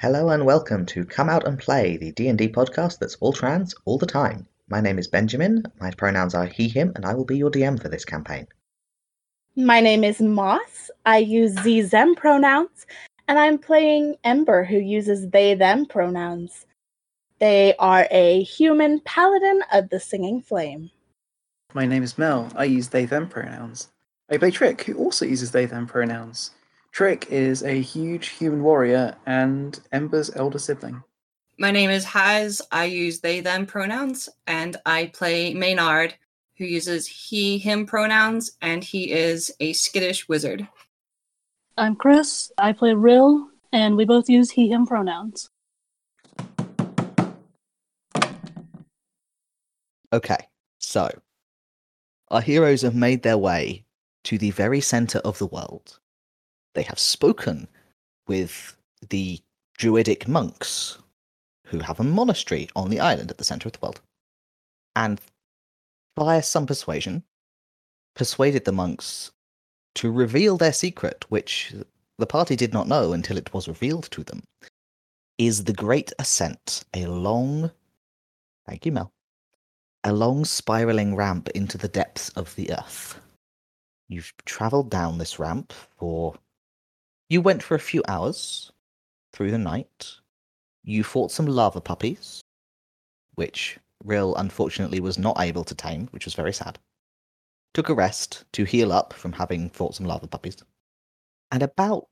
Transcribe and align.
Hello 0.00 0.28
and 0.28 0.46
welcome 0.46 0.86
to 0.86 1.04
Come 1.04 1.28
Out 1.28 1.44
and 1.44 1.58
Play, 1.58 1.96
the 1.96 2.12
D&D 2.12 2.50
podcast 2.50 3.00
that's 3.00 3.16
all 3.16 3.32
trans 3.32 3.74
all 3.84 3.98
the 3.98 4.06
time. 4.06 4.46
My 4.68 4.80
name 4.80 4.96
is 4.96 5.08
Benjamin, 5.08 5.64
my 5.80 5.90
pronouns 5.90 6.36
are 6.36 6.46
he, 6.46 6.68
him, 6.68 6.92
and 6.94 7.04
I 7.04 7.14
will 7.14 7.24
be 7.24 7.36
your 7.36 7.50
DM 7.50 7.82
for 7.82 7.88
this 7.88 8.04
campaign. 8.04 8.46
My 9.56 9.80
name 9.80 10.04
is 10.04 10.20
Moss. 10.20 10.92
I 11.04 11.18
use 11.18 11.52
Z 11.62 11.80
them 11.80 12.14
pronouns, 12.14 12.86
and 13.26 13.40
I'm 13.40 13.58
playing 13.58 14.14
Ember, 14.22 14.62
who 14.62 14.76
uses 14.78 15.30
they 15.30 15.54
them 15.54 15.84
pronouns. 15.84 16.66
They 17.40 17.74
are 17.80 18.06
a 18.12 18.44
human 18.44 19.00
paladin 19.00 19.62
of 19.72 19.88
the 19.88 19.98
Singing 19.98 20.42
Flame. 20.42 20.92
My 21.74 21.86
name 21.86 22.04
is 22.04 22.16
Mel. 22.16 22.52
I 22.54 22.66
use 22.66 22.90
they 22.90 23.04
them 23.04 23.28
pronouns. 23.28 23.88
I 24.30 24.36
play 24.36 24.52
Trick, 24.52 24.80
who 24.82 24.94
also 24.94 25.26
uses 25.26 25.50
they 25.50 25.66
them 25.66 25.88
pronouns. 25.88 26.52
Trick 26.98 27.28
is 27.30 27.62
a 27.62 27.80
huge 27.80 28.30
human 28.30 28.60
warrior 28.60 29.14
and 29.24 29.78
Ember's 29.92 30.34
elder 30.34 30.58
sibling. 30.58 31.04
My 31.56 31.70
name 31.70 31.90
is 31.90 32.04
Haz. 32.04 32.60
I 32.72 32.86
use 32.86 33.20
they 33.20 33.38
them 33.38 33.66
pronouns, 33.66 34.28
and 34.48 34.76
I 34.84 35.12
play 35.14 35.54
Maynard, 35.54 36.16
who 36.56 36.64
uses 36.64 37.06
he 37.06 37.56
him 37.56 37.86
pronouns, 37.86 38.50
and 38.60 38.82
he 38.82 39.12
is 39.12 39.52
a 39.60 39.74
skittish 39.74 40.28
wizard. 40.28 40.66
I'm 41.76 41.94
Chris. 41.94 42.50
I 42.58 42.72
play 42.72 42.94
Rill, 42.94 43.46
and 43.72 43.96
we 43.96 44.04
both 44.04 44.28
use 44.28 44.50
he 44.50 44.68
him 44.68 44.84
pronouns. 44.84 45.50
Okay, 50.12 50.48
so 50.78 51.08
our 52.26 52.40
heroes 52.40 52.82
have 52.82 52.96
made 52.96 53.22
their 53.22 53.38
way 53.38 53.84
to 54.24 54.36
the 54.36 54.50
very 54.50 54.80
center 54.80 55.20
of 55.20 55.38
the 55.38 55.46
world. 55.46 56.00
They 56.74 56.82
have 56.82 56.98
spoken 56.98 57.68
with 58.26 58.76
the 59.08 59.40
druidic 59.76 60.28
monks 60.28 60.98
who 61.66 61.80
have 61.80 62.00
a 62.00 62.04
monastery 62.04 62.68
on 62.74 62.90
the 62.90 63.00
island 63.00 63.30
at 63.30 63.38
the 63.38 63.44
center 63.44 63.68
of 63.68 63.72
the 63.72 63.78
world. 63.82 64.00
And 64.96 65.20
via 66.18 66.42
some 66.42 66.66
persuasion, 66.66 67.22
persuaded 68.14 68.64
the 68.64 68.72
monks 68.72 69.30
to 69.94 70.10
reveal 70.10 70.56
their 70.56 70.72
secret, 70.72 71.24
which 71.28 71.74
the 72.18 72.26
party 72.26 72.56
did 72.56 72.72
not 72.72 72.88
know 72.88 73.12
until 73.12 73.36
it 73.36 73.54
was 73.54 73.68
revealed 73.68 74.10
to 74.10 74.24
them, 74.24 74.42
is 75.38 75.64
the 75.64 75.72
Great 75.72 76.12
Ascent, 76.18 76.84
a 76.94 77.06
long, 77.06 77.70
thank 78.66 78.84
you, 78.84 78.92
Mel, 78.92 79.12
a 80.02 80.12
long 80.12 80.44
spiraling 80.44 81.14
ramp 81.14 81.48
into 81.50 81.78
the 81.78 81.88
depths 81.88 82.30
of 82.30 82.54
the 82.56 82.72
earth. 82.72 83.20
You've 84.08 84.32
traveled 84.44 84.90
down 84.90 85.18
this 85.18 85.38
ramp 85.38 85.72
for. 85.72 86.34
You 87.28 87.42
went 87.42 87.62
for 87.62 87.74
a 87.74 87.80
few 87.80 88.02
hours 88.08 88.72
through 89.32 89.50
the 89.50 89.58
night. 89.58 90.12
You 90.82 91.04
fought 91.04 91.30
some 91.30 91.46
lava 91.46 91.80
puppies, 91.80 92.40
which 93.34 93.78
Rill 94.02 94.34
unfortunately 94.36 95.00
was 95.00 95.18
not 95.18 95.38
able 95.38 95.64
to 95.64 95.74
tame, 95.74 96.08
which 96.10 96.24
was 96.24 96.34
very 96.34 96.52
sad. 96.52 96.78
Took 97.74 97.90
a 97.90 97.94
rest 97.94 98.44
to 98.52 98.64
heal 98.64 98.92
up 98.92 99.12
from 99.12 99.32
having 99.32 99.68
fought 99.68 99.94
some 99.94 100.06
lava 100.06 100.26
puppies. 100.26 100.56
And 101.52 101.62
about 101.62 102.08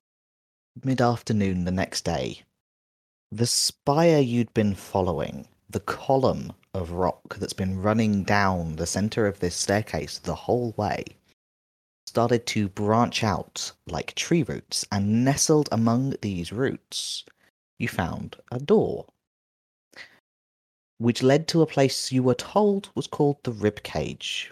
mid 0.85 1.01
afternoon 1.01 1.65
the 1.65 1.71
next 1.71 2.05
day, 2.05 2.43
the 3.33 3.47
spire 3.47 4.21
you'd 4.21 4.53
been 4.53 4.75
following, 4.75 5.49
the 5.71 5.81
column 5.81 6.53
of 6.75 6.91
rock 6.93 7.37
that's 7.37 7.55
been 7.55 7.81
running 7.81 8.23
down 8.23 8.77
the 8.77 8.87
center 8.87 9.27
of 9.27 9.41
this 9.41 9.57
staircase 9.57 10.19
the 10.19 10.35
whole 10.35 10.75
way, 10.77 11.03
started 12.17 12.47
to 12.47 12.67
branch 12.71 13.23
out 13.23 13.71
like 13.89 14.15
tree 14.15 14.43
roots, 14.43 14.87
and 14.91 15.23
nestled 15.23 15.69
among 15.71 16.15
these 16.23 16.51
roots, 16.51 17.27
you 17.79 17.87
found 17.87 18.35
a 18.51 18.59
door, 18.59 19.05
which 20.97 21.23
led 21.23 21.47
to 21.47 21.61
a 21.61 21.67
place 21.67 22.11
you 22.11 22.23
were 22.23 22.35
told 22.35 22.89
was 22.95 23.07
called 23.07 23.37
the 23.43 23.53
rib 23.53 23.83
cage. 23.83 24.51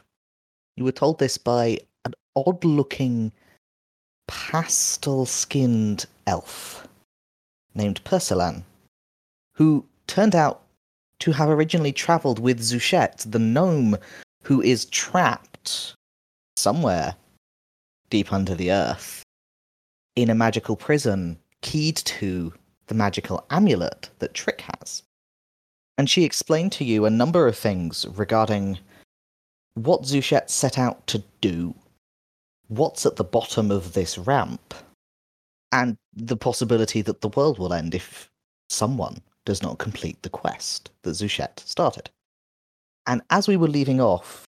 You 0.77 0.85
were 0.85 0.93
told 0.93 1.19
this 1.19 1.39
by 1.39 1.79
an 2.05 2.13
odd 2.37 2.63
looking, 2.65 3.33
pastel 4.29 5.25
skinned 5.25 6.05
elf 6.27 6.87
named 7.75 8.05
Persilan, 8.05 8.63
who 9.55 9.87
turned 10.07 10.35
out 10.35 10.61
to 11.21 11.33
have 11.33 11.49
originally 11.49 11.93
travelled 11.93 12.39
with 12.39 12.61
Zuchet, 12.61 13.25
the 13.25 13.39
gnome 13.39 13.97
who 14.43 14.61
is 14.61 14.85
trapped 14.85 15.95
somewhere 16.59 17.17
deep 18.11 18.33
under 18.33 18.55
the 18.55 18.71
earth 18.71 19.23
in 20.17 20.31
a 20.31 20.35
magical 20.35 20.77
prison 20.77 21.39
keyed 21.61 21.97
to 21.97 22.53
the 22.87 22.95
magical 22.95 23.45
amulet 23.51 24.11
that 24.19 24.35
Trick 24.35 24.63
has. 24.81 25.03
And 25.97 26.11
she 26.11 26.25
explained 26.25 26.73
to 26.73 26.85
you 26.85 27.05
a 27.05 27.11
number 27.11 27.47
of 27.47 27.57
things 27.57 28.07
regarding 28.15 28.79
what 29.75 30.03
Zuchet 30.03 30.51
set 30.51 30.79
out 30.79 31.07
to 31.09 31.23
do, 31.41 31.75
what's 32.69 33.07
at 33.07 33.17
the 33.17 33.25
bottom 33.25 33.71
of 33.71 33.95
this 33.95 34.19
ramp, 34.19 34.75
and 35.73 35.97
the 36.15 36.37
possibility 36.37 37.03
that 37.03 37.21
the 37.21 37.29
world 37.29 37.59
will 37.59 37.73
end 37.73 37.95
if 37.95 38.31
someone 38.69 39.21
does 39.45 39.63
not 39.63 39.79
complete 39.79 40.23
the 40.23 40.31
quest 40.31 40.91
that 41.03 41.11
Zuchet 41.11 41.61
started. 41.61 42.11
And 43.07 43.23
as 43.31 43.49
we 43.49 43.57
were 43.57 43.69
leaving 43.69 44.01
off, 44.01 44.45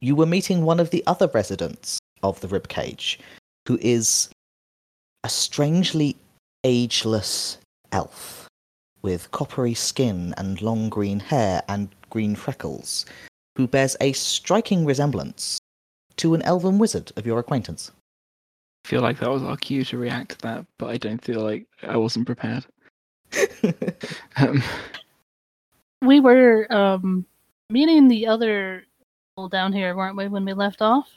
you 0.00 0.14
were 0.14 0.26
meeting 0.26 0.64
one 0.64 0.80
of 0.80 0.90
the 0.90 1.02
other 1.06 1.28
residents 1.32 1.98
of 2.24 2.40
the 2.40 2.48
ribcage, 2.48 3.18
who 3.68 3.78
is 3.80 4.28
a 5.22 5.28
strangely 5.28 6.16
ageless 6.64 7.58
elf 7.92 8.48
with 9.02 9.30
coppery 9.30 9.74
skin 9.74 10.34
and 10.38 10.60
long 10.62 10.88
green 10.88 11.20
hair 11.20 11.62
and 11.68 11.88
green 12.10 12.34
freckles, 12.34 13.06
who 13.56 13.68
bears 13.68 13.96
a 14.00 14.12
striking 14.12 14.84
resemblance 14.84 15.58
to 16.16 16.34
an 16.34 16.42
elven 16.42 16.78
wizard 16.78 17.12
of 17.16 17.26
your 17.26 17.38
acquaintance. 17.38 17.92
I 18.84 18.88
feel 18.88 19.02
like 19.02 19.18
that 19.20 19.30
was 19.30 19.42
our 19.42 19.56
cue 19.56 19.84
to 19.84 19.98
react 19.98 20.32
to 20.32 20.38
that, 20.38 20.66
but 20.78 20.88
I 20.88 20.96
don't 20.96 21.22
feel 21.22 21.40
like 21.40 21.66
I 21.82 21.96
wasn't 21.96 22.26
prepared. 22.26 22.66
Um, 24.36 24.62
We 26.02 26.20
were 26.20 26.70
um, 26.72 27.24
meeting 27.70 28.08
the 28.08 28.26
other 28.26 28.84
people 29.30 29.48
down 29.48 29.72
here, 29.72 29.96
weren't 29.96 30.16
we, 30.16 30.28
when 30.28 30.44
we 30.44 30.52
left 30.52 30.82
off? 30.82 31.08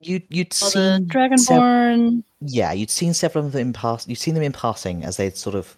You 0.00 0.20
you'd 0.28 0.52
All 0.62 0.68
seen 0.70 1.06
Dragonborn. 1.06 2.22
yeah, 2.40 2.72
you'd 2.72 2.90
seen 2.90 3.14
several 3.14 3.46
of 3.46 3.52
them 3.52 3.60
in 3.68 3.72
pass. 3.72 4.06
You'd 4.06 4.16
seen 4.18 4.34
them 4.34 4.42
in 4.42 4.52
passing 4.52 5.04
as 5.04 5.16
they'd 5.16 5.36
sort 5.36 5.54
of 5.56 5.76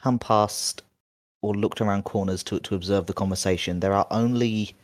come 0.00 0.18
past 0.18 0.82
or 1.42 1.54
looked 1.54 1.80
around 1.80 2.04
corners 2.04 2.42
to 2.44 2.60
to 2.60 2.74
observe 2.74 3.06
the 3.06 3.12
conversation. 3.12 3.80
There 3.80 3.92
are 3.94 4.06
only 4.10 4.74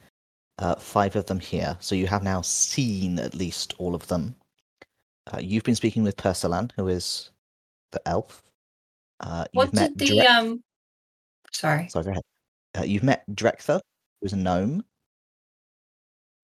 uh, 0.59 0.77
five 0.77 1.17
of 1.17 1.27
them 1.27 1.39
here, 1.41 1.77
so 1.81 1.95
you 1.95 2.07
have 2.07 2.23
now 2.23 2.41
seen 2.41 3.19
at 3.19 3.35
least 3.35 3.75
all 3.79 3.95
of 3.95 4.07
them. 4.09 4.35
Uh, 5.33 5.39
you've 5.41 5.65
been 5.65 5.75
speaking 5.75 6.03
with 6.03 6.17
Persilan, 6.17 6.71
who 6.77 6.89
is 6.89 7.31
the 7.93 8.01
elf. 8.09 8.43
Uh, 9.21 9.45
What 9.53 9.73
did 9.73 9.99
the 9.99 10.07
Dre- 10.07 10.27
um? 10.27 10.63
Sorry. 11.53 11.89
Sorry, 11.89 12.05
go 12.05 12.11
ahead. 12.13 12.23
Uh, 12.79 12.83
you've 12.85 13.03
met 13.03 13.25
Drektha, 13.33 13.81
who's 14.21 14.33
a 14.35 14.37
gnome, 14.37 14.85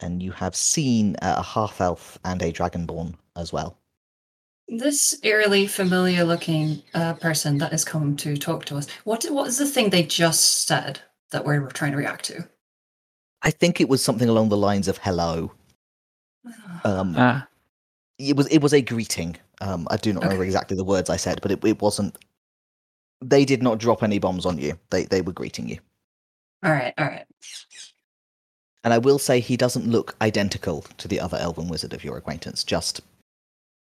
and 0.03 0.23
you 0.23 0.33
have 0.33 0.55
seen 0.57 1.17
uh, 1.23 1.37
a 1.39 1.43
half 1.43 1.81
elf 1.81 2.19
and 2.25 2.43
a 2.43 2.53
dragonborn 2.53 3.15
as 3.37 3.53
well. 3.53 3.79
This 4.69 5.19
eerily 5.23 5.67
familiar 5.67 6.25
looking 6.25 6.83
uh, 6.95 7.15
person 7.15 7.59
that 7.59 7.73
has 7.73 7.85
come 7.85 8.17
to 8.17 8.37
talk 8.37 8.65
to 8.67 8.77
us. 8.77 8.87
What 9.05 9.25
what 9.31 9.49
is 9.49 9.59
the 9.59 9.67
thing 9.67 9.91
they 9.91 10.03
just 10.03 10.67
said 10.67 11.01
that 11.31 11.45
we're 11.45 11.67
trying 11.69 11.93
to 11.93 11.99
react 11.99 12.25
to? 12.27 12.49
I 13.43 13.51
think 13.51 13.81
it 13.81 13.89
was 13.89 14.03
something 14.03 14.29
along 14.29 14.49
the 14.49 14.57
lines 14.57 14.89
of 14.89 14.99
"hello." 14.99 15.53
Um, 16.85 17.15
ah, 17.17 17.47
it 18.19 18.37
was 18.37 18.49
it 18.49 18.59
was 18.59 18.73
a 18.73 18.83
greeting. 18.83 19.37
Um, 19.61 19.87
I 19.91 19.97
do 19.97 20.13
not 20.13 20.25
remember 20.25 20.45
exactly 20.45 20.77
the 20.77 20.85
words 20.85 21.11
I 21.11 21.17
said, 21.17 21.41
but 21.41 21.53
it, 21.53 21.65
it 21.65 21.81
wasn't. 21.81 22.19
They 23.21 23.45
did 23.45 23.63
not 23.63 23.79
drop 23.79 24.03
any 24.03 24.19
bombs 24.19 24.47
on 24.47 24.59
you. 24.59 24.79
They 24.91 25.05
they 25.05 25.23
were 25.23 25.33
greeting 25.33 25.69
you, 25.69 25.79
all 26.63 26.71
right, 26.71 26.95
all 26.97 27.07
right. 27.07 27.27
And 28.85 28.93
I 28.93 28.99
will 28.99 29.19
say 29.19 29.41
he 29.41 29.57
doesn't 29.57 29.87
look 29.87 30.17
identical 30.21 30.83
to 30.99 31.09
the 31.09 31.21
other 31.21 31.37
elven 31.39 31.69
wizard 31.69 31.93
of 31.93 32.05
your 32.05 32.17
acquaintance, 32.17 32.65
just 32.65 33.01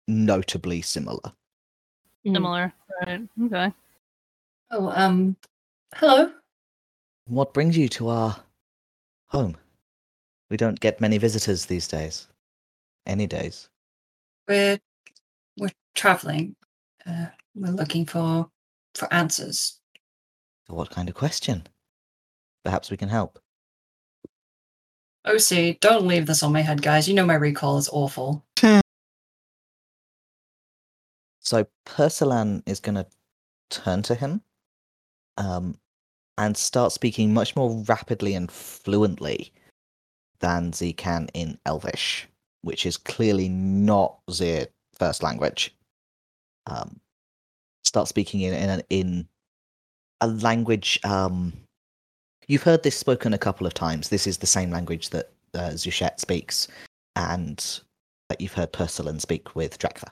notably 0.06 0.82
similar. 0.82 1.32
Similar. 2.24 2.72
Right. 3.04 3.28
Okay. 3.44 3.72
Oh, 4.70 4.92
um, 4.94 5.36
hello. 5.96 6.32
What 7.26 7.52
brings 7.52 7.76
you 7.76 7.88
to 7.90 8.08
our 8.08 8.36
home? 9.28 9.56
We 10.50 10.56
don't 10.56 10.80
get 10.80 11.00
many 11.00 11.18
visitors 11.18 11.66
these 11.66 11.88
days. 11.88 12.28
Any 13.06 13.26
days. 13.26 13.68
We're 14.46 14.78
we're 15.56 15.72
traveling. 15.94 16.54
Uh, 17.04 17.26
we're 17.54 17.72
looking 17.72 18.06
for 18.06 18.48
for 18.94 19.12
answers. 19.12 19.80
What 20.68 20.90
kind 20.90 21.08
of 21.08 21.14
question? 21.14 21.66
Perhaps 22.64 22.90
we 22.90 22.96
can 22.96 23.08
help. 23.08 23.41
OC, 25.24 25.78
don't 25.80 26.06
leave 26.06 26.26
this 26.26 26.42
on 26.42 26.52
my 26.52 26.62
head, 26.62 26.82
guys. 26.82 27.08
You 27.08 27.14
know 27.14 27.26
my 27.26 27.34
recall 27.34 27.78
is 27.78 27.88
awful. 27.92 28.44
So 31.40 31.66
Persilan 31.84 32.62
is 32.66 32.80
going 32.80 32.94
to 32.94 33.06
turn 33.68 34.02
to 34.02 34.14
him 34.14 34.42
um, 35.36 35.76
and 36.38 36.56
start 36.56 36.92
speaking 36.92 37.34
much 37.34 37.56
more 37.56 37.84
rapidly 37.88 38.34
and 38.34 38.50
fluently 38.50 39.52
than 40.40 40.72
Z 40.72 40.94
can 40.94 41.28
in 41.34 41.58
Elvish, 41.66 42.28
which 42.62 42.86
is 42.86 42.96
clearly 42.96 43.48
not 43.48 44.18
their 44.38 44.68
first 44.98 45.22
language. 45.22 45.74
Um, 46.66 47.00
start 47.84 48.08
speaking 48.08 48.40
in 48.40 48.54
in, 48.54 48.82
in 48.88 49.28
a 50.20 50.28
language. 50.28 50.98
Um, 51.04 51.52
you've 52.48 52.62
heard 52.62 52.82
this 52.82 52.96
spoken 52.96 53.32
a 53.34 53.38
couple 53.38 53.66
of 53.66 53.74
times. 53.74 54.08
This 54.08 54.26
is 54.26 54.38
the 54.38 54.46
same 54.46 54.70
language 54.70 55.10
that 55.10 55.32
uh, 55.54 55.70
Zuchet 55.70 56.18
speaks, 56.18 56.68
and 57.16 57.80
that 58.28 58.40
you've 58.40 58.54
heard 58.54 58.72
Persilan 58.72 59.20
speak 59.20 59.54
with 59.54 59.78
Drektha. 59.78 60.08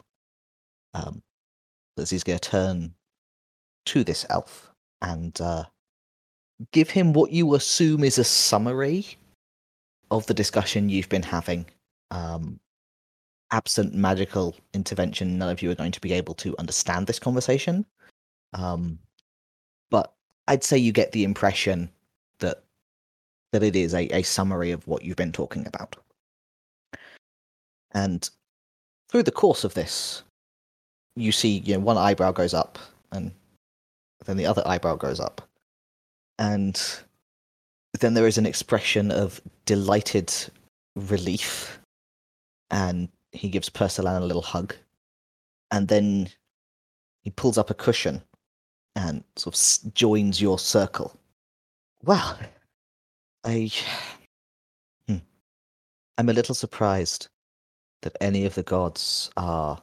Um, 0.94 1.22
but 1.96 2.08
he's 2.08 2.24
going 2.24 2.38
to 2.38 2.50
turn 2.50 2.94
to 3.86 4.04
this 4.04 4.26
elf 4.30 4.72
and 5.02 5.40
uh, 5.40 5.64
give 6.72 6.90
him 6.90 7.12
what 7.12 7.32
you 7.32 7.54
assume 7.54 8.04
is 8.04 8.18
a 8.18 8.24
summary 8.24 9.16
of 10.10 10.26
the 10.26 10.34
discussion 10.34 10.88
you've 10.88 11.08
been 11.08 11.22
having. 11.22 11.66
Um, 12.10 12.60
absent 13.52 13.94
magical 13.94 14.56
intervention, 14.74 15.38
none 15.38 15.50
of 15.50 15.62
you 15.62 15.70
are 15.70 15.76
going 15.76 15.92
to 15.92 16.00
be 16.00 16.12
able 16.12 16.34
to 16.34 16.56
understand 16.58 17.06
this 17.06 17.18
conversation. 17.18 17.84
Um, 18.52 18.98
but 19.90 20.12
I'd 20.48 20.64
say 20.64 20.78
you 20.78 20.92
get 20.92 21.12
the 21.12 21.24
impression 21.24 21.90
that 22.40 22.62
that 23.52 23.62
it 23.62 23.74
is 23.74 23.94
a, 23.94 24.06
a 24.14 24.22
summary 24.22 24.70
of 24.70 24.86
what 24.86 25.02
you've 25.02 25.16
been 25.16 25.32
talking 25.32 25.66
about. 25.66 25.96
And 27.92 28.28
through 29.08 29.24
the 29.24 29.32
course 29.32 29.64
of 29.64 29.74
this, 29.74 30.22
you 31.16 31.32
see, 31.32 31.58
you 31.58 31.74
know, 31.74 31.80
one 31.80 31.96
eyebrow 31.96 32.30
goes 32.30 32.54
up 32.54 32.78
and 33.10 33.32
then 34.24 34.36
the 34.36 34.46
other 34.46 34.62
eyebrow 34.66 34.96
goes 34.96 35.18
up. 35.18 35.42
And 36.38 36.80
then 37.98 38.14
there 38.14 38.26
is 38.26 38.38
an 38.38 38.46
expression 38.46 39.10
of 39.10 39.40
delighted 39.66 40.32
relief. 40.94 41.80
And 42.70 43.08
he 43.32 43.48
gives 43.48 43.68
Persilan 43.68 44.22
a 44.22 44.26
little 44.26 44.42
hug. 44.42 44.74
And 45.70 45.88
then 45.88 46.28
he 47.22 47.30
pulls 47.30 47.58
up 47.58 47.70
a 47.70 47.74
cushion 47.74 48.22
and 48.96 49.24
sort 49.36 49.56
of 49.56 49.94
joins 49.94 50.40
your 50.40 50.58
circle. 50.58 51.19
Well, 52.02 52.38
I. 53.44 53.70
Hmm. 55.06 55.18
I'm 56.16 56.28
a 56.30 56.32
little 56.32 56.54
surprised 56.54 57.28
that 58.02 58.16
any 58.20 58.46
of 58.46 58.54
the 58.54 58.62
gods 58.62 59.30
are 59.36 59.82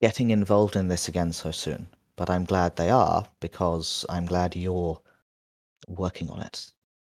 getting 0.00 0.30
involved 0.30 0.76
in 0.76 0.88
this 0.88 1.08
again 1.08 1.32
so 1.32 1.50
soon. 1.50 1.86
But 2.16 2.30
I'm 2.30 2.44
glad 2.44 2.76
they 2.76 2.90
are 2.90 3.26
because 3.40 4.06
I'm 4.08 4.24
glad 4.26 4.56
you're 4.56 5.00
working 5.86 6.30
on 6.30 6.40
it. 6.40 6.72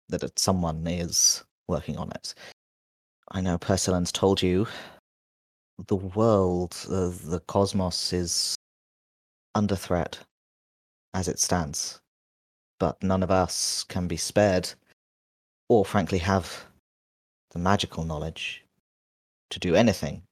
That 0.09 0.39
someone 0.39 0.87
is 0.87 1.45
working 1.69 1.97
on 1.97 2.11
it. 2.11 2.35
I 3.31 3.41
know 3.41 3.59
Persilan's 3.59 4.11
told 4.11 4.43
you 4.43 4.67
the 5.87 5.97
world, 5.97 6.73
the 6.89 7.41
cosmos 7.47 8.13
is 8.13 8.57
under 9.55 9.77
threat 9.77 10.19
as 11.15 11.29
it 11.29 11.39
stands. 11.39 12.00
But 12.81 13.03
none 13.03 13.23
of 13.23 13.31
us 13.31 13.85
can 13.85 14.09
be 14.09 14.17
spared, 14.17 14.73
or 15.69 15.85
frankly 15.85 16.19
have 16.19 16.65
the 17.51 17.59
magical 17.59 18.05
knowledge 18.05 18.65
to 19.51 19.61
do 19.61 19.75
anything 19.75 20.23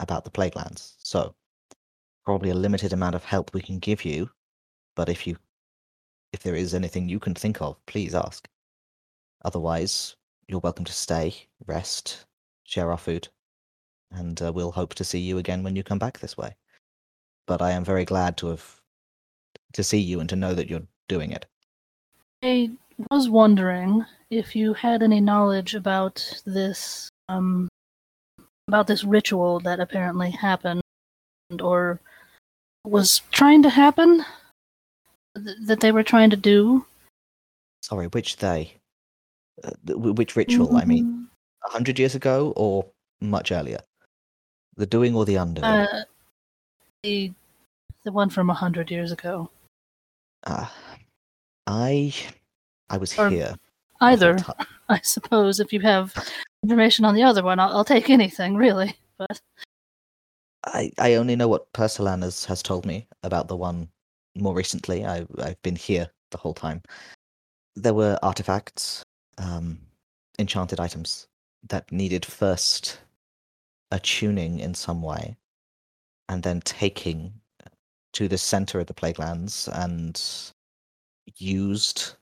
about 0.00 0.24
the 0.24 0.30
plague 0.30 0.56
lands. 0.56 0.96
So, 0.98 1.34
probably 2.24 2.50
a 2.50 2.54
limited 2.54 2.92
amount 2.92 3.14
of 3.14 3.24
help 3.24 3.52
we 3.52 3.60
can 3.60 3.78
give 3.78 4.04
you. 4.04 4.30
But 4.94 5.10
if 5.10 5.26
you, 5.26 5.36
if 6.32 6.42
there 6.42 6.54
is 6.54 6.72
anything 6.74 7.08
you 7.08 7.20
can 7.20 7.34
think 7.34 7.60
of, 7.60 7.76
please 7.86 8.14
ask. 8.14 8.48
Otherwise, 9.44 10.16
you're 10.48 10.60
welcome 10.60 10.86
to 10.86 10.92
stay, 10.92 11.34
rest, 11.66 12.24
share 12.64 12.90
our 12.90 12.98
food, 12.98 13.28
and 14.10 14.40
uh, 14.40 14.50
we'll 14.50 14.72
hope 14.72 14.94
to 14.94 15.04
see 15.04 15.20
you 15.20 15.36
again 15.36 15.62
when 15.62 15.76
you 15.76 15.82
come 15.82 15.98
back 15.98 16.18
this 16.18 16.38
way. 16.38 16.56
But 17.46 17.60
I 17.60 17.72
am 17.72 17.84
very 17.84 18.06
glad 18.06 18.38
to 18.38 18.46
have 18.48 18.80
to 19.74 19.84
see 19.84 20.00
you 20.00 20.20
and 20.20 20.28
to 20.30 20.36
know 20.36 20.54
that 20.54 20.70
you're 20.70 20.86
doing 21.08 21.32
it. 21.32 21.46
I 22.42 22.70
was 23.10 23.28
wondering 23.28 24.04
if 24.30 24.54
you 24.56 24.74
had 24.74 25.02
any 25.02 25.20
knowledge 25.20 25.74
about 25.74 26.42
this, 26.44 27.08
um, 27.28 27.68
about 28.68 28.86
this 28.86 29.04
ritual 29.04 29.60
that 29.60 29.80
apparently 29.80 30.30
happened, 30.30 30.82
or 31.60 32.00
was 32.84 33.22
trying 33.30 33.62
to 33.62 33.70
happen, 33.70 34.24
th- 35.36 35.56
that 35.66 35.80
they 35.80 35.92
were 35.92 36.02
trying 36.02 36.30
to 36.30 36.36
do. 36.36 36.84
Sorry, 37.82 38.06
which 38.08 38.36
they? 38.36 38.74
Uh, 39.62 39.70
th- 39.86 39.98
which 39.98 40.36
ritual? 40.36 40.76
I 40.76 40.84
mean, 40.84 41.04
Mm, 41.04 41.26
a 41.64 41.70
hundred 41.70 41.98
years 41.98 42.14
ago 42.14 42.52
or 42.56 42.86
much 43.20 43.50
earlier? 43.52 43.80
The 44.76 44.86
doing 44.86 45.14
or 45.14 45.24
the 45.24 45.36
undoing? 45.36 45.66
uh, 45.66 46.04
the 47.02 47.32
the 48.02 48.12
one 48.12 48.30
from 48.30 48.50
a 48.50 48.54
hundred 48.54 48.90
years 48.90 49.10
ago. 49.10 49.50
Ah, 50.46 50.72
I, 51.66 52.14
I 52.88 52.96
was 52.98 53.18
Or 53.18 53.28
here. 53.28 53.54
Either, 54.00 54.38
I 54.88 55.00
suppose, 55.02 55.60
if 55.60 55.72
you 55.72 55.80
have 55.80 56.14
information 56.62 57.04
on 57.04 57.14
the 57.14 57.22
other 57.22 57.42
one, 57.42 57.58
I'll, 57.58 57.78
I'll 57.78 57.84
take 57.84 58.10
anything, 58.10 58.56
really. 58.56 58.96
But 59.18 59.40
I, 60.66 60.92
I 60.98 61.14
only 61.14 61.36
know 61.36 61.48
what 61.48 61.72
Persilan 61.72 62.22
has, 62.22 62.44
has 62.44 62.62
told 62.62 62.84
me 62.84 63.06
about 63.22 63.48
the 63.48 63.56
one 63.56 63.88
more 64.34 64.54
recently. 64.54 65.06
I, 65.06 65.26
I've 65.38 65.62
been 65.62 65.74
here 65.74 66.10
the 66.32 66.36
whole 66.36 66.52
time. 66.52 66.82
There 67.76 67.94
were 67.94 68.18
artifacts, 68.22 69.02
um, 69.38 69.78
enchanted 70.38 70.80
items 70.80 71.28
that 71.66 71.90
needed 71.90 72.26
first 72.26 73.00
attuning 73.90 74.60
in 74.60 74.74
some 74.74 75.00
way, 75.00 75.38
and 76.28 76.42
then 76.42 76.60
taking 76.60 77.32
to 78.12 78.28
the 78.28 78.38
center 78.38 78.80
of 78.80 78.86
the 78.86 78.94
plague 78.94 79.18
lands 79.18 79.66
and 79.72 80.20
used. 81.36 82.14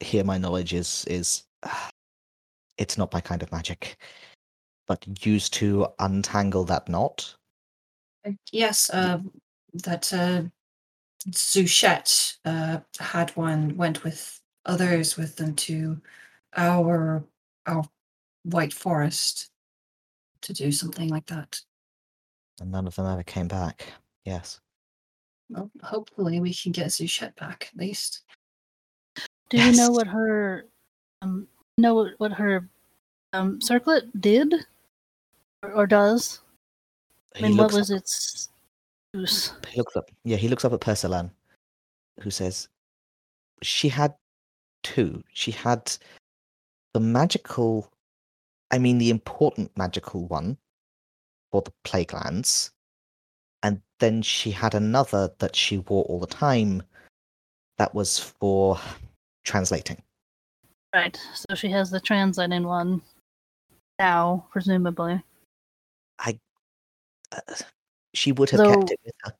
Here, 0.00 0.24
my 0.24 0.38
knowledge 0.38 0.72
is 0.72 1.04
is 1.06 1.44
it's 2.78 2.96
not 2.96 3.12
my 3.12 3.20
kind 3.20 3.42
of 3.42 3.52
magic, 3.52 3.96
but 4.86 5.04
used 5.26 5.52
to 5.54 5.86
untangle 5.98 6.64
that 6.64 6.88
knot 6.88 7.34
Uh, 8.26 8.32
Yes, 8.52 8.90
uh, 8.90 9.20
that 9.74 10.12
uh, 10.12 10.42
Zuchet 11.28 12.38
uh, 12.44 12.80
had 12.98 13.30
one, 13.36 13.76
went 13.76 14.04
with 14.04 14.40
others 14.66 15.16
with 15.16 15.36
them 15.36 15.54
to 15.56 16.00
our 16.56 17.24
our 17.66 17.84
White 18.44 18.72
Forest 18.72 19.50
to 20.42 20.52
do 20.52 20.72
something 20.72 21.08
like 21.08 21.26
that. 21.26 21.60
and 22.60 22.70
none 22.72 22.86
of 22.86 22.94
them 22.94 23.06
ever 23.06 23.22
came 23.22 23.48
back. 23.48 23.92
Yes. 24.24 24.60
Well, 25.50 25.70
hopefully 25.82 26.40
we 26.40 26.54
can 26.54 26.72
get 26.72 26.88
Zuchet 26.88 27.34
back 27.36 27.70
at 27.72 27.78
least. 27.78 28.22
do 29.48 29.62
you 29.62 29.72
know 29.72 29.90
what 29.90 30.06
her 30.06 30.66
um 31.22 31.48
know 31.76 31.94
what, 31.94 32.12
what 32.18 32.32
her 32.32 32.68
um 33.32 33.60
circlet 33.60 34.04
did 34.20 34.54
or, 35.62 35.72
or 35.72 35.86
does? 35.86 36.40
I 37.36 37.42
mean, 37.42 37.56
what 37.56 37.72
was 37.72 37.90
up, 37.90 37.98
its 37.98 38.48
use? 39.12 39.52
He 39.68 39.78
looks 39.78 39.96
up. 39.96 40.10
Yeah, 40.24 40.36
he 40.36 40.48
looks 40.48 40.64
up 40.64 40.72
at 40.72 40.80
Persilan, 40.80 41.30
who 42.20 42.30
says, 42.30 42.68
"She 43.62 43.88
had 43.88 44.14
two. 44.82 45.22
She 45.32 45.50
had 45.50 45.96
the 46.92 47.00
magical, 47.00 47.92
I 48.70 48.78
mean, 48.78 48.98
the 48.98 49.10
important 49.10 49.76
magical 49.76 50.26
one 50.26 50.56
for 51.52 51.62
the 51.62 51.72
plague 51.84 52.12
lands, 52.12 52.72
and 52.72 52.79
then 54.00 54.22
she 54.22 54.50
had 54.50 54.74
another 54.74 55.30
that 55.38 55.54
she 55.54 55.78
wore 55.78 56.04
all 56.04 56.18
the 56.20 56.26
time. 56.26 56.82
That 57.78 57.94
was 57.94 58.18
for 58.18 58.78
translating. 59.44 60.02
Right. 60.94 61.18
So 61.34 61.54
she 61.54 61.70
has 61.70 61.90
the 61.90 62.00
translating 62.00 62.64
one 62.64 63.00
now, 63.98 64.46
presumably. 64.50 65.22
Uh, 67.32 67.38
she 68.12 68.32
would 68.32 68.50
have 68.50 68.58
Though- 68.58 68.74
kept 68.80 68.90
it 68.90 69.00
with 69.04 69.14
her. 69.22 69.32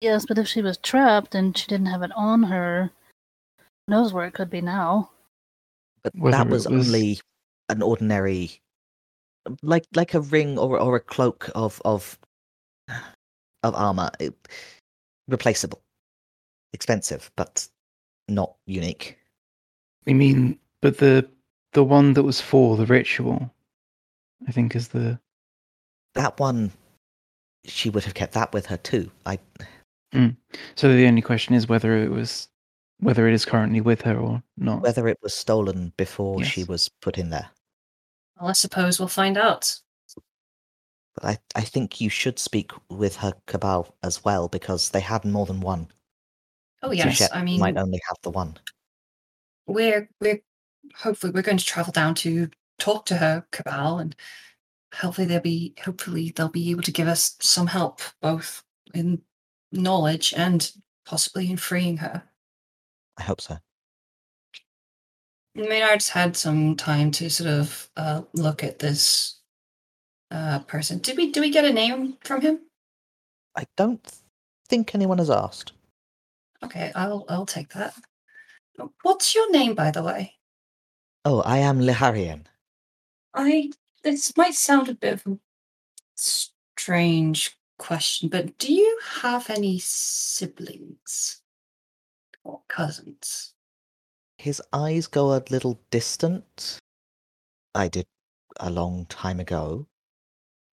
Yes, 0.00 0.24
but 0.24 0.38
if 0.38 0.46
she 0.46 0.62
was 0.62 0.78
trapped 0.78 1.34
and 1.34 1.56
she 1.58 1.66
didn't 1.66 1.86
have 1.88 2.02
it 2.02 2.12
on 2.14 2.44
her, 2.44 2.90
who 3.58 3.64
knows 3.90 4.12
where 4.12 4.24
it 4.26 4.34
could 4.34 4.50
be 4.50 4.60
now. 4.60 5.10
but 6.04 6.14
Whether 6.14 6.36
that 6.36 6.48
was, 6.48 6.68
was- 6.68 6.86
only 6.88 7.18
an 7.68 7.82
ordinary 7.82 8.60
like 9.62 9.84
like 9.94 10.14
a 10.14 10.20
ring 10.20 10.56
or 10.58 10.78
or 10.78 10.94
a 10.94 11.00
cloak 11.00 11.50
of 11.56 11.82
of 11.84 12.16
of 13.62 13.74
armor 13.74 14.10
it, 14.20 14.34
replaceable 15.28 15.80
expensive 16.72 17.30
but 17.36 17.68
not 18.28 18.54
unique 18.66 19.18
I 20.06 20.12
mean, 20.12 20.58
but 20.80 20.98
the 20.98 21.28
the 21.72 21.84
one 21.84 22.12
that 22.14 22.22
was 22.22 22.40
for 22.40 22.76
the 22.76 22.86
ritual, 22.86 23.50
I 24.46 24.52
think, 24.52 24.76
is 24.76 24.88
the 24.88 25.18
that 26.14 26.38
one 26.38 26.72
she 27.64 27.88
would 27.88 28.04
have 28.04 28.14
kept 28.14 28.34
that 28.34 28.52
with 28.52 28.66
her 28.66 28.76
too 28.76 29.08
i 29.24 29.38
hmm. 30.12 30.30
So 30.74 30.92
the 30.92 31.06
only 31.06 31.22
question 31.22 31.54
is 31.54 31.68
whether 31.68 31.96
it 31.96 32.10
was 32.10 32.48
whether 32.98 33.28
it 33.28 33.34
is 33.34 33.44
currently 33.44 33.80
with 33.80 34.02
her 34.02 34.16
or 34.16 34.42
not. 34.56 34.82
Whether 34.82 35.08
it 35.08 35.18
was 35.22 35.32
stolen 35.32 35.92
before 35.96 36.44
she 36.44 36.64
was 36.64 36.88
put 37.00 37.18
in 37.18 37.30
there. 37.30 37.50
Well, 38.40 38.50
I 38.50 38.52
suppose 38.52 38.98
we'll 38.98 39.08
find 39.08 39.38
out. 39.38 39.80
But 41.14 41.24
I, 41.24 41.38
I 41.56 41.60
think 41.60 42.00
you 42.00 42.08
should 42.08 42.38
speak 42.38 42.72
with 42.88 43.16
her 43.16 43.34
cabal 43.46 43.94
as 44.02 44.24
well 44.24 44.48
because 44.48 44.90
they 44.90 45.00
had 45.00 45.24
more 45.24 45.46
than 45.46 45.60
one. 45.60 45.88
Oh 46.82 46.90
yes, 46.90 47.28
I 47.32 47.42
mean 47.42 47.60
might 47.60 47.76
only 47.76 48.00
have 48.08 48.16
the 48.22 48.30
one. 48.30 48.58
we're 49.66 50.08
we're 50.20 50.40
hopefully 50.96 51.32
we're 51.32 51.42
going 51.42 51.58
to 51.58 51.64
travel 51.64 51.92
down 51.92 52.14
to 52.16 52.50
talk 52.78 53.06
to 53.06 53.16
her 53.16 53.46
cabal 53.52 53.98
and 53.98 54.16
hopefully 54.94 55.26
they'll 55.26 55.40
be 55.40 55.74
hopefully 55.84 56.32
they'll 56.34 56.48
be 56.48 56.70
able 56.70 56.82
to 56.82 56.90
give 56.90 57.08
us 57.08 57.36
some 57.40 57.66
help 57.68 58.00
both 58.20 58.62
in 58.94 59.22
knowledge 59.70 60.34
and 60.36 60.72
possibly 61.06 61.50
in 61.50 61.56
freeing 61.56 61.98
her. 61.98 62.22
I 63.18 63.22
hope 63.22 63.40
so. 63.40 63.58
Maynard's 65.54 66.08
had 66.08 66.36
some 66.36 66.76
time 66.76 67.10
to 67.12 67.28
sort 67.28 67.50
of 67.50 67.90
uh, 67.96 68.22
look 68.32 68.64
at 68.64 68.78
this 68.78 69.40
uh, 70.32 70.58
person. 70.60 70.98
Did 70.98 71.16
we 71.16 71.30
do 71.30 71.40
we 71.40 71.50
get 71.50 71.64
a 71.64 71.72
name 71.72 72.16
from 72.24 72.40
him? 72.40 72.60
I 73.56 73.66
don't 73.76 74.04
think 74.68 74.94
anyone 74.94 75.18
has 75.18 75.30
asked. 75.30 75.72
Okay, 76.64 76.90
I'll 76.94 77.24
I'll 77.28 77.46
take 77.46 77.72
that. 77.74 77.94
What's 79.02 79.34
your 79.34 79.50
name, 79.52 79.74
by 79.74 79.90
the 79.90 80.02
way? 80.02 80.34
Oh, 81.24 81.42
I 81.42 81.58
am 81.58 81.80
Leharian. 81.80 82.46
I 83.34 83.70
this 84.02 84.36
might 84.36 84.54
sound 84.54 84.88
a 84.88 84.94
bit 84.94 85.14
of 85.14 85.26
a 85.26 85.38
strange 86.14 87.56
question, 87.78 88.28
but 88.28 88.58
do 88.58 88.72
you 88.72 88.98
have 89.20 89.50
any 89.50 89.78
siblings 89.78 91.42
or 92.42 92.62
cousins? 92.68 93.52
His 94.38 94.62
eyes 94.72 95.06
go 95.06 95.34
a 95.34 95.42
little 95.50 95.80
distant. 95.90 96.78
I 97.74 97.88
did 97.88 98.06
a 98.58 98.70
long 98.70 99.06
time 99.06 99.38
ago, 99.40 99.86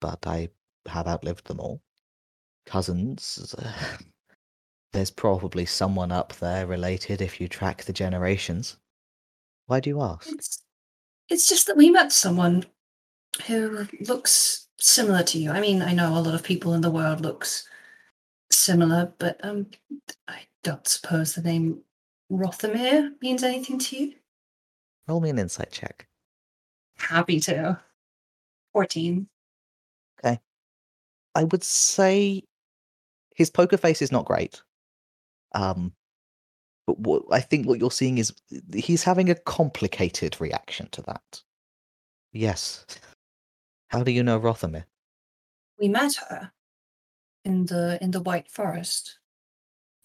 but 0.00 0.26
I 0.26 0.48
have 0.86 1.06
outlived 1.06 1.46
them 1.46 1.60
all. 1.60 1.82
Cousins. 2.66 3.54
uh, 3.58 3.72
there's 4.92 5.10
probably 5.10 5.66
someone 5.66 6.12
up 6.12 6.32
there 6.34 6.66
related 6.66 7.20
if 7.20 7.40
you 7.40 7.48
track 7.48 7.84
the 7.84 7.92
generations. 7.92 8.76
Why 9.66 9.80
do 9.80 9.90
you 9.90 10.00
ask? 10.00 10.28
It's 10.28 10.62
it's 11.28 11.48
just 11.48 11.66
that 11.68 11.76
we 11.76 11.90
met 11.90 12.12
someone 12.12 12.64
who 13.46 13.86
looks 14.00 14.66
similar 14.80 15.22
to 15.22 15.38
you. 15.38 15.52
I 15.52 15.60
mean, 15.60 15.80
I 15.80 15.92
know 15.92 16.12
a 16.12 16.18
lot 16.18 16.34
of 16.34 16.42
people 16.42 16.74
in 16.74 16.80
the 16.80 16.90
world 16.90 17.20
looks 17.20 17.68
similar, 18.50 19.12
but 19.18 19.38
um 19.44 19.68
I 20.26 20.40
don't 20.64 20.86
suppose 20.86 21.34
the 21.34 21.42
name 21.42 21.82
Rothamir 22.30 23.10
means 23.20 23.42
anything 23.42 23.78
to 23.78 23.96
you? 23.96 24.14
Roll 25.08 25.20
me 25.20 25.30
an 25.30 25.38
insight 25.38 25.72
check. 25.72 26.06
Happy 26.96 27.40
to. 27.40 27.80
14. 28.72 29.26
I 31.40 31.44
would 31.44 31.64
say 31.64 32.42
his 33.34 33.48
poker 33.48 33.78
face 33.78 34.02
is 34.02 34.12
not 34.12 34.26
great. 34.26 34.60
Um, 35.54 35.94
but 36.86 36.98
what 36.98 37.22
I 37.30 37.40
think 37.40 37.66
what 37.66 37.78
you're 37.78 37.90
seeing 37.90 38.18
is 38.18 38.34
he's 38.74 39.02
having 39.02 39.30
a 39.30 39.34
complicated 39.34 40.38
reaction 40.38 40.88
to 40.92 41.02
that. 41.02 41.42
Yes. 42.32 42.84
How 43.88 44.02
do 44.02 44.12
you 44.12 44.22
know 44.22 44.38
Rothamir? 44.38 44.84
We 45.78 45.88
met 45.88 46.12
her 46.28 46.52
in 47.46 47.64
the 47.64 47.98
in 48.02 48.10
the 48.10 48.20
White 48.20 48.50
Forest. 48.50 49.18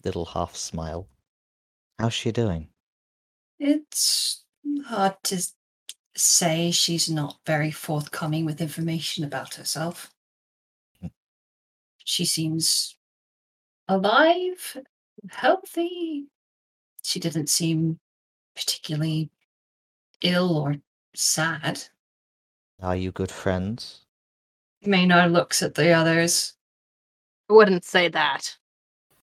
Little 0.06 0.24
half 0.24 0.56
smile. 0.56 1.06
How's 1.98 2.14
she 2.14 2.32
doing? 2.32 2.68
It's 3.58 4.42
hard 4.86 5.16
to 5.24 5.46
say 6.16 6.70
she's 6.70 7.10
not 7.10 7.36
very 7.44 7.70
forthcoming 7.70 8.46
with 8.46 8.62
information 8.62 9.22
about 9.22 9.56
herself. 9.56 10.15
She 12.06 12.24
seems 12.24 12.96
alive, 13.88 14.78
healthy. 15.28 16.28
She 17.02 17.18
didn't 17.18 17.48
seem 17.48 17.98
particularly 18.54 19.28
ill 20.22 20.56
or 20.56 20.76
sad. 21.16 21.82
Are 22.80 22.94
you 22.94 23.10
good 23.10 23.32
friends? 23.32 24.02
Maynard 24.84 25.32
looks 25.32 25.62
at 25.62 25.74
the 25.74 25.90
others. 25.90 26.54
I 27.50 27.54
wouldn't 27.54 27.84
say 27.84 28.06
that. 28.08 28.56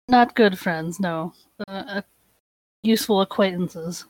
Not 0.08 0.34
good 0.34 0.58
friends, 0.58 0.98
no. 0.98 1.32
Uh, 1.68 1.84
uh, 1.86 2.02
useful 2.82 3.20
acquaintances. 3.20 4.04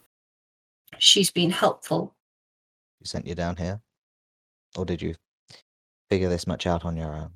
She's 0.98 1.30
been 1.30 1.50
helpful. 1.50 2.14
Who 2.98 3.04
sent 3.04 3.26
you 3.26 3.34
down 3.34 3.56
here? 3.56 3.82
Or 4.74 4.86
did 4.86 5.02
you 5.02 5.16
figure 6.10 6.30
this 6.30 6.46
much 6.46 6.66
out 6.66 6.86
on 6.86 6.96
your 6.96 7.14
own? 7.14 7.30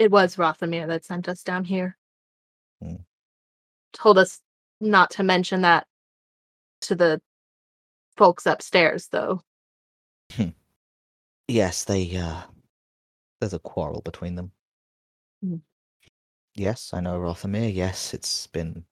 It 0.00 0.10
was 0.10 0.36
Rothamir 0.36 0.86
that 0.86 1.04
sent 1.04 1.28
us 1.28 1.42
down 1.42 1.62
here. 1.62 1.98
Hmm. 2.82 3.02
Told 3.92 4.16
us 4.16 4.40
not 4.80 5.10
to 5.10 5.22
mention 5.22 5.60
that 5.60 5.86
to 6.82 6.94
the 6.94 7.20
folks 8.16 8.46
upstairs, 8.46 9.08
though. 9.08 9.42
Yes, 11.48 11.84
they 11.84 12.16
uh 12.16 12.42
there's 13.40 13.54
a 13.54 13.58
quarrel 13.58 14.00
between 14.02 14.36
them. 14.36 14.52
Hmm. 15.42 15.56
Yes, 16.54 16.92
I 16.94 17.00
know 17.00 17.18
Rothamir. 17.18 17.74
Yes, 17.74 18.14
it's 18.14 18.46
been 18.46 18.84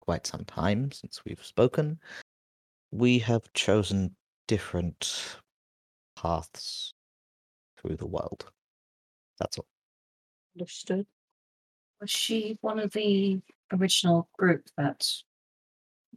quite 0.00 0.26
some 0.26 0.46
time 0.46 0.90
since 0.92 1.22
we've 1.26 1.44
spoken. 1.44 2.00
We 2.90 3.18
have 3.18 3.52
chosen 3.52 4.16
different 4.48 5.36
paths 6.16 6.94
through 7.78 7.96
the 7.96 8.06
world. 8.06 8.50
That's 9.38 9.58
all. 9.58 9.66
Understood. 10.58 11.06
Was 12.00 12.10
she 12.10 12.56
one 12.62 12.78
of 12.78 12.92
the 12.92 13.40
original 13.72 14.28
group 14.38 14.66
that 14.78 15.06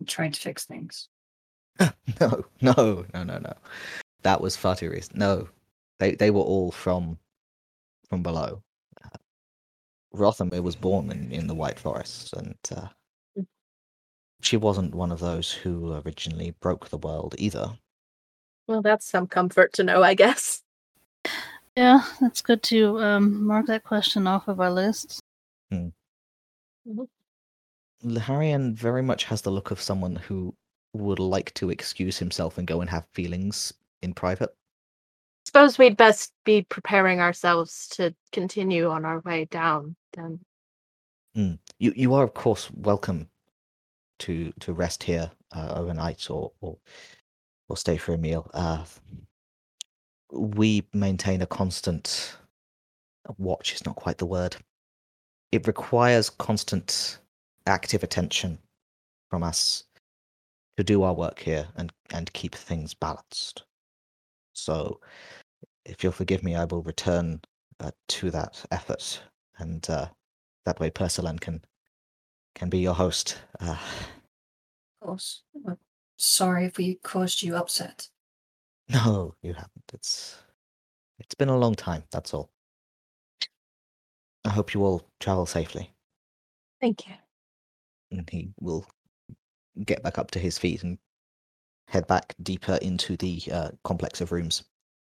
tried 0.08 0.34
to 0.34 0.40
fix 0.40 0.66
things? 0.66 1.10
no, 1.80 2.46
no, 2.62 3.06
no, 3.14 3.24
no, 3.24 3.38
no. 3.38 3.54
That 4.24 4.40
was 4.40 4.56
far 4.56 4.76
too 4.76 4.90
recent. 4.90 5.18
No, 5.18 5.50
they 6.00 6.16
they 6.16 6.32
were 6.32 6.42
all 6.42 6.72
from 6.72 7.18
from 8.10 8.24
below. 8.24 8.62
Uh, 9.04 9.18
Rothamir 10.16 10.62
was 10.64 10.76
born 10.76 11.12
in, 11.12 11.32
in 11.32 11.48
the 11.48 11.56
White 11.56 11.80
Forest, 11.80 12.34
and 12.34 12.56
uh, 12.76 12.88
Mm. 13.38 13.46
she 14.42 14.58
wasn't 14.58 14.96
one 14.96 15.12
of 15.12 15.20
those 15.20 15.52
who 15.52 15.94
originally 16.06 16.52
broke 16.62 16.90
the 16.90 16.98
world 16.98 17.36
either. 17.38 17.78
Well, 18.68 18.82
that's 18.82 19.06
some 19.06 19.28
comfort 19.28 19.74
to 19.74 19.84
know, 19.84 20.02
I 20.04 20.14
guess. 20.14 20.62
Yeah, 21.76 22.02
that's 22.20 22.42
good 22.42 22.62
to 22.64 23.00
um, 23.00 23.46
mark 23.46 23.68
that 23.68 23.84
question 23.84 24.28
off 24.28 24.48
of 24.48 24.60
our 24.60 24.72
list. 24.72 25.22
Liharian 28.04 28.74
very 28.74 29.02
much 29.02 29.26
has 29.26 29.42
the 29.42 29.52
look 29.52 29.72
of 29.72 29.82
someone 29.82 30.16
who 30.16 30.56
would 30.94 31.20
like 31.20 31.54
to 31.56 31.70
excuse 31.70 32.18
himself 32.18 32.58
and 32.58 32.68
go 32.68 32.82
and 32.82 32.90
have 32.90 33.06
feelings 33.14 33.74
in 34.02 34.14
private. 34.14 34.50
Suppose 35.46 35.78
we'd 35.78 35.98
best 35.98 36.32
be 36.46 36.64
preparing 36.64 37.20
ourselves 37.20 37.88
to 37.94 38.14
continue 38.32 38.90
on 38.90 39.06
our 39.06 39.20
way 39.22 39.46
down 39.46 39.96
then. 40.14 40.40
You 41.34 41.94
you 41.96 42.14
are 42.14 42.24
of 42.24 42.34
course 42.34 42.70
welcome 42.72 43.30
to 44.20 44.52
to 44.60 44.74
rest 44.74 45.04
here 45.04 45.32
uh, 45.56 45.74
overnight 45.76 46.30
or, 46.30 46.52
or 46.62 46.78
or 47.70 47.78
stay 47.78 47.98
for 47.98 48.14
a 48.14 48.18
meal. 48.18 48.50
Uh, 48.54 48.84
we 50.32 50.84
maintain 50.94 51.42
a 51.42 51.48
constant 51.48 52.36
watch 53.38 53.74
is 53.74 53.86
not 53.86 53.96
quite 53.96 54.18
the 54.18 54.26
word. 54.26 54.56
It 55.52 55.68
requires 55.68 56.30
constant 56.30 57.20
active 57.66 58.04
attention 58.04 58.58
from 59.30 59.44
us 59.44 59.86
to 60.78 60.84
do 60.84 61.04
our 61.04 61.14
work 61.14 61.40
here 61.40 61.68
and 61.76 61.92
and 62.12 62.32
keep 62.34 62.56
things 62.56 62.94
balanced. 62.94 63.64
So, 64.54 65.00
if 65.86 66.04
you'll 66.04 66.14
forgive 66.14 66.44
me, 66.44 66.56
I 66.56 66.66
will 66.66 66.84
return 66.84 67.42
uh, 67.80 67.92
to 68.10 68.32
that 68.32 68.64
effort, 68.72 69.22
and 69.58 69.88
uh, 69.90 70.08
that 70.66 70.80
way 70.80 70.90
Persilan 70.90 71.40
can 71.40 71.64
can 72.56 72.70
be 72.70 72.80
your 72.80 72.94
host. 72.94 73.40
Uh, 73.60 73.78
Of 75.02 75.08
course. 75.08 75.44
Sorry 76.18 76.66
if 76.66 76.78
we 76.78 76.96
caused 76.96 77.42
you 77.42 77.56
upset. 77.56 78.10
No, 78.90 79.34
you 79.42 79.54
haven't. 79.54 79.84
It's 79.94 80.38
it's 81.20 81.36
been 81.36 81.50
a 81.50 81.58
long 81.58 81.76
time. 81.76 82.04
That's 82.12 82.34
all. 82.34 82.50
I 84.46 84.50
hope 84.50 84.74
you 84.74 84.84
all 84.84 85.06
travel 85.20 85.46
safely. 85.46 85.94
Thank 86.82 87.08
you. 87.08 87.14
And 88.12 88.28
he 88.30 88.50
will 88.60 88.86
get 89.86 90.02
back 90.02 90.18
up 90.18 90.32
to 90.32 90.40
his 90.40 90.58
feet 90.58 90.84
and 90.84 90.98
head 91.88 92.08
back 92.08 92.34
deeper 92.42 92.80
into 92.82 93.18
the 93.18 93.42
uh, 93.52 93.70
complex 93.84 94.22
of 94.22 94.32
rooms, 94.32 94.64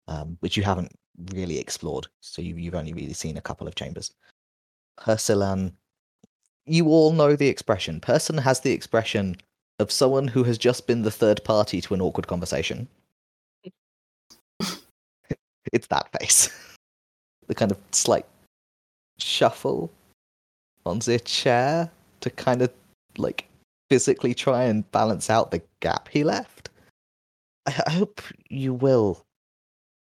um, 0.09 0.37
which 0.41 0.57
you 0.57 0.63
haven't 0.63 0.93
really 1.35 1.59
explored. 1.59 2.07
So 2.21 2.41
you, 2.41 2.57
you've 2.57 2.75
only 2.75 2.95
really 2.95 3.13
seen 3.13 3.37
a 3.37 3.43
couple 3.43 3.69
of 3.69 3.75
chambers. 3.75 4.13
Persilan 4.99 5.73
you 6.67 6.87
all 6.87 7.13
know 7.13 7.35
the 7.35 7.49
expression. 7.49 8.01
Person 8.01 8.39
has 8.39 8.61
the 8.61 8.73
expression 8.73 9.37
of 9.79 9.91
someone 9.91 10.29
who 10.29 10.45
has 10.45 10.59
just 10.59 10.87
been 10.87 11.03
the 11.03 11.11
third 11.11 11.43
party 11.43 11.81
to 11.81 11.95
an 11.95 12.01
awkward 12.01 12.27
conversation. 12.27 12.89
It's 15.73 15.87
that 15.89 16.09
face. 16.19 16.51
the 17.49 17.55
kind 17.55 17.71
of 17.71 17.79
slight 17.93 18.27
shuffle 19.19 19.91
on 20.87 20.99
the 21.01 21.19
chair 21.21 21.91
to 22.21 22.31
kind 22.31 22.63
of 22.63 22.73
like 23.19 23.47
physically 23.91 24.35
try 24.35 24.65
and 24.65 24.91
balance 24.93 25.29
out 25.29 25.51
the 25.51 25.63
gap 25.81 26.09
he 26.09 26.25
left. 26.25 26.71
I, 27.67 27.83
I 27.87 27.91
hope 27.93 28.23
you 28.49 28.73
will 28.73 29.25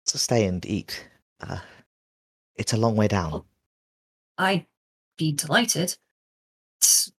stay 0.05 0.45
and 0.45 0.65
eat. 0.65 1.05
Uh, 1.41 1.59
it's 2.55 2.73
a 2.73 2.77
long 2.77 2.95
way 2.95 3.07
down. 3.07 3.43
I'd 4.37 4.65
be 5.17 5.31
delighted. 5.31 5.95
It's- 6.79 7.11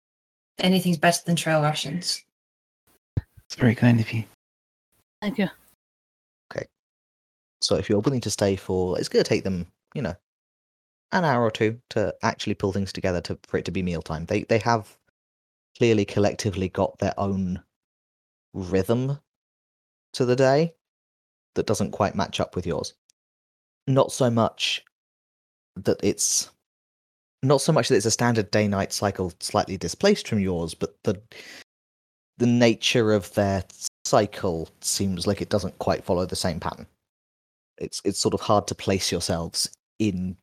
anything's 0.60 0.98
better 0.98 1.22
than 1.26 1.36
trail 1.36 1.62
rations. 1.62 2.24
It's 3.46 3.56
very 3.56 3.76
kind 3.76 4.00
of 4.00 4.12
you. 4.12 4.26
Thank 5.22 5.38
you. 5.38 5.50
So 7.62 7.76
if 7.76 7.90
you're 7.90 8.00
willing 8.00 8.22
to 8.22 8.30
stay 8.30 8.56
for, 8.56 8.98
it's 8.98 9.10
going 9.10 9.24
to 9.24 9.30
take 9.30 9.44
them, 9.44 9.68
you 9.94 10.02
know, 10.02 10.16
an 11.12 11.26
hour 11.26 11.44
or 11.44 11.52
two 11.52 11.80
to 11.90 12.14
actually 12.22 12.54
pull 12.54 12.72
things 12.72 12.94
together 12.94 13.22
to 13.22 13.38
for 13.48 13.58
it 13.58 13.66
to 13.66 13.72
be 13.72 13.84
mealtime. 13.84 14.26
They 14.26 14.44
they 14.44 14.60
have 14.60 14.98
clearly 15.78 16.06
collectively 16.06 16.70
got 16.70 16.98
their 17.00 17.14
own 17.18 17.62
rhythm 18.54 19.20
to 20.14 20.26
the 20.26 20.36
day 20.36 20.74
that 21.56 21.66
doesn't 21.66 21.92
quite 21.92 22.16
match 22.16 22.40
up 22.40 22.56
with 22.56 22.66
yours. 22.66 22.94
Not 23.88 24.12
so 24.12 24.30
much 24.30 24.84
that 25.76 26.00
it's 26.04 26.50
not 27.42 27.62
so 27.62 27.72
much 27.72 27.88
that 27.88 27.96
it's 27.96 28.06
a 28.06 28.12
standard 28.12 28.52
day 28.52 28.68
night 28.68 28.94
cycle 28.94 29.34
slightly 29.40 29.78
displaced 29.78 30.28
from 30.28 30.40
yours, 30.40 30.74
but 30.74 30.96
the 31.04 31.22
the 32.38 32.48
nature 32.48 33.12
of 33.12 33.34
their 33.34 33.64
cycle 34.06 34.70
seems 34.82 35.28
like 35.28 35.42
it 35.42 35.50
doesn't 35.50 35.78
quite 35.80 36.04
follow 36.04 36.26
the 36.26 36.36
same 36.36 36.60
pattern 36.60 36.88
it's 37.80 38.02
it's 38.06 38.20
sort 38.20 38.34
of 38.34 38.42
hard 38.42 38.68
to 38.68 38.76
place 38.76 39.12
yourselves 39.12 39.70
in 40.00 40.38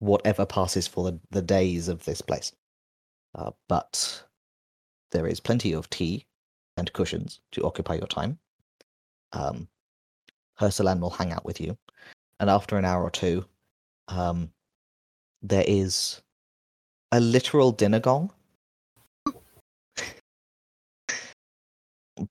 whatever 0.00 0.44
passes 0.46 0.86
for 0.86 1.10
the, 1.10 1.20
the 1.30 1.42
days 1.42 1.88
of 1.88 2.04
this 2.04 2.20
place. 2.20 2.52
Uh, 3.34 3.50
but 3.68 4.24
there 5.12 5.26
is 5.26 5.40
plenty 5.40 5.72
of 5.72 5.88
tea 5.90 6.26
and 6.76 6.92
cushions 6.92 7.40
to 7.52 7.64
occupy 7.64 7.94
your 7.94 8.06
time. 8.06 8.38
Um, 9.32 9.68
will 10.60 11.10
hang 11.10 11.32
out 11.32 11.44
with 11.44 11.60
you, 11.60 11.78
and 12.40 12.50
after 12.50 12.76
an 12.76 12.84
hour 12.84 13.02
or 13.02 13.10
two, 13.10 13.44
um, 14.08 14.50
there 15.42 15.64
is 15.66 16.20
a 17.12 17.20
literal 17.20 17.72
dinner 17.72 18.00
gong. 18.00 18.30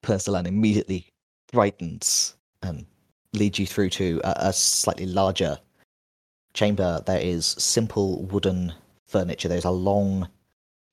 Persilan 0.03 0.45
immediately 0.45 1.07
brightens 1.51 2.35
and 2.61 2.85
leads 3.33 3.59
you 3.59 3.65
through 3.65 3.89
to 3.91 4.21
a, 4.23 4.33
a 4.49 4.53
slightly 4.53 5.05
larger 5.05 5.59
chamber. 6.53 7.01
There 7.05 7.19
is 7.19 7.45
simple 7.45 8.23
wooden 8.23 8.73
furniture. 9.07 9.47
There's 9.47 9.65
a 9.65 9.71
long 9.71 10.27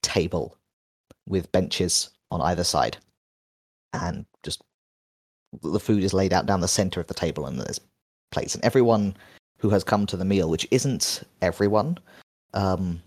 table 0.02 0.56
with 1.26 1.50
benches 1.52 2.10
on 2.30 2.40
either 2.40 2.64
side, 2.64 2.96
and 3.92 4.26
just 4.42 4.62
the 5.62 5.80
food 5.80 6.04
is 6.04 6.12
laid 6.12 6.32
out 6.32 6.46
down 6.46 6.60
the 6.60 6.68
center 6.68 7.00
of 7.00 7.06
the 7.06 7.14
table, 7.14 7.46
and 7.46 7.58
there's 7.58 7.80
plates. 8.30 8.54
And 8.54 8.64
everyone 8.64 9.16
who 9.58 9.70
has 9.70 9.84
come 9.84 10.06
to 10.06 10.16
the 10.16 10.24
meal, 10.24 10.50
which 10.50 10.66
isn't 10.70 11.22
everyone, 11.40 11.98
um, 12.54 13.02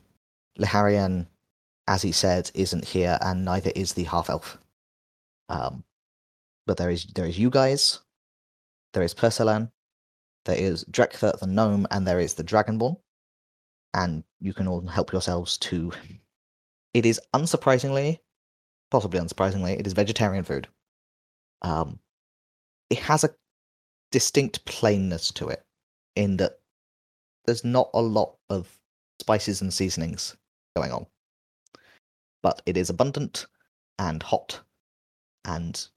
Liharian, 0.58 1.28
as 1.88 2.02
he 2.02 2.12
said, 2.12 2.50
isn't 2.54 2.86
here, 2.86 3.18
and 3.22 3.46
neither 3.46 3.72
is 3.76 3.94
the 3.94 4.04
half 4.04 4.30
elf. 4.30 4.58
Um, 5.50 5.84
but 6.66 6.78
there 6.78 6.90
is 6.90 7.06
there 7.16 7.26
is 7.26 7.40
you 7.40 7.50
guys, 7.50 8.00
there 8.94 9.04
is 9.04 9.14
Persilan, 9.14 9.72
there 10.46 10.58
is 10.58 10.84
Drektha 10.86 11.38
the 11.40 11.48
gnome, 11.48 11.88
and 11.92 12.08
there 12.08 12.20
is 12.20 12.34
the 12.34 12.44
Dragonborn. 12.44 12.98
And 13.94 14.24
you 14.40 14.54
can 14.54 14.68
all 14.68 14.86
help 14.86 15.12
yourselves 15.12 15.58
to. 15.60 15.92
It 16.96 17.06
is 17.06 17.22
unsurprisingly, 17.36 18.18
possibly 18.90 19.20
unsurprisingly, 19.20 19.80
it 19.80 19.86
is 19.86 19.94
vegetarian 19.94 20.44
food. 20.44 20.68
Um, 21.62 22.00
it 22.90 22.98
has 22.98 23.24
a 23.24 23.30
distinct 24.12 24.66
plainness 24.66 25.32
to 25.34 25.50
it, 25.50 25.64
in 26.16 26.38
that 26.38 26.54
there's 27.46 27.64
not 27.64 27.92
a 27.94 28.02
lot 28.02 28.38
of 28.50 28.76
spices 29.20 29.62
and 29.62 29.72
seasonings 29.72 30.36
going 30.76 30.92
on, 30.92 31.06
but 32.42 32.64
it 32.66 32.76
is 32.76 32.90
abundant 32.90 33.46
and 34.00 34.24
hot 34.24 34.60
and 35.46 35.88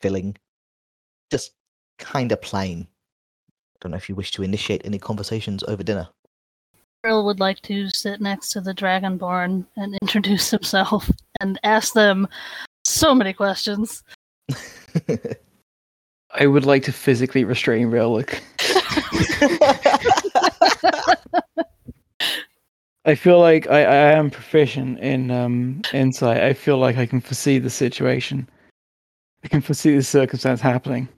filling. 0.00 0.36
Just 1.30 1.52
kind 2.00 2.32
of 2.32 2.42
plain. 2.42 2.88
I 3.48 3.76
don't 3.80 3.92
know 3.92 3.96
if 3.96 4.08
you 4.08 4.14
wish 4.14 4.32
to 4.32 4.42
initiate 4.42 4.82
any 4.84 4.98
conversations 4.98 5.62
over 5.64 5.82
dinner. 5.82 6.08
Rill 7.04 7.24
would 7.24 7.40
like 7.40 7.60
to 7.62 7.88
sit 7.90 8.20
next 8.20 8.50
to 8.50 8.60
the 8.60 8.74
Dragonborn 8.74 9.64
and 9.76 9.98
introduce 10.02 10.50
himself 10.50 11.10
and 11.40 11.58
ask 11.62 11.94
them 11.94 12.28
so 12.84 13.14
many 13.14 13.32
questions. 13.32 14.02
I 16.32 16.46
would 16.46 16.66
like 16.66 16.82
to 16.84 16.92
physically 16.92 17.44
restrain 17.44 17.86
Relic. 17.88 18.42
I 23.06 23.14
feel 23.14 23.40
like 23.40 23.66
I, 23.68 23.80
I 23.80 24.12
am 24.12 24.30
proficient 24.30 24.98
in 25.00 25.30
um, 25.30 25.80
insight. 25.92 26.42
I 26.42 26.52
feel 26.52 26.76
like 26.76 26.98
I 26.98 27.06
can 27.06 27.20
foresee 27.20 27.58
the 27.58 27.70
situation. 27.70 28.48
I 29.42 29.48
can 29.48 29.62
foresee 29.62 29.96
the 29.96 30.02
circumstance 30.02 30.60
happening. 30.60 31.08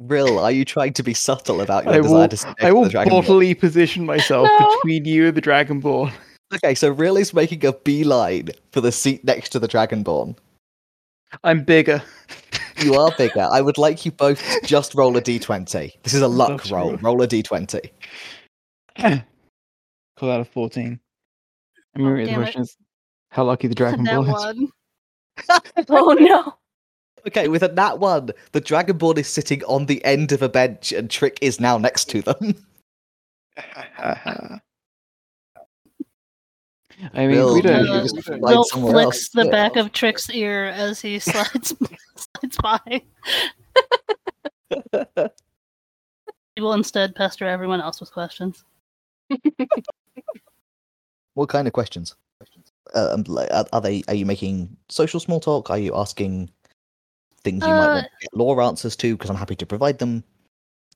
Rill, 0.00 0.38
are 0.38 0.50
you 0.50 0.64
trying 0.64 0.92
to 0.94 1.02
be 1.02 1.14
subtle 1.14 1.60
about 1.60 1.84
your 1.84 1.94
I 1.94 1.96
desire 2.00 2.18
will, 2.20 2.28
to 2.28 2.36
sit 2.36 2.54
I 2.60 2.72
will 2.72 2.82
to 2.84 2.88
the 2.90 2.94
Dragonborn? 2.98 3.10
bodily 3.26 3.54
position 3.54 4.04
myself 4.06 4.48
No. 4.58 4.74
between 4.76 5.04
you 5.04 5.28
and 5.28 5.36
the 5.36 5.42
Dragonborn. 5.42 6.12
Okay, 6.54 6.74
so 6.74 6.90
Rill 6.90 7.16
is 7.16 7.32
making 7.32 7.64
a 7.64 7.72
beeline 7.72 8.48
for 8.72 8.80
the 8.80 8.90
seat 8.92 9.24
next 9.24 9.50
to 9.50 9.58
the 9.58 9.68
Dragonborn. 9.68 10.36
I'm 11.44 11.62
bigger. 11.62 12.02
You 12.82 12.94
are 12.96 13.12
bigger. 13.18 13.46
I 13.52 13.60
would 13.60 13.78
like 13.78 14.04
you 14.04 14.10
both 14.10 14.42
to 14.42 14.60
just 14.66 14.94
roll 14.96 15.16
a 15.16 15.20
d20. 15.22 15.92
This 16.02 16.14
is 16.14 16.22
a 16.22 16.28
luck 16.28 16.58
That's 16.62 16.70
roll. 16.72 16.88
true. 16.90 16.98
Roll 17.02 17.22
a 17.22 17.28
d20. 17.28 17.90
Call 18.96 20.30
out 20.30 20.40
of 20.40 20.48
14. 20.48 20.98
I 21.94 21.98
mean, 21.98 22.08
Oh, 22.08 22.26
the 22.26 22.34
question 22.34 22.62
is 22.62 22.76
how 23.30 23.44
lucky 23.44 23.68
the 23.68 23.74
that 23.76 23.94
Dragonborn 23.98 24.62
is. 24.64 24.70
Oh 25.88 26.12
no. 26.18 26.54
Okay, 27.26 27.48
with 27.48 27.62
a 27.62 27.68
nat 27.68 27.98
one, 27.98 28.30
the 28.52 28.60
Dragonborn 28.60 29.18
is 29.18 29.28
sitting 29.28 29.62
on 29.64 29.86
the 29.86 30.04
end 30.04 30.32
of 30.32 30.42
a 30.42 30.48
bench 30.48 30.92
and 30.92 31.10
Trick 31.10 31.38
is 31.40 31.60
now 31.60 31.78
next 31.78 32.06
to 32.10 32.22
them. 32.22 32.54
I 37.14 37.26
mean, 37.26 37.30
Will, 37.30 37.54
we 37.54 37.62
don't. 37.62 37.86
you 37.86 37.92
Uh, 37.92 38.02
just 38.02 38.16
we 38.16 38.22
don't. 38.22 38.40
Will 38.42 38.64
somewhere 38.64 38.92
flicks 38.92 39.06
else 39.06 39.28
the 39.30 39.44
to 39.44 39.50
back 39.50 39.76
of 39.76 39.92
Trick's 39.92 40.28
ear 40.30 40.66
as 40.66 41.00
he 41.00 41.18
slides 41.20 41.74
slides 42.16 42.56
by. 42.62 43.02
He 46.56 46.62
will 46.62 46.72
instead 46.72 47.14
pester 47.14 47.46
everyone 47.46 47.80
else 47.80 48.00
with 48.00 48.12
questions. 48.12 48.64
What 51.34 51.48
kind 51.48 51.66
of 51.66 51.72
questions? 51.72 52.16
Uh, 52.94 53.10
um, 53.12 53.24
like, 53.28 53.48
are, 53.52 53.64
are 53.72 53.80
they? 53.80 54.02
Are 54.08 54.14
you 54.14 54.26
making 54.26 54.76
social 54.88 55.20
small 55.20 55.40
talk? 55.40 55.70
Are 55.70 55.78
you 55.78 55.94
asking 55.94 56.50
things 57.44 57.66
you 57.66 57.74
might 57.74 57.86
Uh, 57.86 57.94
want 57.94 58.04
to 58.04 58.10
get 58.20 58.36
lore 58.36 58.62
answers 58.62 58.96
to? 58.96 59.16
Because 59.16 59.30
I'm 59.30 59.36
happy 59.36 59.56
to 59.56 59.66
provide 59.66 59.98
them. 59.98 60.24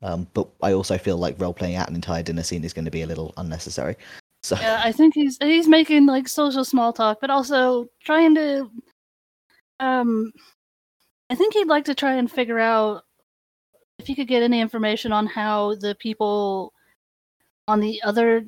Um, 0.03 0.27
but 0.35 0.49
I 0.63 0.73
also 0.73 0.99
feel 0.99 1.17
like 1.17 1.41
role 1.41 1.55
playing 1.55 1.77
out 1.77 1.89
an 1.89 1.95
entire 1.95 2.23
dinner 2.23 2.43
scene 2.43 2.65
is 2.65 2.73
going 2.73 2.85
to 2.85 2.91
be 2.91 3.03
a 3.03 3.07
little 3.07 3.33
unnecessary. 3.39 3.97
So 4.43 4.57
Yeah, 4.61 4.83
I 4.85 4.93
think 4.93 5.15
he's 5.15 5.39
he's 5.41 5.67
making 5.67 6.05
like 6.07 6.29
social 6.29 6.65
small 6.65 6.93
talk, 6.93 7.19
but 7.21 7.31
also 7.31 7.89
trying 8.03 8.35
to. 8.35 8.71
Um, 9.81 10.33
I 11.31 11.35
think 11.35 11.55
he'd 11.55 11.69
like 11.69 11.87
to 11.87 11.95
try 11.95 12.15
and 12.15 12.31
figure 12.31 12.59
out 12.59 13.05
if 13.99 14.07
he 14.07 14.15
could 14.15 14.29
get 14.29 14.43
any 14.43 14.61
information 14.61 15.13
on 15.13 15.27
how 15.27 15.75
the 15.77 15.95
people 15.95 16.75
on 17.67 17.81
the 17.81 18.03
other. 18.03 18.45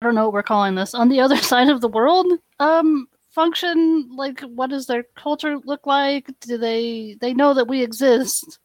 I 0.00 0.06
don't 0.06 0.14
know 0.14 0.24
what 0.24 0.32
we're 0.32 0.42
calling 0.42 0.74
this 0.74 0.94
on 0.94 1.10
the 1.10 1.20
other 1.20 1.36
side 1.52 1.68
of 1.68 1.82
the 1.82 1.88
world 1.88 2.26
um 2.58 3.06
function 3.30 4.08
like 4.14 4.40
what 4.40 4.70
does 4.70 4.86
their 4.86 5.04
culture 5.16 5.58
look 5.64 5.86
like 5.86 6.28
do 6.40 6.58
they 6.58 7.16
they 7.20 7.32
know 7.32 7.54
that 7.54 7.68
we 7.68 7.82
exist 7.82 8.58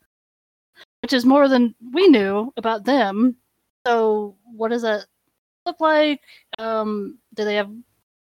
which 1.01 1.13
is 1.13 1.25
more 1.25 1.47
than 1.47 1.73
we 1.93 2.07
knew 2.07 2.51
about 2.57 2.83
them 2.85 3.35
so 3.85 4.35
what 4.43 4.69
does 4.69 4.81
that 4.81 5.05
look 5.65 5.79
like 5.79 6.21
um 6.59 7.17
do 7.35 7.45
they 7.45 7.55
have 7.55 7.69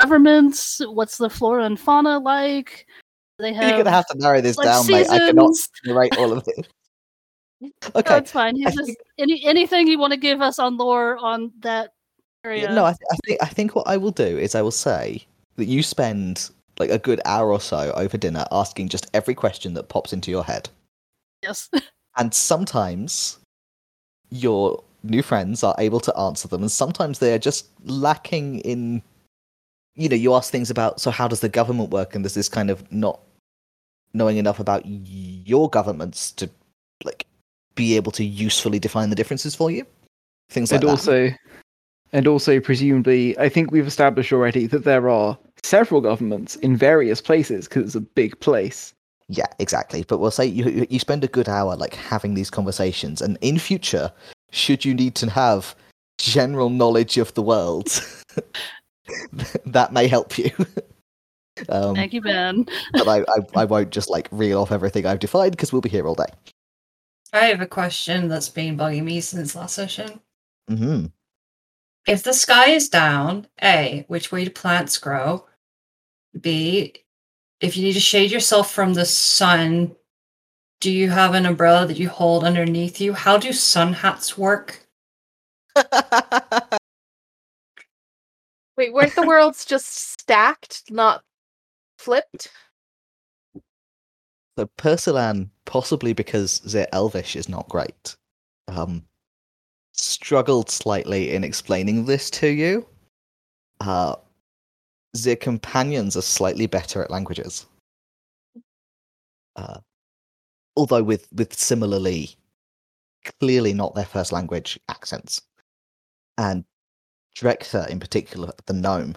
governments 0.00 0.80
what's 0.92 1.18
the 1.18 1.28
flora 1.28 1.64
and 1.64 1.78
fauna 1.80 2.18
like 2.18 2.86
do 3.38 3.42
they 3.44 3.52
have 3.52 3.74
you're 3.74 3.84
to 3.84 3.90
have 3.90 4.06
to 4.06 4.16
narrow 4.18 4.40
this 4.40 4.56
like 4.56 4.66
down, 4.66 4.86
mate. 4.86 5.08
I 5.10 5.18
cannot 5.18 5.54
seasons? 5.54 5.70
narrate 5.86 6.16
all 6.18 6.32
of. 6.32 6.46
No, 7.62 7.68
Okay. 7.96 8.16
it's 8.18 8.30
fine 8.30 8.56
just 8.62 8.76
think- 8.86 8.98
any 9.18 9.44
anything 9.44 9.86
you 9.86 9.98
want 9.98 10.12
to 10.12 10.16
give 10.18 10.40
us 10.40 10.58
on 10.58 10.78
lore 10.78 11.18
on 11.18 11.52
that 11.60 11.90
area 12.42 12.72
No, 12.74 12.86
I, 12.86 12.92
th- 12.92 13.08
I 13.12 13.16
think 13.26 13.42
I 13.42 13.46
think 13.46 13.74
what 13.74 13.86
I 13.86 13.98
will 13.98 14.12
do 14.12 14.38
is 14.38 14.54
I 14.54 14.62
will 14.62 14.70
say 14.70 15.26
that 15.61 15.68
you 15.68 15.83
spend 15.83 16.51
like 16.79 16.90
a 16.90 16.99
good 16.99 17.20
hour 17.25 17.53
or 17.53 17.61
so 17.61 17.92
over 17.94 18.16
dinner 18.16 18.44
asking 18.51 18.88
just 18.88 19.09
every 19.14 19.35
question 19.35 19.75
that 19.75 19.88
pops 19.88 20.12
into 20.12 20.31
your 20.31 20.44
head. 20.44 20.68
Yes. 21.42 21.68
And 22.16 22.35
sometimes 22.35 23.38
your 24.31 24.83
new 25.05 25.23
friends 25.23 25.62
are 25.62 25.77
able 25.79 26.01
to 26.01 26.16
answer 26.18 26.49
them, 26.49 26.62
and 26.62 26.70
sometimes 26.70 27.20
they 27.20 27.33
are 27.33 27.38
just 27.38 27.68
lacking 27.85 28.59
in. 28.61 29.01
You 29.94 30.09
know, 30.09 30.16
you 30.16 30.35
ask 30.35 30.51
things 30.51 30.70
about 30.70 31.01
so 31.01 31.12
how 31.12 31.29
does 31.29 31.38
the 31.38 31.49
government 31.49 31.90
work, 31.90 32.14
and 32.16 32.25
there's 32.25 32.35
this 32.35 32.49
kind 32.49 32.68
of 32.68 32.90
not 32.92 33.20
knowing 34.12 34.38
enough 34.38 34.59
about 34.59 34.83
your 34.85 35.70
governments 35.70 36.33
to 36.33 36.51
like 37.05 37.27
be 37.77 37.94
able 37.96 38.12
to 38.12 38.25
usefully 38.25 38.81
define 38.81 39.09
the 39.09 39.16
differences 39.16 39.55
for 39.55 39.70
you. 39.70 39.87
Things 40.51 40.73
like 40.73 40.81
and 40.81 40.88
that. 40.88 40.90
also, 40.90 41.31
and 42.12 42.27
also 42.27 42.61
presumably, 42.61 43.38
I 43.38 43.49
think 43.49 43.70
we've 43.70 43.87
established 43.87 44.33
already 44.33 44.66
that 44.66 44.85
there 44.85 45.09
are 45.09 45.38
several 45.62 46.01
governments 46.01 46.57
in 46.57 46.77
various 46.77 47.20
places 47.20 47.68
because 47.68 47.85
it's 47.85 47.94
a 47.94 48.01
big 48.01 48.38
place. 48.40 48.94
Yeah, 49.29 49.46
exactly. 49.59 50.05
But 50.09 50.18
we'll 50.18 50.31
say 50.31 50.46
you 50.46 50.64
you- 50.68 50.87
you 50.90 50.99
spend 50.99 51.23
a 51.25 51.29
good 51.29 51.49
hour 51.49 51.77
like 51.77 51.94
having 51.94 52.35
these 52.35 52.51
conversations, 52.51 53.23
and 53.23 53.38
in 53.40 53.59
future, 53.59 54.12
should 54.51 54.85
you 54.85 54.94
need 54.94 55.14
to 55.16 55.31
have 55.31 55.75
general 56.18 56.68
knowledge 56.70 57.16
of 57.18 57.33
the 57.35 57.42
world, 57.42 57.88
that 59.66 59.92
may 59.92 60.07
help 60.09 60.37
you. 60.37 60.51
um, 61.68 61.94
Thank 61.94 62.12
you, 62.12 62.20
Ben. 62.23 62.66
but 62.92 63.09
I, 63.09 63.20
I 63.20 63.61
I 63.62 63.64
won't 63.64 63.90
just 63.90 64.11
like 64.11 64.29
reel 64.31 64.61
off 64.61 64.73
everything 64.73 65.07
I've 65.07 65.18
defined 65.20 65.53
because 65.53 65.73
we'll 65.73 65.81
be 65.83 65.88
here 65.88 66.07
all 66.07 66.14
day. 66.14 66.27
I 67.33 67.44
have 67.46 67.61
a 67.61 67.66
question 67.66 68.29
that's 68.29 68.49
been 68.49 68.77
bugging 68.77 69.05
me 69.05 69.20
since 69.20 69.55
last 69.55 69.75
session. 69.77 70.20
hmm 70.68 71.07
If 72.09 72.25
the 72.25 72.33
sky 72.33 72.70
is 72.70 72.88
down, 72.88 73.46
A, 73.62 74.05
which 74.09 74.33
way 74.33 74.44
do 74.44 74.51
plants 74.51 74.99
grow? 74.99 75.46
B, 76.38 76.94
if 77.60 77.76
you 77.76 77.84
need 77.84 77.94
to 77.94 78.00
shade 78.00 78.30
yourself 78.30 78.72
from 78.72 78.94
the 78.94 79.04
sun, 79.04 79.94
do 80.80 80.90
you 80.90 81.10
have 81.10 81.34
an 81.34 81.46
umbrella 81.46 81.86
that 81.86 81.98
you 81.98 82.08
hold 82.08 82.44
underneath 82.44 83.00
you? 83.00 83.12
How 83.12 83.36
do 83.36 83.52
sun 83.52 83.92
hats 83.92 84.38
work? 84.38 84.86
Wait, 88.76 88.92
weren't 88.92 89.14
the 89.14 89.22
worlds 89.26 89.64
just 89.64 90.12
stacked, 90.12 90.84
not 90.90 91.22
flipped? 91.98 92.50
So 94.56 94.66
Persilan, 94.78 95.50
possibly 95.64 96.12
because 96.12 96.60
their 96.60 96.88
Elvish 96.92 97.36
is 97.36 97.48
not 97.48 97.68
great, 97.68 98.16
um, 98.68 99.04
struggled 99.92 100.70
slightly 100.70 101.34
in 101.34 101.44
explaining 101.44 102.06
this 102.06 102.30
to 102.30 102.48
you. 102.48 102.86
Uh, 103.80 104.16
their 105.14 105.37
companions 105.37 106.16
are 106.16 106.23
slightly 106.23 106.66
better 106.66 107.03
at 107.03 107.11
languages, 107.11 107.66
uh, 109.57 109.79
although 110.77 111.03
with 111.03 111.29
with 111.33 111.55
similarly, 111.55 112.37
clearly 113.40 113.73
not 113.73 113.94
their 113.94 114.05
first 114.05 114.33
language 114.33 114.79
accents. 114.88 115.42
And 116.38 116.64
Drektha, 117.37 117.88
in 117.88 118.01
particular, 118.01 118.53
the 118.66 118.73
gnome, 118.73 119.16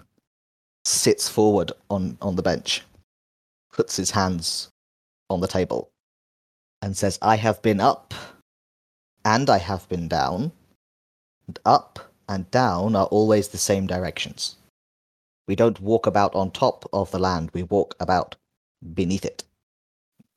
sits 0.84 1.28
forward 1.28 1.72
on 1.90 2.18
on 2.20 2.36
the 2.36 2.42
bench, 2.42 2.82
puts 3.72 3.96
his 3.96 4.10
hands 4.10 4.70
on 5.30 5.40
the 5.40 5.48
table 5.48 5.90
and 6.82 6.96
says, 6.96 7.18
I 7.22 7.36
have 7.36 7.62
been 7.62 7.80
up 7.80 8.12
and 9.24 9.48
I 9.48 9.58
have 9.58 9.88
been 9.88 10.06
down. 10.06 10.52
And 11.46 11.58
up 11.64 12.12
and 12.28 12.50
down 12.50 12.94
are 12.94 13.06
always 13.06 13.48
the 13.48 13.58
same 13.58 13.86
directions. 13.86 14.56
We 15.46 15.56
don't 15.56 15.80
walk 15.80 16.06
about 16.06 16.34
on 16.34 16.50
top 16.50 16.88
of 16.92 17.10
the 17.10 17.18
land, 17.18 17.50
we 17.52 17.62
walk 17.62 17.94
about 18.00 18.36
beneath 18.94 19.24
it. 19.24 19.44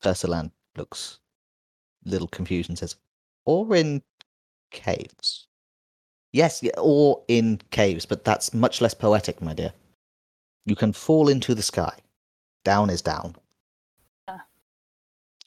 Persilan 0.03 0.51
looks 0.75 1.19
a 2.05 2.09
little 2.09 2.27
confused 2.27 2.69
and 2.69 2.77
says, 2.77 2.95
Or 3.45 3.75
in 3.75 4.03
caves. 4.71 5.47
Yes, 6.33 6.63
or 6.77 7.23
in 7.27 7.61
caves, 7.71 8.05
but 8.05 8.25
that's 8.25 8.53
much 8.53 8.81
less 8.81 8.93
poetic, 8.93 9.41
my 9.41 9.53
dear. 9.53 9.73
You 10.65 10.75
can 10.75 10.91
fall 10.91 11.29
into 11.29 11.55
the 11.55 11.63
sky. 11.63 11.97
Down 12.65 12.89
is 12.89 13.01
down. 13.01 13.35
Ah. 14.27 14.43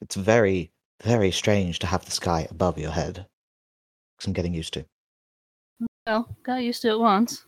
It's 0.01 0.15
very, 0.15 0.71
very 1.03 1.31
strange 1.31 1.79
to 1.79 1.87
have 1.87 2.03
the 2.03 2.11
sky 2.11 2.47
above 2.49 2.79
your 2.79 2.91
head. 2.91 3.27
I'm 4.25 4.33
getting 4.33 4.53
used 4.53 4.73
to. 4.73 4.85
Well, 6.05 6.35
got 6.43 6.57
used 6.57 6.81
to 6.83 6.89
it 6.89 6.99
once. 6.99 7.45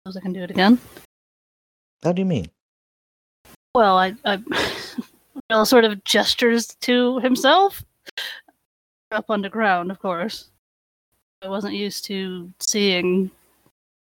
Suppose 0.00 0.16
I 0.16 0.20
can 0.20 0.32
do 0.32 0.42
it 0.42 0.50
again. 0.50 0.78
How 2.02 2.12
do 2.12 2.20
you 2.20 2.26
mean? 2.26 2.50
Well, 3.74 3.98
I, 3.98 4.14
I 4.24 4.42
Rill 5.50 5.64
sort 5.64 5.84
of 5.84 6.02
gestures 6.04 6.66
to 6.82 7.18
himself 7.20 7.82
up 9.12 9.30
underground, 9.30 9.90
of 9.90 9.98
course. 9.98 10.50
I 11.42 11.48
wasn't 11.48 11.74
used 11.74 12.04
to 12.06 12.52
seeing 12.60 13.30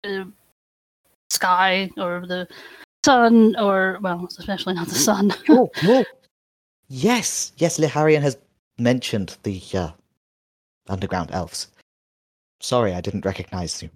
the 0.03 0.31
sky 1.29 1.89
or 1.97 2.25
the 2.27 2.47
sun, 3.05 3.55
or 3.57 3.99
well, 4.01 4.27
especially 4.38 4.73
not 4.73 4.88
the 4.88 4.95
sun. 4.95 5.33
Oh, 5.49 5.69
oh. 5.83 6.03
Yes, 6.89 7.51
yes, 7.57 7.79
Liharian 7.79 8.21
has 8.21 8.38
mentioned 8.77 9.38
the 9.43 9.62
uh, 9.73 9.91
underground 10.89 11.31
elves. 11.31 11.67
Sorry, 12.60 12.93
I 12.93 13.01
didn't 13.01 13.25
recognize 13.25 13.83
you. 13.83 13.89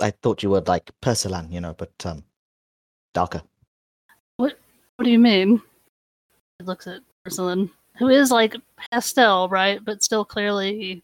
I 0.00 0.10
thought 0.10 0.42
you 0.42 0.50
were 0.50 0.62
like 0.62 0.90
Persilan, 1.02 1.52
you 1.52 1.60
know, 1.60 1.74
but 1.74 1.92
um, 2.04 2.24
darker. 3.12 3.42
what 4.36 4.58
What 4.96 5.04
do 5.04 5.10
you 5.10 5.18
mean? 5.18 5.62
He 6.58 6.64
looks 6.64 6.86
at 6.86 7.00
Ursuline, 7.26 7.70
who 7.98 8.08
is 8.08 8.30
like 8.30 8.54
pastel, 8.92 9.48
right? 9.48 9.82
But 9.84 10.02
still 10.02 10.24
clearly, 10.24 11.02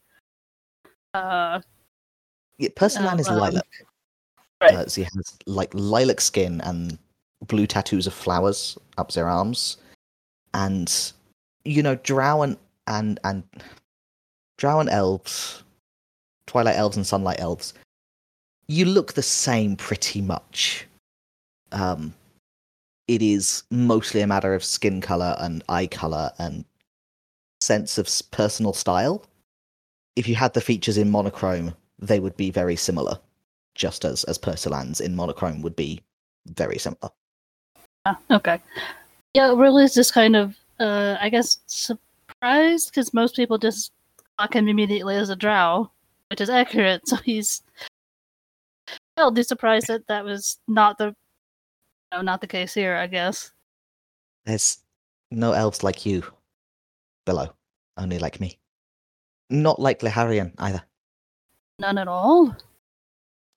uh, 1.13 1.61
Yeah, 2.59 2.69
Persilan 2.75 3.15
Oh, 3.17 3.19
is 3.19 3.27
um, 3.29 3.37
lilac. 3.37 3.65
right. 4.61 4.73
Uh, 4.73 4.87
so 4.87 5.01
he 5.01 5.07
has 5.15 5.37
like 5.45 5.71
lilac 5.73 6.21
skin 6.21 6.61
and 6.61 6.97
blue 7.47 7.67
tattoos 7.67 8.07
of 8.07 8.13
flowers 8.13 8.77
up 8.97 9.11
their 9.11 9.27
arms, 9.27 9.77
and 10.53 11.13
you 11.65 11.83
know, 11.83 11.95
drow 11.95 12.41
and 12.43 12.57
and 12.87 13.19
and 13.23 13.43
drow 14.57 14.79
and 14.79 14.89
elves, 14.89 15.63
twilight 16.47 16.75
elves 16.77 16.97
and 16.97 17.05
sunlight 17.05 17.39
elves. 17.39 17.73
You 18.67 18.85
look 18.85 19.13
the 19.13 19.23
same 19.23 19.75
pretty 19.75 20.21
much. 20.21 20.87
Um, 21.71 22.13
it 23.07 23.21
is 23.21 23.63
mostly 23.71 24.21
a 24.21 24.27
matter 24.27 24.53
of 24.53 24.63
skin 24.63 25.01
color 25.01 25.35
and 25.39 25.63
eye 25.69 25.87
color 25.87 26.31
and 26.39 26.65
sense 27.61 27.97
of 27.97 28.09
personal 28.31 28.73
style. 28.73 29.25
If 30.15 30.27
you 30.27 30.35
had 30.35 30.53
the 30.53 30.61
features 30.61 30.97
in 30.97 31.09
monochrome, 31.09 31.73
they 31.99 32.19
would 32.19 32.35
be 32.37 32.51
very 32.51 32.75
similar 32.75 33.19
just 33.75 34.03
as 34.03 34.23
as 34.25 34.37
Persilans 34.37 34.99
in 34.99 35.15
monochrome 35.15 35.61
would 35.61 35.75
be 35.75 36.01
very 36.47 36.77
similar. 36.77 37.11
Ah, 38.05 38.19
okay. 38.31 38.59
Yeah, 39.33 39.51
it 39.51 39.55
really 39.55 39.83
is 39.83 39.93
just 39.93 40.13
kind 40.13 40.35
of, 40.35 40.57
uh, 40.79 41.15
I 41.21 41.29
guess, 41.29 41.59
surprised 41.67 42.89
because 42.89 43.13
most 43.13 43.35
people 43.35 43.57
just 43.57 43.91
clock 44.37 44.55
him 44.55 44.67
immediately 44.67 45.15
as 45.15 45.29
a 45.29 45.35
drow, 45.35 45.91
which 46.29 46.41
is 46.41 46.49
accurate. 46.49 47.01
So 47.07 47.17
he's 47.17 47.61
just 49.33 49.49
surprised 49.49 49.87
that 49.87 50.07
that 50.07 50.23
was 50.23 50.57
not 50.67 50.97
the, 50.97 51.15
no, 52.11 52.21
not 52.21 52.41
the 52.41 52.47
case 52.47 52.73
here. 52.73 52.95
I 52.95 53.07
guess. 53.07 53.51
There's 54.45 54.79
no 55.31 55.51
elves 55.51 55.83
like 55.83 56.05
you 56.05 56.23
below, 57.25 57.49
only 57.97 58.19
like 58.19 58.39
me. 58.39 58.57
Not 59.49 59.79
like 59.79 59.99
Leharian 59.99 60.53
either. 60.57 60.83
None 61.79 61.97
at 61.97 62.07
all. 62.07 62.55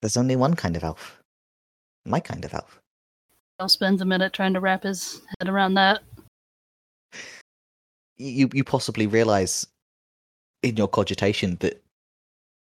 There's 0.02 0.16
only 0.16 0.36
one 0.36 0.54
kind 0.54 0.76
of 0.76 0.84
elf. 0.84 1.22
My 2.04 2.20
kind 2.20 2.44
of 2.44 2.54
elf. 2.54 2.80
Spends 3.66 4.00
a 4.00 4.06
minute 4.06 4.32
trying 4.32 4.54
to 4.54 4.60
wrap 4.60 4.84
his 4.84 5.20
head 5.38 5.48
around 5.48 5.74
that. 5.74 6.02
You 8.16 8.48
you 8.52 8.64
possibly 8.64 9.06
realize 9.06 9.66
in 10.62 10.76
your 10.76 10.88
cogitation 10.88 11.56
that 11.60 11.82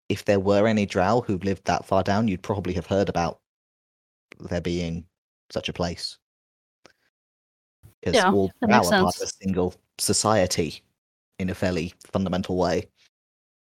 if 0.09 0.24
there 0.24 0.40
were 0.40 0.66
any 0.66 0.87
drow 0.87 1.20
who 1.20 1.38
lived 1.38 1.64
that 1.66 1.85
far 1.85 2.03
down, 2.03 2.29
you'd 2.29 2.42
probably 2.42 2.74
have 2.74 2.87
heard 2.87 3.09
about 3.09 3.38
there 4.40 4.61
being 4.61 5.05
such 5.51 5.69
a 5.69 5.73
place. 5.73 6.19
Because 8.01 8.15
Yeah, 8.15 8.31
all 8.33 8.53
that 8.61 8.67
drow 8.69 8.77
makes 8.79 8.89
are 8.93 9.03
part 9.03 9.17
of 9.17 9.23
a 9.23 9.27
single 9.27 9.75
society 9.99 10.83
in 11.39 11.51
a 11.51 11.55
fairly 11.55 11.93
fundamental 12.05 12.57
way. 12.57 12.89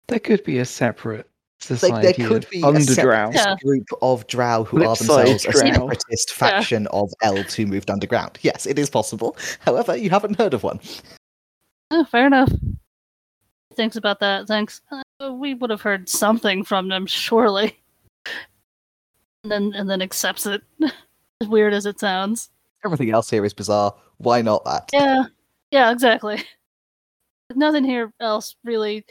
There 0.09 0.19
could 0.19 0.43
be 0.45 0.59
a 0.59 0.65
separate 0.65 1.27
Like, 1.27 1.79
society 1.81 2.23
there 2.23 2.29
could 2.29 2.45
of 2.45 2.51
be 2.51 2.61
a 2.61 2.65
underdrow. 2.65 3.33
Yeah. 3.35 3.43
separate 3.43 3.61
group 3.65 3.87
of 4.03 4.27
drow 4.27 4.65
who 4.65 4.85
are 4.85 4.95
Flip-side 4.97 5.27
themselves 5.29 5.45
a 5.47 5.53
drow. 5.53 5.73
separatist 5.73 6.33
faction 6.33 6.87
of 6.89 7.11
elves 7.23 7.55
who 7.55 7.67
moved 7.67 7.91
underground. 7.91 8.39
Yes, 8.43 8.67
it 8.67 8.79
is 8.79 8.91
possible. 8.91 9.37
However, 9.61 9.97
you 9.97 10.11
haven't 10.11 10.37
heard 10.39 10.55
of 10.55 10.63
one. 10.63 10.81
Oh, 11.91 12.05
fair 12.05 12.27
enough. 12.27 12.51
Thanks 13.77 13.97
about 13.97 14.21
that. 14.21 14.47
Thanks. 14.49 14.81
Uh, 15.21 15.33
we 15.33 15.55
would 15.55 15.71
have 15.71 15.83
heard 15.83 16.09
something 16.09 16.65
from 16.65 16.89
them, 16.89 17.07
surely. 17.07 17.79
And 19.45 19.53
then 19.53 19.73
and 19.75 19.89
then 19.89 20.03
accepts 20.03 20.47
it. 20.47 20.63
As 21.41 21.49
weird 21.49 21.75
as 21.75 21.87
it 21.87 22.01
sounds. 22.01 22.51
Everything 22.85 23.11
else 23.11 23.29
here 23.29 23.45
is 23.45 23.53
bizarre. 23.53 23.95
Why 24.19 24.43
not 24.43 24.65
that? 24.65 24.89
Yeah, 24.93 25.25
yeah, 25.71 25.91
exactly. 25.91 26.43
Nothing 27.55 27.85
here 27.85 28.13
else 28.21 28.57
really. 28.65 29.05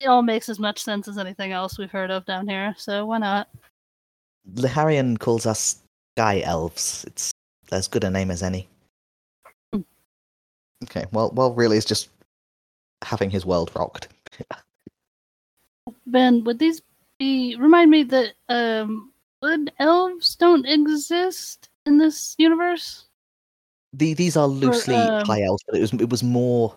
It 0.00 0.06
all 0.06 0.22
makes 0.22 0.48
as 0.48 0.58
much 0.58 0.82
sense 0.82 1.08
as 1.08 1.18
anything 1.18 1.52
else 1.52 1.78
we've 1.78 1.90
heard 1.90 2.10
of 2.10 2.24
down 2.24 2.46
here, 2.46 2.74
so 2.78 3.04
why 3.06 3.18
not? 3.18 3.48
Liharian 4.54 5.18
calls 5.18 5.44
us 5.44 5.82
sky 6.16 6.40
elves. 6.42 7.04
It's 7.04 7.32
as 7.72 7.88
good 7.88 8.04
a 8.04 8.10
name 8.10 8.30
as 8.30 8.42
any. 8.42 8.68
Hmm. 9.72 9.80
Okay, 10.84 11.04
well, 11.12 11.32
well, 11.34 11.52
really, 11.52 11.76
is 11.76 11.84
just 11.84 12.08
having 13.02 13.30
his 13.30 13.44
world 13.44 13.70
rocked. 13.74 14.08
Ben, 16.06 16.44
would 16.44 16.58
these 16.58 16.80
be 17.18 17.56
remind 17.56 17.90
me 17.90 18.02
that 18.04 18.34
um 18.48 19.12
would 19.42 19.72
elves 19.78 20.36
don't 20.36 20.66
exist 20.66 21.68
in 21.86 21.98
this 21.98 22.34
universe? 22.38 23.06
The, 23.92 24.14
these 24.14 24.36
are 24.36 24.46
loosely 24.46 24.96
um, 24.96 25.24
high 25.24 25.42
elves, 25.42 25.62
but 25.66 25.76
it 25.76 25.80
was 25.80 25.92
it 25.94 26.10
was 26.10 26.22
more 26.22 26.74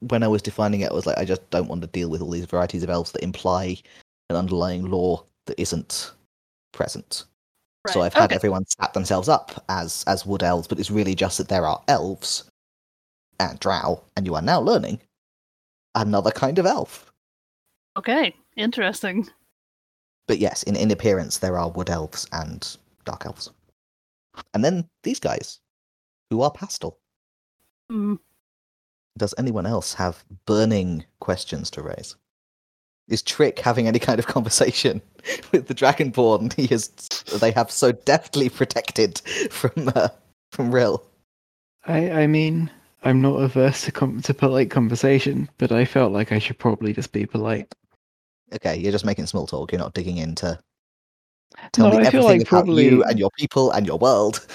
when 0.00 0.22
I 0.22 0.28
was 0.28 0.42
defining 0.42 0.80
it. 0.80 0.90
I 0.90 0.94
was 0.94 1.06
like, 1.06 1.18
I 1.18 1.24
just 1.24 1.48
don't 1.50 1.68
want 1.68 1.80
to 1.80 1.86
deal 1.88 2.10
with 2.10 2.20
all 2.20 2.30
these 2.30 2.44
varieties 2.44 2.82
of 2.82 2.90
elves 2.90 3.12
that 3.12 3.22
imply 3.22 3.78
an 4.28 4.36
underlying 4.36 4.90
lore 4.90 5.24
that 5.46 5.60
isn't 5.60 6.12
present. 6.72 7.24
So 7.86 8.02
I've 8.02 8.12
had 8.12 8.24
okay. 8.24 8.34
everyone 8.34 8.66
set 8.66 8.92
themselves 8.92 9.30
up 9.30 9.64
as 9.70 10.04
as 10.06 10.26
wood 10.26 10.42
elves, 10.42 10.68
but 10.68 10.78
it's 10.78 10.90
really 10.90 11.14
just 11.14 11.38
that 11.38 11.48
there 11.48 11.66
are 11.66 11.80
elves 11.88 12.44
and 13.40 13.58
drow, 13.60 14.02
and 14.16 14.26
you 14.26 14.34
are 14.34 14.42
now 14.42 14.60
learning 14.60 15.00
another 15.94 16.30
kind 16.30 16.58
of 16.58 16.66
elf. 16.66 17.10
Okay, 17.96 18.34
interesting. 18.56 19.28
But 20.28 20.38
yes, 20.38 20.62
in, 20.62 20.76
in 20.76 20.92
appearance 20.92 21.38
there 21.38 21.58
are 21.58 21.70
wood 21.70 21.90
elves 21.90 22.28
and 22.30 22.76
dark 23.04 23.26
elves. 23.26 23.50
And 24.54 24.64
then 24.64 24.88
these 25.02 25.18
guys, 25.18 25.58
who 26.30 26.42
are 26.42 26.50
pastel. 26.52 26.98
Hmm. 27.90 28.16
Does 29.16 29.34
anyone 29.38 29.66
else 29.66 29.94
have 29.94 30.24
burning 30.46 31.04
questions 31.18 31.70
to 31.70 31.82
raise? 31.82 32.14
Is 33.08 33.22
Trick 33.22 33.58
having 33.58 33.88
any 33.88 33.98
kind 33.98 34.18
of 34.18 34.26
conversation 34.26 35.00
with 35.52 35.66
the 35.66 35.74
Dragonborn 35.74 36.52
he 36.52 36.72
is 36.72 36.88
they 37.40 37.50
have 37.52 37.70
so 37.70 37.90
deftly 37.90 38.48
protected 38.48 39.18
from 39.50 39.90
uh, 39.96 40.08
from 40.52 40.72
Rill? 40.72 41.02
I 41.86 42.10
I 42.10 42.26
mean, 42.26 42.70
I'm 43.02 43.22
not 43.22 43.36
averse 43.38 43.86
to 43.86 43.92
com- 43.92 44.20
to 44.22 44.34
polite 44.34 44.70
conversation, 44.70 45.48
but 45.56 45.72
I 45.72 45.86
felt 45.86 46.12
like 46.12 46.32
I 46.32 46.38
should 46.38 46.58
probably 46.58 46.92
just 46.92 47.12
be 47.12 47.24
polite. 47.24 47.74
Okay, 48.54 48.76
you're 48.78 48.92
just 48.92 49.04
making 49.04 49.26
small 49.26 49.46
talk. 49.46 49.72
You're 49.72 49.78
not 49.80 49.94
digging 49.94 50.16
into. 50.18 50.58
Tell 51.72 51.90
No, 51.90 51.96
me 51.98 52.04
I 52.04 52.06
everything 52.06 52.40
like 52.40 52.48
about 52.48 52.66
you 52.68 53.02
and 53.04 53.18
your 53.18 53.30
people 53.38 53.70
and 53.72 53.86
your 53.86 53.98
world. 53.98 54.46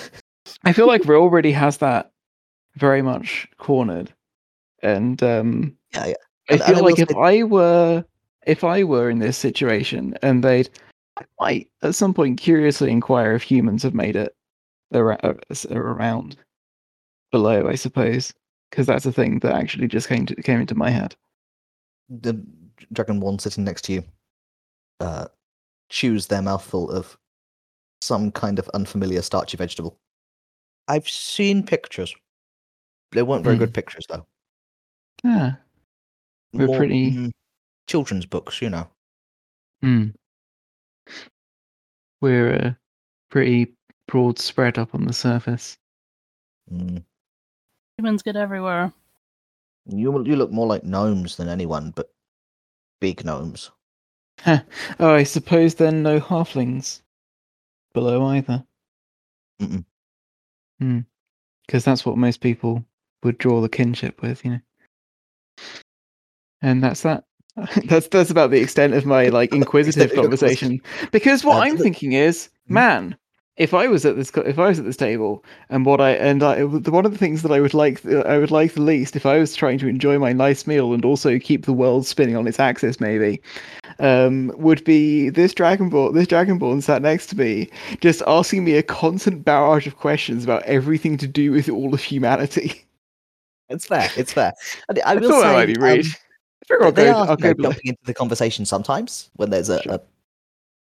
I 0.64 0.74
feel 0.74 0.88
like 0.88 1.06
Ro 1.06 1.22
already 1.22 1.52
has 1.52 1.78
that 1.78 2.12
very 2.76 3.02
much 3.02 3.48
cornered, 3.58 4.14
and 4.82 5.22
um, 5.24 5.76
Yeah, 5.94 6.08
yeah. 6.08 6.14
I 6.50 6.54
And- 6.54 6.62
and 6.62 6.76
feel 6.76 6.78
I 6.78 6.90
like 6.90 7.00
if 7.00 7.10
say- 7.10 7.16
I 7.18 7.44
were 7.44 8.06
if 8.46 8.64
I 8.64 8.84
were 8.84 9.10
in 9.10 9.20
this 9.20 9.38
situation 9.38 10.16
and 10.22 10.44
they'd, 10.44 10.70
I 11.18 11.24
might 11.40 11.70
at 11.84 11.96
some 11.96 12.14
point 12.14 12.40
curiously 12.40 12.92
inquire 12.92 13.34
if 13.36 13.44
humans 13.44 13.84
have 13.84 13.94
made 13.94 14.16
it 14.18 14.36
ar- 14.94 15.18
uh, 15.24 15.34
around 15.72 16.36
below. 17.32 17.68
I 17.70 17.76
suppose 17.76 18.34
because 18.70 18.86
that's 18.88 19.06
a 19.06 19.12
thing 19.14 19.40
that 19.40 19.54
actually 19.56 19.88
just 19.88 20.10
came 20.10 20.26
to, 20.26 20.36
came 20.42 20.60
into 20.60 20.76
my 20.76 20.90
head. 20.90 21.16
The 22.10 22.34
Dragonborn 22.94 23.40
sitting 23.40 23.64
next 23.64 23.84
to 23.84 23.94
you 23.94 24.04
uh, 25.00 25.26
chews 25.90 26.28
their 26.28 26.42
mouthful 26.42 26.90
of 26.92 27.18
some 28.02 28.32
kind 28.32 28.60
of 28.60 28.70
unfamiliar 28.74 29.22
starchy 29.22 29.58
vegetable. 29.58 29.98
I've 30.88 31.08
seen 31.08 31.66
pictures. 31.66 32.14
They 33.12 33.24
weren't 33.24 33.44
very 33.44 33.56
Hmm. 33.56 33.62
good 33.64 33.74
pictures, 33.74 34.06
though. 34.10 34.26
Yeah. 35.24 35.56
We're 36.54 36.68
More, 36.68 36.78
pretty- 36.78 37.12
mm, 37.12 37.32
children's 37.88 38.26
books, 38.26 38.62
you 38.62 38.70
know. 38.70 38.90
Hmm. 39.82 40.10
We're 42.22 42.54
uh, 42.56 42.72
pretty 43.30 43.76
broad 44.08 44.40
spread 44.40 44.78
up 44.78 44.94
on 44.96 45.06
the 45.06 45.14
surface. 45.14 45.78
Mm. 46.72 47.04
Humans 47.98 48.24
get 48.24 48.36
everywhere. 48.36 48.92
You 49.86 50.24
you 50.26 50.36
look 50.38 50.52
more 50.52 50.68
like 50.68 50.84
gnomes 50.86 51.36
than 51.36 51.50
anyone, 51.50 51.92
but 51.92 52.13
big 53.04 53.26
gnomes. 53.26 53.70
Oh, 54.48 54.62
I 55.14 55.24
suppose 55.24 55.76
then 55.76 56.04
no 56.04 56.22
halflings 56.22 57.02
below 57.94 58.24
either. 58.28 58.64
Mm-mm. 59.62 59.84
Hmm. 60.80 61.00
Because 61.68 61.84
that's 61.84 62.06
what 62.06 62.18
most 62.18 62.40
people 62.40 62.86
would 63.22 63.38
draw 63.38 63.60
the 63.60 63.68
kinship 63.68 64.22
with, 64.22 64.46
you 64.46 64.52
know. 64.52 64.60
And 66.62 66.82
that's 66.82 67.02
that. 67.02 67.26
that's 67.88 68.08
that's 68.08 68.32
about 68.32 68.52
the 68.52 68.62
extent 68.62 68.94
of 68.94 69.06
my 69.06 69.28
like 69.28 69.54
inquisitive 69.54 70.04
Extent 70.04 70.12
of 70.12 70.16
your 70.16 70.24
conversation. 70.24 70.82
Because 71.12 71.44
what 71.44 71.62
I'm 71.68 71.78
thinking 71.78 72.14
is, 72.14 72.50
Hmm? 72.70 72.74
man, 72.74 73.18
if 73.58 73.74
I 73.74 73.88
was 73.88 74.04
at 74.04 74.16
this, 74.16 74.32
if 74.36 74.58
I 74.58 74.70
was 74.70 74.80
at 74.80 74.86
this 74.86 74.98
table, 74.98 75.44
and 75.70 75.86
what 75.86 76.02
I 76.02 76.12
and 76.12 76.42
I, 76.42 76.64
one 76.64 77.06
of 77.06 77.12
the 77.12 77.18
things 77.18 77.44
that 77.44 77.52
I 77.52 77.60
would 77.60 77.76
like, 77.76 78.04
I 78.06 78.40
would 78.40 78.50
like 78.50 78.74
the 78.74 78.82
least, 78.82 79.16
if 79.16 79.26
I 79.28 79.38
was 79.38 79.56
trying 79.56 79.78
to 79.80 79.88
enjoy 79.88 80.18
my 80.18 80.34
nice 80.34 80.66
meal 80.66 80.94
and 80.94 81.06
also 81.06 81.38
keep 81.38 81.66
the 81.66 81.74
world 81.74 82.08
spinning 82.08 82.36
on 82.36 82.48
its 82.48 82.60
axis, 82.60 83.00
maybe, 83.00 83.42
um, 84.00 84.52
would 84.58 84.84
be 84.84 85.30
this 85.30 85.54
Dragonborn, 85.54 86.16
this 86.16 86.28
Dragonborn 86.28 86.82
sat 86.82 87.04
next 87.04 87.28
to 87.28 87.38
me, 87.38 87.70
just 88.02 88.24
asking 88.26 88.66
me 88.66 88.74
a 88.76 88.84
constant 88.84 89.46
barrage 89.46 89.86
of 89.86 89.98
questions 89.98 90.44
about 90.44 90.64
everything 90.64 91.16
to 91.18 91.28
do 91.28 91.52
with 91.52 91.70
all 91.70 91.94
of 91.94 92.02
humanity. 92.02 92.86
It's 93.70 93.88
fair. 93.88 94.10
It's 94.18 94.34
fair. 94.34 94.54
I, 94.90 95.00
I, 95.06 95.16
will 95.16 95.30
thought 95.30 95.42
say, 95.42 95.48
that 95.48 95.54
might 95.54 95.66
be 95.66 95.78
um, 95.78 95.82
rude. 95.82 96.06
I 96.06 96.66
figure 96.68 96.86
I'll 96.86 96.92
they 96.92 97.06
go, 97.06 97.14
are 97.14 97.28
I'll 97.30 97.38
you 97.40 97.46
know, 97.46 97.54
jumping 97.64 97.88
into 97.88 98.02
the 98.04 98.14
conversation 98.14 98.66
sometimes 98.66 99.32
when 99.38 99.50
there's 99.50 99.70
a, 99.70 99.82
Sure. 99.82 99.94
a 99.94 100.02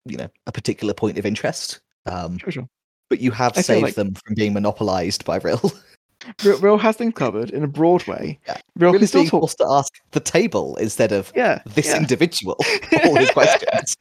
you 0.04 0.16
know 0.18 0.28
a 0.46 0.52
particular 0.52 0.92
point 0.92 1.16
of 1.16 1.24
interest. 1.24 1.80
Um, 2.06 2.38
Sure, 2.38 2.50
sure. 2.52 2.68
but 3.10 3.20
you 3.20 3.30
have 3.30 3.56
I 3.56 3.62
saved 3.62 3.82
like- 3.82 3.94
them 3.94 4.14
from 4.14 4.34
being 4.34 4.52
monopolized 4.52 5.24
by 5.24 5.38
Rill. 5.38 5.72
Rill, 6.44 6.58
Rill 6.58 6.78
has 6.78 6.96
things 6.96 7.14
covered 7.14 7.50
in 7.50 7.62
a 7.64 7.66
broad 7.68 8.06
way. 8.06 8.38
Yeah. 8.46 8.56
Rill 8.76 8.94
is 8.94 9.08
still 9.10 9.22
being 9.22 9.30
talk. 9.30 9.40
forced 9.42 9.58
to 9.58 9.66
ask 9.68 9.92
the 10.12 10.20
table 10.20 10.76
instead 10.76 11.12
of 11.12 11.30
Yeah, 11.34 11.60
this 11.74 11.86
yeah. 11.86 11.98
individual 11.98 12.56
all 13.04 13.16
his 13.16 13.30
questions. 13.30 13.96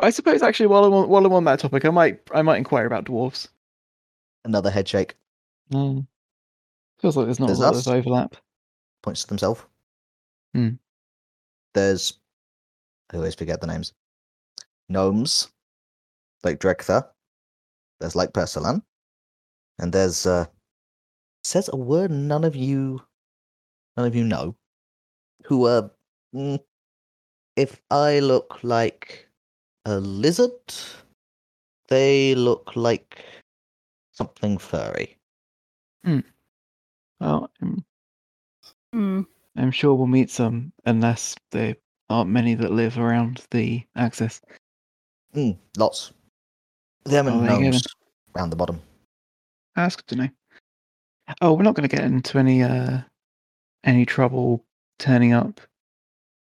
I 0.00 0.10
suppose 0.10 0.42
actually, 0.42 0.66
while 0.68 0.84
I'm 0.84 0.92
on, 0.92 1.08
while 1.08 1.26
I'm 1.26 1.32
on 1.32 1.44
that 1.44 1.58
topic, 1.58 1.84
I 1.84 1.90
might 1.90 2.20
I 2.32 2.42
might 2.42 2.58
inquire 2.58 2.86
about 2.86 3.04
dwarves. 3.04 3.48
Another 4.44 4.70
head 4.70 4.88
shake 4.88 5.14
Mm. 5.72 6.06
Feels 7.00 7.16
like 7.16 7.26
there's 7.26 7.38
not 7.38 7.46
There's 7.48 7.58
a 7.58 7.62
lot 7.62 7.74
us. 7.74 7.86
of 7.86 7.92
overlap. 7.94 8.36
points 9.02 9.20
to 9.22 9.26
themselves. 9.28 9.60
Hmm. 10.54 10.70
There's 11.74 12.14
I 13.12 13.16
always 13.16 13.34
forget 13.34 13.60
the 13.60 13.66
names. 13.66 13.92
Gnomes, 14.88 15.48
like 16.44 16.58
Drektha. 16.58 17.08
There's 18.00 18.16
like 18.16 18.32
Persilan. 18.32 18.82
And 19.78 19.92
there's 19.92 20.26
uh 20.26 20.46
says 21.44 21.70
a 21.72 21.76
word 21.76 22.10
none 22.10 22.44
of 22.44 22.56
you 22.56 23.00
none 23.96 24.06
of 24.06 24.14
you 24.14 24.24
know. 24.24 24.56
Who 25.44 25.66
are 25.66 25.90
mm, 26.34 26.60
if 27.56 27.80
I 27.90 28.20
look 28.20 28.60
like 28.62 29.28
a 29.84 29.98
lizard, 30.00 30.74
they 31.88 32.34
look 32.34 32.76
like 32.76 33.24
something 34.12 34.58
furry. 34.58 35.18
Well, 37.20 37.50
I'm, 37.60 37.84
Hmm. 38.92 39.22
I'm 39.56 39.70
sure 39.70 39.94
we'll 39.94 40.06
meet 40.06 40.30
some, 40.30 40.72
unless 40.86 41.34
there 41.50 41.76
aren't 42.08 42.30
many 42.30 42.54
that 42.54 42.72
live 42.72 42.96
around 42.98 43.44
the 43.50 43.86
axis. 43.96 44.40
Mm, 45.34 45.56
lots. 45.76 46.12
Them 47.04 47.28
Oh, 47.28 47.38
and 47.38 47.48
go 47.48 47.58
gnomes 47.58 47.86
round 48.34 48.52
the 48.52 48.56
bottom. 48.56 48.80
That's 49.76 49.96
good 49.96 50.06
to 50.08 50.16
know. 50.16 50.28
Oh, 51.40 51.52
we're 51.52 51.62
not 51.62 51.74
going 51.74 51.88
to 51.88 51.94
get 51.94 52.04
into 52.04 52.38
any 52.38 52.62
uh 52.62 53.00
any 53.84 54.04
trouble 54.06 54.64
turning 54.98 55.32
up 55.32 55.60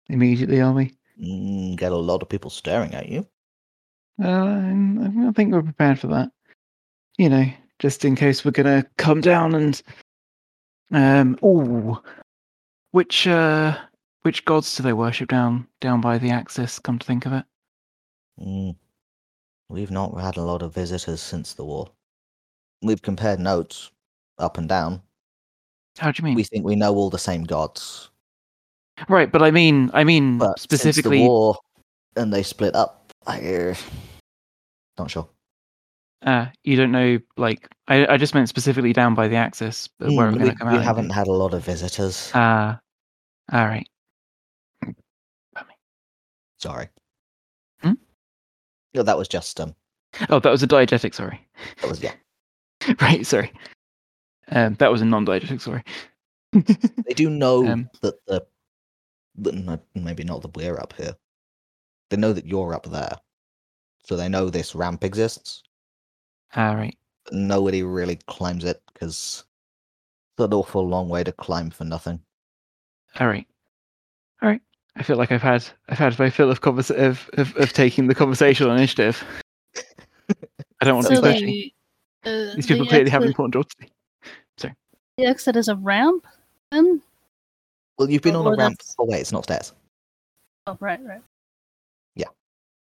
immediately, 0.09 0.61
are 0.61 0.73
we? 0.73 0.93
Mm, 1.21 1.77
get 1.77 1.93
a 1.93 1.97
lot 1.97 2.23
of 2.23 2.29
people 2.29 2.51
staring 2.51 2.95
at 2.95 3.09
you. 3.09 3.27
Uh, 4.23 4.29
I 4.29 5.33
think 5.35 5.53
we're 5.53 5.63
prepared 5.63 5.99
for 5.99 6.09
that. 6.09 6.31
You 7.19 7.29
know, 7.29 7.47
just 7.79 8.05
in 8.05 8.17
case 8.17 8.45
we're 8.45 8.51
gonna 8.51 8.85
come 8.99 9.21
down 9.21 9.55
and 9.55 9.83
um. 10.93 11.39
Oh, 11.43 12.03
which 12.93 13.27
uh, 13.27 13.77
which 14.23 14.45
gods 14.45 14.75
do 14.75 14.83
they 14.83 14.93
worship 14.93 15.29
down 15.29 15.67
down 15.81 16.01
by 16.01 16.19
the 16.19 16.31
axis? 16.31 16.79
Come 16.79 16.99
to 16.99 17.07
think 17.07 17.27
of 17.27 17.33
it, 17.33 17.45
Mm. 18.41 18.77
We've 19.69 19.91
not 19.91 20.19
had 20.21 20.37
a 20.37 20.43
lot 20.43 20.63
of 20.63 20.75
visitors 20.75 21.21
since 21.21 21.53
the 21.55 21.65
war. 21.65 21.91
We've 22.83 23.03
compared 23.03 23.39
notes 23.41 23.91
up 24.39 24.59
and 24.59 24.69
down. 24.69 25.03
how 25.99 26.11
do 26.11 26.21
you 26.21 26.25
mean? 26.25 26.35
We 26.35 26.45
think 26.45 26.65
we 26.65 26.77
know 26.77 26.95
all 26.95 27.11
the 27.11 27.19
same 27.19 27.45
gods. 27.45 28.11
Right, 29.09 29.31
but 29.31 29.43
I 29.43 29.51
mean, 29.51 29.91
I 29.95 30.05
mean 30.05 30.39
But 30.39 30.59
specifically. 30.59 31.19
since 31.19 31.23
the 31.25 31.29
war 31.29 31.57
and 32.17 32.33
they 32.33 32.43
split 32.43 32.75
up, 32.75 33.13
I, 33.27 33.41
uh, 33.55 33.75
Not 34.99 35.11
sure. 35.11 35.29
Uh, 36.23 36.47
you 36.65 36.77
don't 36.77 36.93
know, 36.93 37.19
like 37.39 37.67
I, 37.89 38.07
I 38.07 38.17
just 38.19 38.35
meant 38.35 38.49
specifically 38.49 38.93
down 38.93 39.15
by 39.15 39.29
the 39.29 39.37
axis, 39.37 39.89
but 39.99 40.13
where 40.13 40.27
Mm, 40.29 40.33
we're 40.33 40.39
going 40.39 40.51
to 40.53 40.59
come 40.59 40.69
we 40.73 40.79
out. 40.79 40.85
haven't 40.85 41.11
had 41.11 41.29
a 41.29 41.33
lot 41.33 41.55
of 41.55 41.65
visitors. 41.65 42.31
Ah, 42.35 42.79
all 43.53 43.67
right. 43.67 43.87
Sorry. 46.59 46.89
No, 48.95 49.03
that 49.03 49.17
was 49.19 49.29
just 49.29 49.61
um. 49.61 49.75
Oh, 50.29 50.41
that 50.41 50.51
was 50.51 50.63
a 50.63 50.67
diegetic. 50.67 51.15
Sorry. 51.15 51.47
That 51.81 51.89
was 51.89 52.03
yeah. 52.03 52.15
right. 53.01 53.25
Sorry. 53.25 53.53
Um, 54.49 54.75
that 54.75 54.91
was 54.91 55.01
a 55.01 55.05
non-diegetic. 55.05 55.61
Sorry. 55.61 55.85
They 57.07 57.15
do 57.15 57.31
know 57.31 57.67
Um, 57.67 57.89
that 58.03 58.15
the, 58.27 58.45
that 59.37 59.81
maybe 59.95 60.25
not 60.25 60.43
that 60.43 60.57
we're 60.57 60.79
up 60.81 60.93
here. 60.95 61.15
They 62.11 62.17
know 62.17 62.33
that 62.33 62.47
you're 62.47 62.75
up 62.75 62.87
there, 62.87 63.17
so 64.05 64.17
they 64.17 64.29
know 64.29 64.51
this 64.51 64.75
ramp 64.75 65.05
exists. 65.05 65.63
all 66.57 66.75
right. 66.75 66.97
But 67.25 67.35
nobody 67.35 67.83
really 67.85 68.17
climbs 68.27 68.65
it 68.65 68.83
because 68.93 69.45
it's 70.37 70.45
an 70.45 70.53
awful 70.53 70.89
long 70.89 71.09
way 71.09 71.23
to 71.23 71.31
climb 71.33 71.71
for 71.71 71.85
nothing. 71.85 72.21
All 73.21 73.29
right. 73.29 73.47
All 74.43 74.49
right. 74.49 74.63
I 74.97 75.03
feel 75.03 75.17
like 75.17 75.33
I've 75.33 75.43
had 75.43 75.65
I've 75.89 75.99
had 75.99 76.19
my 76.19 76.31
fill 76.31 76.51
of 76.51 76.61
convers- 76.61 76.91
of, 76.91 77.29
of 77.35 77.57
of 77.57 77.73
taking 77.73 78.07
the 78.09 78.15
conversational 78.15 78.73
initiative. 78.75 79.23
I 80.81 80.85
don't 80.85 80.95
want 80.97 81.07
to 81.09 81.21
be 81.21 81.29
pushy. 81.29 81.73
the, 82.25 82.51
uh, 82.53 82.55
These 82.57 82.67
people 82.67 82.85
the 82.85 82.91
clearly 82.91 83.11
have 83.11 83.23
important 83.23 83.55
jobs 83.55 83.75
to 84.59 84.69
do. 84.69 84.75
the 85.17 85.27
exit 85.27 85.57
is 85.57 85.69
a 85.69 85.77
ramp, 85.77 86.27
then? 86.71 87.03
Well, 87.99 88.11
you've 88.11 88.23
been 88.23 88.35
Oh, 88.37 88.41
on 88.41 88.47
a 88.55 88.57
ramp 88.57 88.79
that's- 88.79 88.89
the 88.89 88.95
whole 88.99 89.09
way. 89.09 89.21
It's 89.21 89.33
not 89.33 89.45
stairs. 89.45 89.73
Oh, 90.67 90.77
right, 90.81 91.01
right. 91.05 91.23
Yeah. 92.17 92.29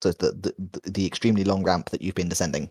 So 0.02 0.12
the, 0.12 0.32
the 0.32 0.54
the- 0.82 0.90
the 0.90 1.06
extremely 1.06 1.44
long 1.44 1.62
ramp 1.62 1.90
that 1.90 2.02
you've 2.02 2.14
been 2.14 2.28
descending. 2.28 2.68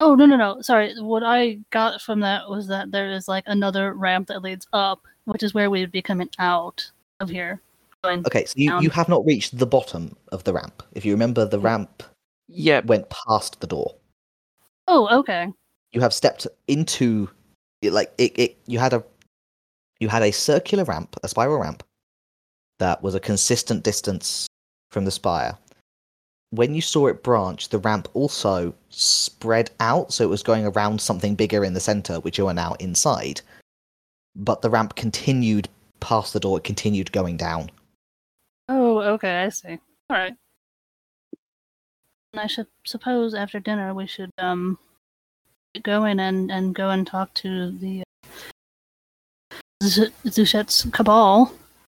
Oh 0.00 0.14
no 0.14 0.26
no 0.26 0.36
no! 0.36 0.60
Sorry. 0.62 0.94
What 1.00 1.22
I 1.24 1.58
got 1.70 2.00
from 2.00 2.20
that 2.20 2.48
was 2.48 2.68
that 2.68 2.92
there 2.92 3.10
is 3.10 3.26
like 3.26 3.44
another 3.46 3.94
ramp 3.94 4.28
that 4.28 4.42
leads 4.42 4.66
up, 4.72 5.02
which 5.24 5.42
is 5.42 5.54
where 5.54 5.70
we 5.70 5.80
would 5.80 5.90
be 5.92 6.02
coming 6.02 6.30
out 6.38 6.88
of 7.20 7.28
here. 7.28 7.60
Going, 8.04 8.20
Okay, 8.26 8.44
so 8.44 8.54
you, 8.56 8.70
down. 8.70 8.82
you 8.82 8.90
have 8.90 9.08
not 9.08 9.24
reached 9.26 9.58
the 9.58 9.66
bottom 9.66 10.16
of 10.30 10.44
the 10.44 10.52
ramp. 10.52 10.82
If 10.92 11.04
you 11.04 11.12
remember, 11.12 11.44
the 11.44 11.58
ramp 11.58 12.02
Yeah, 12.46 12.80
went 12.84 13.10
past 13.10 13.60
the 13.60 13.66
door. 13.66 13.96
Oh, 14.86 15.18
okay. 15.20 15.52
You 15.92 16.00
have 16.00 16.14
stepped 16.14 16.46
into 16.68 17.28
it, 17.82 17.92
like 17.92 18.12
it, 18.18 18.38
it. 18.38 18.56
You 18.66 18.78
had 18.78 18.92
a 18.92 19.04
you 20.00 20.08
had 20.08 20.22
a 20.22 20.30
circular 20.30 20.84
ramp, 20.84 21.16
a 21.22 21.28
spiral 21.28 21.60
ramp, 21.60 21.82
that 22.78 23.02
was 23.02 23.14
a 23.14 23.20
consistent 23.20 23.82
distance 23.82 24.46
from 24.92 25.04
the 25.04 25.10
spire. 25.10 25.58
When 26.50 26.74
you 26.74 26.80
saw 26.80 27.08
it 27.08 27.22
branch, 27.22 27.68
the 27.68 27.78
ramp 27.78 28.08
also 28.14 28.72
spread 28.90 29.70
out, 29.80 30.12
so 30.12 30.24
it 30.24 30.30
was 30.30 30.42
going 30.42 30.64
around 30.66 31.00
something 31.00 31.34
bigger 31.34 31.64
in 31.64 31.74
the 31.74 31.80
center, 31.80 32.20
which 32.20 32.38
you 32.38 32.46
are 32.46 32.54
now 32.54 32.74
inside. 32.80 33.40
But 34.36 34.62
the 34.62 34.70
ramp 34.70 34.94
continued 34.94 35.68
past 36.00 36.32
the 36.32 36.40
door; 36.40 36.58
it 36.58 36.64
continued 36.64 37.10
going 37.12 37.36
down. 37.36 37.70
Oh, 38.68 38.98
okay. 39.14 39.42
I 39.44 39.48
see. 39.48 39.78
All 40.10 40.16
right. 40.16 40.34
And 42.32 42.40
I 42.40 42.46
should 42.46 42.66
suppose 42.84 43.34
after 43.34 43.58
dinner 43.60 43.94
we 43.94 44.06
should 44.06 44.30
um 44.38 44.78
go 45.82 46.04
in 46.04 46.20
and 46.20 46.50
and 46.50 46.74
go 46.74 46.90
and 46.90 47.06
talk 47.06 47.32
to 47.34 47.70
the 47.78 48.02
uh, 49.52 49.54
Z- 49.82 50.12
Zushet's 50.26 50.84
cabal, 50.92 51.52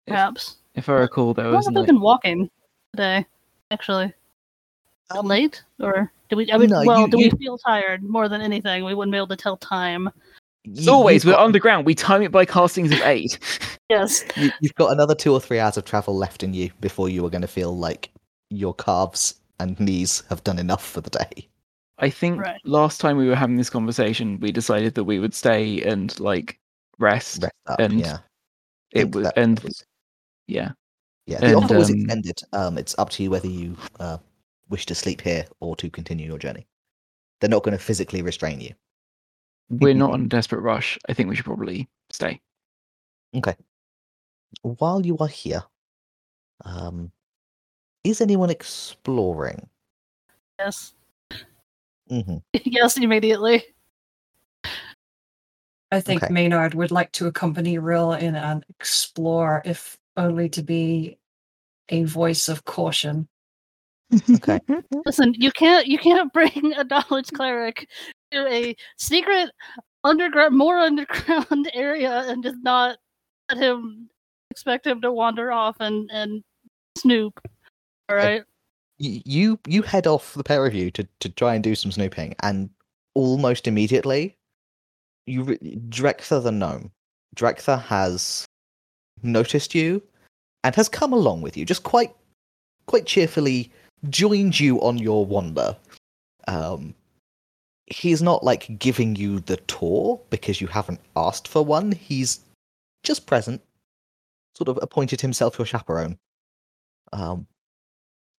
perhaps. 0.07 0.55
if 0.75 0.89
I 0.89 0.93
recall, 0.93 1.33
there 1.33 1.45
How 1.45 1.51
long 1.51 1.57
was 1.57 1.65
have 1.67 1.75
like, 1.75 1.86
been 1.86 1.99
walking 2.01 2.49
today? 2.95 3.25
Actually, 3.71 4.13
Um, 5.12 5.27
late 5.27 5.62
or 5.79 6.12
do 6.29 6.38
we? 6.38 6.51
I 6.51 6.57
mean, 6.57 6.69
no, 6.69 6.83
well, 6.86 7.01
you- 7.01 7.07
do 7.09 7.19
you- 7.19 7.29
we 7.31 7.38
feel 7.38 7.57
tired 7.57 8.01
more 8.01 8.29
than 8.29 8.41
anything? 8.41 8.83
We 8.86 8.95
wouldn't 8.95 9.12
be 9.12 9.17
able 9.17 9.27
to 9.27 9.36
tell 9.36 9.57
time. 9.57 10.09
As 10.78 10.88
always, 10.88 11.26
we're 11.26 11.34
got- 11.34 11.45
underground. 11.45 11.86
We 11.86 11.95
time 11.95 12.21
it 12.21 12.32
by 12.32 12.45
castings 12.45 12.91
of 12.91 12.99
eight. 13.02 13.39
Yes. 13.89 14.23
you, 14.38 14.49
you've 14.60 14.73
got 14.73 14.91
another 14.91 15.13
two 15.13 15.32
or 15.34 15.39
three 15.39 15.60
hours 15.60 15.78
of 15.78 15.86
travel 15.86 16.15
left 16.17 16.41
in 16.41 16.54
you 16.56 16.71
before 16.82 17.10
you 17.10 17.23
are 17.26 17.30
going 17.30 17.41
to 17.43 17.47
feel 17.47 17.78
like 17.78 18.10
your 18.49 18.73
calves 18.73 19.36
and 19.60 19.80
knees 19.80 20.23
have 20.30 20.43
done 20.43 20.58
enough 20.58 20.84
for 20.84 21.02
the 21.02 21.12
day. 21.12 21.47
I 21.99 22.10
think 22.10 22.39
Right. 22.41 22.60
last 22.65 22.99
time 22.99 23.17
we 23.17 23.28
were 23.28 23.36
having 23.36 23.58
this 23.58 23.69
conversation, 23.69 24.39
we 24.39 24.52
decided 24.52 24.95
that 24.95 25.04
we 25.04 25.19
would 25.19 25.36
stay 25.36 25.84
and 25.84 26.17
like 26.19 26.60
rest. 26.97 27.43
Rest 27.43 27.54
up, 27.67 27.80
And 27.80 27.99
yeah. 27.99 28.17
It 28.93 29.02
Think 29.04 29.15
was 29.15 29.28
and 29.36 29.60
was- 29.60 29.84
yeah, 30.47 30.71
yeah. 31.28 31.39
The 31.39 31.47
and, 31.47 31.56
offer 31.58 31.78
was 31.78 31.91
um, 31.91 31.97
extended. 31.97 32.39
Um, 32.54 32.78
it's 32.80 32.95
up 32.97 33.10
to 33.12 33.21
you 33.23 33.30
whether 33.30 33.47
you 33.49 33.76
uh, 33.99 34.17
wish 34.69 34.88
to 34.88 34.95
sleep 34.95 35.21
here 35.21 35.45
or 35.60 35.76
to 35.76 35.89
continue 35.91 36.26
your 36.26 36.39
journey. 36.39 36.65
They're 37.41 37.49
not 37.49 37.62
going 37.63 37.78
to 37.78 37.84
physically 37.84 38.23
restrain 38.23 38.60
you. 38.60 38.73
We're 39.69 39.93
not 39.93 40.12
on 40.12 40.26
a 40.26 40.28
desperate 40.28 40.62
rush. 40.62 40.97
I 41.08 41.13
think 41.13 41.30
we 41.30 41.36
should 41.36 41.45
probably 41.45 41.88
stay. 42.12 42.41
Okay. 43.36 43.56
While 44.62 45.06
you 45.06 45.17
are 45.17 45.28
here, 45.28 45.63
um, 46.65 47.12
is 48.04 48.21
anyone 48.21 48.49
exploring? 48.49 49.67
Yes. 50.60 50.93
hmm 52.10 52.38
yes. 52.63 52.97
Immediately. 52.97 53.63
I 55.91 56.02
think 56.02 56.23
Okay. 56.23 56.34
Maynard 56.34 56.73
would 56.73 56.91
like 56.91 57.12
to 57.13 57.28
accompany 57.28 57.78
Rill 57.78 58.13
in 58.13 58.36
and 58.36 58.65
explore, 58.69 59.62
if 59.63 59.97
only 60.17 60.49
to 60.49 60.63
be 60.63 61.19
a 61.89 62.04
voice 62.04 62.49
of 62.49 62.65
caution. 62.65 63.28
Okay. 64.32 64.60
Listen, 65.06 65.34
you 65.36 65.52
can't 65.52 65.88
you 65.88 65.97
can't 65.97 66.32
bring 66.34 66.73
a 66.76 66.84
knowledge 66.84 67.32
cleric 67.32 67.82
to 67.82 67.88
a 68.34 68.76
secret 68.98 69.52
underground, 70.04 70.58
more 70.58 70.78
underground 70.78 71.69
area 71.74 72.24
and 72.28 72.43
just 72.43 72.58
not 72.63 72.98
let 73.50 73.62
him 73.62 74.10
expect 74.52 74.86
him 74.86 75.02
to 75.02 75.12
wander 75.12 75.52
off 75.52 75.76
and 75.80 76.10
and 76.12 76.43
snoop. 76.98 77.39
All 78.10 78.15
right. 78.15 78.43
Y- 79.00 79.22
you 79.26 79.60
you 79.67 79.82
head 79.82 80.08
off 80.08 80.34
the 80.34 80.43
pair 80.43 80.65
of 80.65 80.74
you 80.74 80.91
to 80.91 81.08
to 81.19 81.30
try 81.30 81.56
and 81.56 81.63
do 81.63 81.76
some 81.76 81.91
snooping, 81.91 82.36
and 82.41 82.69
almost 83.15 83.67
immediately, 83.67 84.38
you 85.26 85.43
re- 85.43 85.80
Drektha 85.89 86.41
the 86.43 86.52
gnome. 86.52 86.91
Drektha 87.36 87.82
has 87.82 88.46
noticed 89.24 89.74
you 89.74 90.02
and 90.63 90.76
has 90.76 90.89
come 90.89 91.13
along 91.13 91.41
with 91.41 91.58
you, 91.58 91.65
just 91.65 91.84
quite 91.84 92.13
quite 92.86 93.06
cheerfully 93.06 93.72
joined 94.10 94.60
you 94.60 94.82
on 94.82 94.98
your 94.98 95.26
wander. 95.26 95.76
Um, 96.48 96.93
he's 97.88 98.22
not 98.22 98.43
like 98.43 98.80
giving 98.80 99.15
you 99.15 99.39
the 99.41 99.58
tour 99.58 100.22
because 100.30 100.62
you 100.62 100.67
haven't 100.67 101.02
asked 101.15 101.48
for 101.48 101.63
one. 101.63 101.91
He's 101.91 102.39
just 103.04 103.28
present, 103.28 103.62
sort 104.56 104.69
of 104.69 104.80
appointed 104.82 105.22
himself 105.22 105.58
your 105.58 105.65
chaperone. 105.65 106.17
Um, 107.12 107.48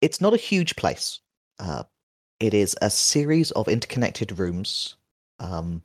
it's 0.00 0.20
not 0.20 0.34
a 0.34 0.38
huge 0.38 0.76
place. 0.76 1.20
Uh, 1.58 1.84
it 2.40 2.54
is 2.54 2.76
a 2.82 2.90
series 2.90 3.50
of 3.52 3.68
interconnected 3.68 4.38
rooms, 4.38 4.96
um, 5.38 5.82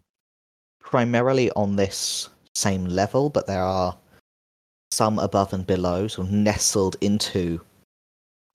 primarily 0.80 1.52
on 1.52 1.76
this 1.76 2.30
same 2.56 2.86
level, 2.86 3.30
but 3.30 3.48
there 3.48 3.64
are 3.64 3.96
some 4.92 5.20
above 5.20 5.54
and 5.54 5.68
below, 5.68 6.08
sort 6.08 6.28
of 6.28 6.34
nestled 6.34 6.96
into 7.02 7.62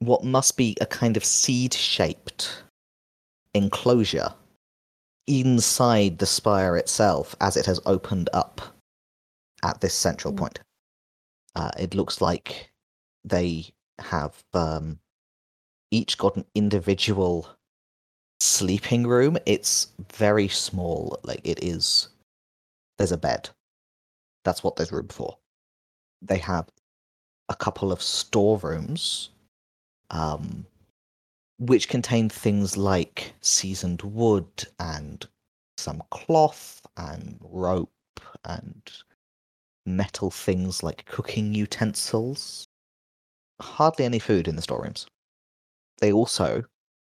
what 0.00 0.24
must 0.24 0.56
be 0.56 0.76
a 0.80 0.86
kind 0.86 1.16
of 1.16 1.24
seed 1.24 1.72
shaped 1.72 2.64
enclosure 3.54 4.34
inside 5.26 6.18
the 6.18 6.26
spire 6.26 6.76
itself 6.76 7.34
as 7.40 7.56
it 7.56 7.66
has 7.66 7.80
opened 7.86 8.28
up 8.32 8.60
at 9.62 9.80
this 9.80 9.94
central 9.94 10.32
Mm. 10.32 10.38
point. 10.38 10.60
Uh, 11.54 11.70
it 11.78 11.94
looks 11.94 12.20
like 12.20 12.70
they 13.24 13.72
have 13.98 14.44
um, 14.52 14.98
each 15.90 16.18
got 16.18 16.36
an 16.36 16.44
individual 16.54 17.48
sleeping 18.40 19.06
room. 19.06 19.38
It's 19.46 19.92
very 20.12 20.48
small. 20.48 21.18
Like 21.22 21.40
it 21.44 21.62
is. 21.62 22.08
There's 22.98 23.12
a 23.12 23.16
bed. 23.16 23.50
That's 24.44 24.62
what 24.62 24.76
there's 24.76 24.92
room 24.92 25.08
for. 25.08 25.38
They 26.20 26.38
have 26.38 26.68
a 27.48 27.54
couple 27.54 27.92
of 27.92 28.02
storerooms, 28.02 29.30
um, 30.10 30.66
which 31.58 31.88
contain 31.88 32.28
things 32.28 32.76
like 32.76 33.34
seasoned 33.40 34.02
wood 34.02 34.64
and 34.78 35.26
some 35.76 36.02
cloth 36.10 36.86
and 36.96 37.38
rope 37.40 37.90
and 38.44 38.90
metal 39.86 40.30
things 40.30 40.82
like 40.82 41.04
cooking 41.06 41.54
utensils. 41.54 42.66
Hardly 43.60 44.04
any 44.04 44.18
food 44.18 44.48
in 44.48 44.56
the 44.56 44.62
storerooms. 44.62 45.06
They 45.98 46.12
also 46.12 46.64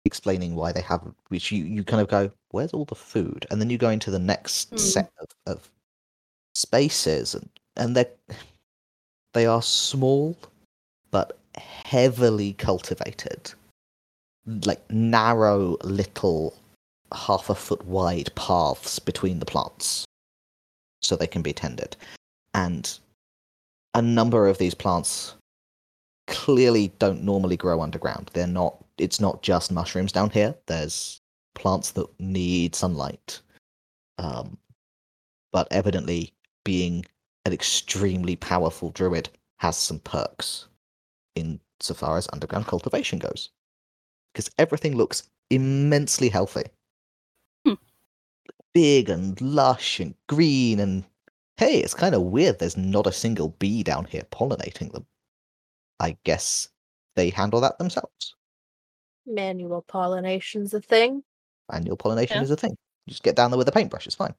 explaining 0.05 0.55
why 0.55 0.71
they 0.71 0.81
have 0.81 1.13
which 1.27 1.51
you, 1.51 1.63
you 1.63 1.83
kind 1.83 2.01
of 2.01 2.07
go, 2.07 2.31
Where's 2.49 2.73
all 2.73 2.85
the 2.85 2.95
food? 2.95 3.45
And 3.51 3.61
then 3.61 3.69
you 3.69 3.77
go 3.77 3.89
into 3.89 4.11
the 4.11 4.19
next 4.19 4.69
Hmm. 4.71 4.77
set 4.77 5.11
of, 5.19 5.27
of 5.45 5.69
spaces 6.55 7.35
and, 7.35 7.49
and 7.77 7.95
they 7.95 8.05
they 9.33 9.45
are 9.45 9.61
small 9.61 10.35
but 11.11 11.37
heavily 11.55 12.53
cultivated. 12.53 13.53
Like 14.45 14.89
narrow 14.89 15.77
little 15.83 16.55
half 17.13 17.49
a 17.49 17.55
foot 17.55 17.85
wide 17.85 18.33
paths 18.35 18.99
between 18.99 19.39
the 19.39 19.45
plants 19.45 20.05
so 21.01 21.15
they 21.15 21.27
can 21.27 21.41
be 21.41 21.53
tended. 21.53 21.95
And 22.53 22.97
a 23.93 24.01
number 24.01 24.47
of 24.47 24.57
these 24.57 24.73
plants 24.73 25.35
clearly 26.27 26.91
don't 26.99 27.23
normally 27.23 27.57
grow 27.57 27.81
underground. 27.81 28.31
They're 28.33 28.47
not 28.47 28.83
it's 28.97 29.19
not 29.19 29.41
just 29.41 29.71
mushrooms 29.71 30.11
down 30.11 30.29
here. 30.29 30.55
There's 30.67 31.19
plants 31.55 31.91
that 31.91 32.07
need 32.19 32.75
sunlight. 32.75 33.41
Um, 34.17 34.57
but 35.51 35.67
evidently 35.71 36.33
being 36.63 37.05
an 37.45 37.53
extremely 37.53 38.35
powerful 38.35 38.91
druid 38.91 39.29
has 39.57 39.75
some 39.77 39.99
perks 39.99 40.67
insofar 41.35 42.17
as 42.17 42.27
underground 42.31 42.67
cultivation 42.67 43.19
goes. 43.19 43.49
Because 44.33 44.49
everything 44.57 44.95
looks 44.95 45.23
immensely 45.49 46.29
healthy. 46.29 46.63
Hmm. 47.65 47.73
Big 48.73 49.09
and 49.09 49.39
lush 49.41 49.99
and 49.99 50.15
green 50.27 50.79
and 50.79 51.03
hey, 51.57 51.79
it's 51.79 51.93
kind 51.93 52.15
of 52.15 52.21
weird 52.23 52.57
there's 52.59 52.77
not 52.77 53.05
a 53.07 53.11
single 53.11 53.49
bee 53.59 53.83
down 53.83 54.05
here 54.05 54.23
pollinating 54.31 54.91
them. 54.93 55.05
I 55.99 56.17
guess 56.23 56.69
they 57.15 57.29
handle 57.29 57.61
that 57.61 57.77
themselves. 57.77 58.35
Manual 59.27 59.83
pollination's 59.87 60.73
a 60.73 60.81
thing. 60.81 61.23
Manual 61.71 61.97
pollination 61.97 62.37
Yeah. 62.37 62.43
is 62.43 62.51
a 62.51 62.55
thing. 62.55 62.71
You 63.05 63.11
just 63.11 63.23
get 63.23 63.35
down 63.35 63.51
there 63.51 63.57
with 63.57 63.67
a 63.67 63.71
paintbrush, 63.71 64.07
it's 64.07 64.15
fine. 64.15 64.33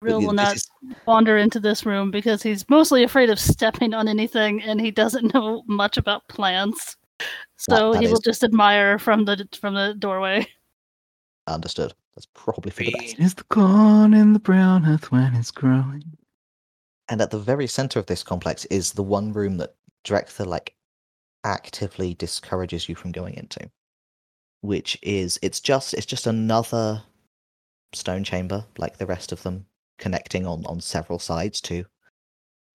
Rill 0.00 0.20
will 0.20 0.32
not 0.32 0.56
is- 0.56 0.68
wander 1.06 1.36
into 1.36 1.60
this 1.60 1.84
room 1.84 2.10
because 2.10 2.42
he's 2.42 2.68
mostly 2.68 3.02
afraid 3.04 3.30
of 3.30 3.38
stepping 3.38 3.92
on 3.94 4.08
anything 4.08 4.62
and 4.62 4.80
he 4.80 4.90
doesn't 4.90 5.34
know 5.34 5.62
much 5.66 5.96
about 5.96 6.26
plants. 6.28 6.96
So 7.56 7.92
that 7.92 8.02
he 8.02 8.08
will 8.08 8.20
just 8.20 8.42
admire 8.42 8.98
from 8.98 9.24
the 9.24 9.48
from 9.60 9.74
the 9.74 9.94
doorway. 9.98 10.46
Understood. 11.46 11.94
That's 12.14 12.26
probably 12.34 12.70
for 12.70 12.84
the 12.84 12.92
best. 12.92 13.18
Is 13.18 13.34
the 13.34 13.44
corn 13.44 14.14
in 14.14 14.32
the 14.32 14.38
brown 14.38 14.84
earth 14.86 15.10
when 15.10 15.34
it's 15.34 15.50
growing? 15.50 16.04
And 17.08 17.20
at 17.20 17.30
the 17.30 17.38
very 17.38 17.66
center 17.66 17.98
of 17.98 18.06
this 18.06 18.22
complex 18.22 18.64
is 18.66 18.92
the 18.92 19.02
one 19.02 19.32
room 19.32 19.56
that 19.58 19.74
Drektha 20.04 20.46
like 20.46 20.74
actively 21.44 22.14
discourages 22.14 22.88
you 22.88 22.94
from 22.94 23.12
going 23.12 23.34
into. 23.34 23.70
Which 24.60 24.98
is 25.02 25.38
it's 25.42 25.60
just 25.60 25.94
it's 25.94 26.06
just 26.06 26.26
another 26.26 27.02
stone 27.92 28.24
chamber 28.24 28.64
like 28.78 28.98
the 28.98 29.06
rest 29.06 29.32
of 29.32 29.42
them, 29.42 29.66
connecting 29.98 30.46
on 30.46 30.64
on 30.66 30.80
several 30.80 31.18
sides 31.18 31.60
to 31.62 31.84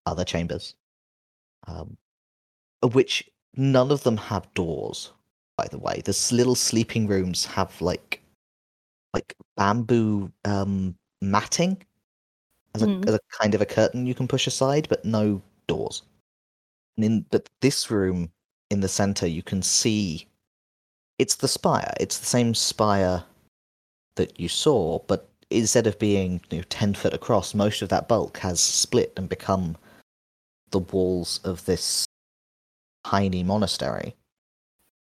other 0.06 0.26
chambers. 0.26 0.76
Um 1.68 1.98
of 2.82 2.96
which 2.96 3.30
none 3.58 3.92
of 3.92 4.04
them 4.04 4.18
have 4.18 4.54
doors, 4.54 5.12
by 5.58 5.68
the 5.68 5.80
way. 5.80 6.02
The 6.06 6.30
little 6.32 6.56
sleeping 6.56 7.08
rooms 7.08 7.46
have 7.46 7.82
like 7.82 8.22
like 9.14 9.36
bamboo 9.56 10.32
um 10.46 10.96
matting 11.22 11.82
as 12.76 12.84
a, 12.84 12.88
Mm. 12.88 13.08
as 13.08 13.16
a 13.16 13.20
kind 13.42 13.56
of 13.56 13.62
a 13.62 13.66
curtain 13.66 14.06
you 14.06 14.14
can 14.14 14.28
push 14.28 14.46
aside, 14.48 14.88
but 14.90 15.04
no 15.04 15.42
doors. 15.68 16.04
And 16.96 17.06
in 17.06 17.26
but 17.32 17.50
this 17.62 17.90
room 17.90 18.32
in 18.70 18.82
the 18.82 18.88
center, 18.90 19.28
you 19.28 19.42
can 19.44 19.62
see 19.62 20.28
it's 21.20 21.36
the 21.36 21.48
spire. 21.48 21.94
It's 22.00 22.20
the 22.20 22.26
same 22.26 22.54
spire 22.54 23.24
that 24.16 24.40
you 24.40 24.50
saw, 24.50 25.00
but 25.08 25.30
instead 25.50 25.88
of 25.88 25.98
being 25.98 26.42
you 26.52 26.58
know, 26.60 26.64
ten 26.70 26.94
foot 26.94 27.14
across, 27.14 27.54
most 27.56 27.82
of 27.82 27.90
that 27.90 28.08
bulk 28.08 28.38
has 28.38 28.60
split 28.60 29.14
and 29.18 29.28
become 29.30 29.78
the 30.72 30.80
walls 30.80 31.40
of 31.44 31.66
this 31.66 32.06
tiny 33.10 33.44
monastery. 33.44 34.16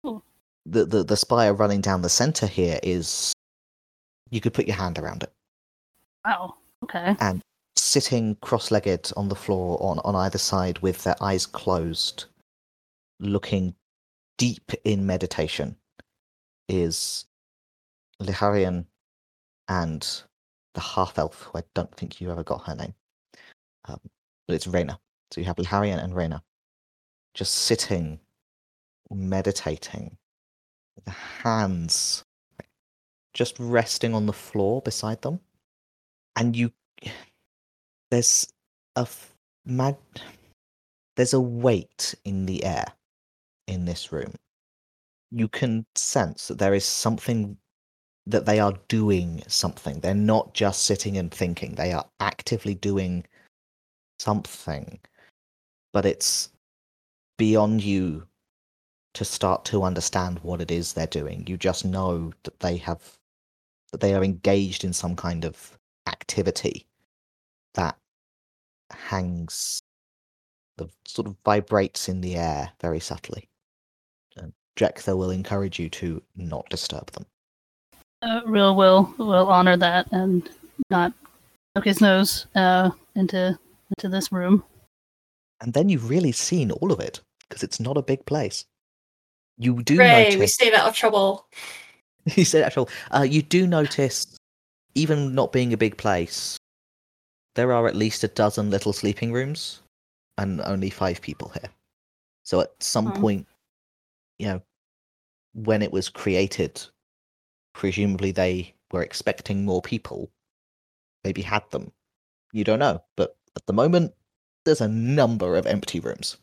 Cool. 0.02 0.22
The, 0.66 0.84
the 0.84 1.04
the 1.04 1.16
spire 1.16 1.54
running 1.54 1.80
down 1.80 2.02
the 2.02 2.08
center 2.08 2.46
here 2.46 2.78
is 2.82 3.32
you 4.30 4.40
could 4.40 4.54
put 4.54 4.66
your 4.66 4.76
hand 4.76 4.98
around 4.98 5.22
it 5.22 5.32
Wow. 6.24 6.54
Okay. 6.84 7.16
And 7.20 7.42
sitting 7.76 8.36
cross-legged 8.42 9.12
on 9.16 9.28
the 9.28 9.34
floor 9.34 9.78
on, 9.82 9.98
on 10.00 10.14
either 10.14 10.38
side 10.38 10.78
with 10.80 11.02
their 11.04 11.16
eyes 11.20 11.46
closed 11.46 12.26
looking 13.20 13.74
deep 14.38 14.72
in 14.84 15.06
meditation 15.06 15.76
is 16.68 17.26
Liharian 18.20 18.86
and 19.68 20.22
the 20.74 20.80
half-elf 20.80 21.42
who 21.42 21.58
I 21.58 21.62
don't 21.74 21.94
think 21.96 22.20
you 22.20 22.30
ever 22.30 22.42
got 22.42 22.66
her 22.66 22.74
name 22.74 22.94
um, 23.86 24.00
but 24.46 24.54
it's 24.54 24.66
Reyna 24.66 24.98
so 25.30 25.40
you 25.40 25.46
have 25.46 25.56
Liharian 25.56 26.02
and 26.02 26.14
Reyna 26.14 26.42
just 27.34 27.54
sitting 27.54 28.20
meditating 29.10 30.16
the 31.04 31.10
hands 31.10 32.24
just 33.34 33.56
resting 33.58 34.14
on 34.14 34.26
the 34.26 34.32
floor 34.32 34.82
beside 34.82 35.22
them. 35.22 35.40
And 36.36 36.56
you 36.56 36.72
there's 38.10 38.46
a 38.96 39.00
f- 39.00 39.34
mad 39.64 39.96
there's 41.16 41.34
a 41.34 41.40
weight 41.40 42.14
in 42.24 42.46
the 42.46 42.64
air 42.64 42.86
in 43.66 43.84
this 43.84 44.12
room. 44.12 44.34
You 45.30 45.48
can 45.48 45.86
sense 45.94 46.48
that 46.48 46.58
there 46.58 46.74
is 46.74 46.84
something 46.84 47.56
that 48.26 48.46
they 48.46 48.60
are 48.60 48.74
doing 48.88 49.42
something. 49.48 50.00
They're 50.00 50.14
not 50.14 50.54
just 50.54 50.84
sitting 50.84 51.18
and 51.18 51.32
thinking. 51.32 51.74
They 51.74 51.92
are 51.92 52.06
actively 52.20 52.74
doing 52.74 53.26
something. 54.18 55.00
But 55.92 56.06
it's 56.06 56.50
beyond 57.42 57.82
you 57.82 58.26
to 59.14 59.24
start 59.24 59.64
to 59.64 59.82
understand 59.82 60.38
what 60.42 60.60
it 60.60 60.70
is 60.70 60.92
they're 60.92 61.06
doing 61.20 61.44
you 61.46 61.56
just 61.56 61.84
know 61.84 62.32
that 62.44 62.58
they 62.60 62.76
have 62.76 63.18
that 63.90 64.00
they 64.00 64.14
are 64.14 64.24
engaged 64.24 64.84
in 64.84 64.92
some 64.92 65.14
kind 65.16 65.44
of 65.44 65.78
activity 66.06 66.86
that 67.74 67.96
hangs 68.90 69.82
that 70.78 70.88
sort 71.06 71.26
of 71.26 71.36
vibrates 71.44 72.08
in 72.08 72.20
the 72.20 72.36
air 72.36 72.72
very 72.80 73.00
subtly. 73.00 73.48
And 74.36 74.52
Drektha 74.76 75.16
will 75.16 75.30
encourage 75.30 75.78
you 75.78 75.88
to 75.90 76.22
not 76.36 76.68
disturb 76.70 77.10
them. 77.12 77.26
Uh, 78.22 78.40
Rill 78.46 78.76
will 78.76 79.12
will 79.18 79.48
honor 79.48 79.76
that 79.76 80.10
and 80.12 80.48
not 80.90 81.12
poke 81.74 81.84
his 81.84 82.00
nose 82.00 82.46
uh, 82.54 82.90
into 83.14 83.58
into 83.96 84.08
this 84.08 84.32
room. 84.32 84.64
And 85.60 85.74
then 85.74 85.88
you've 85.88 86.08
really 86.10 86.32
seen 86.32 86.70
all 86.70 86.92
of 86.92 87.00
it, 87.00 87.20
because 87.52 87.62
it's 87.62 87.80
not 87.80 87.98
a 87.98 88.02
big 88.02 88.24
place. 88.24 88.64
You 89.58 89.82
do 89.82 89.96
Hooray, 89.96 90.08
we 90.08 90.24
notice 90.24 90.54
stayed 90.54 90.72
out 90.72 90.88
of 90.88 90.96
trouble. 90.96 91.46
you 92.34 92.46
said 92.46 92.62
actual 92.62 92.88
uh, 93.14 93.26
you 93.28 93.42
do 93.42 93.66
notice 93.66 94.38
even 94.94 95.34
not 95.34 95.52
being 95.52 95.72
a 95.72 95.76
big 95.76 95.98
place, 95.98 96.56
there 97.54 97.72
are 97.72 97.86
at 97.86 97.94
least 97.94 98.24
a 98.24 98.28
dozen 98.28 98.70
little 98.70 98.92
sleeping 98.92 99.32
rooms 99.32 99.82
and 100.38 100.62
only 100.62 100.88
five 100.88 101.20
people 101.20 101.50
here. 101.50 101.70
So 102.42 102.62
at 102.62 102.70
some 102.82 103.12
Hmm. 103.12 103.20
point, 103.20 103.46
you 104.38 104.46
know, 104.46 104.62
when 105.52 105.82
it 105.82 105.92
was 105.92 106.08
created, 106.08 106.82
presumably 107.74 108.32
they 108.32 108.74
were 108.92 109.02
expecting 109.02 109.64
more 109.64 109.82
people, 109.82 110.30
maybe 111.22 111.42
had 111.42 111.70
them. 111.70 111.92
You 112.52 112.64
don't 112.64 112.78
know, 112.78 113.02
but 113.16 113.36
at 113.56 113.66
the 113.66 113.72
moment, 113.74 114.14
there's 114.64 114.80
a 114.80 114.88
number 114.88 115.56
of 115.56 115.66
empty 115.66 116.00
rooms. 116.00 116.38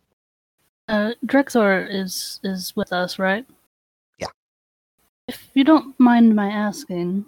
Uh, 0.89 1.13
Drektha 1.23 1.87
is 1.87 2.39
is 2.43 2.75
with 2.75 2.91
us, 2.91 3.19
right? 3.19 3.45
Yeah. 4.17 4.27
If 5.27 5.51
you 5.53 5.63
don't 5.63 5.97
mind 5.99 6.35
my 6.35 6.49
asking, 6.49 7.25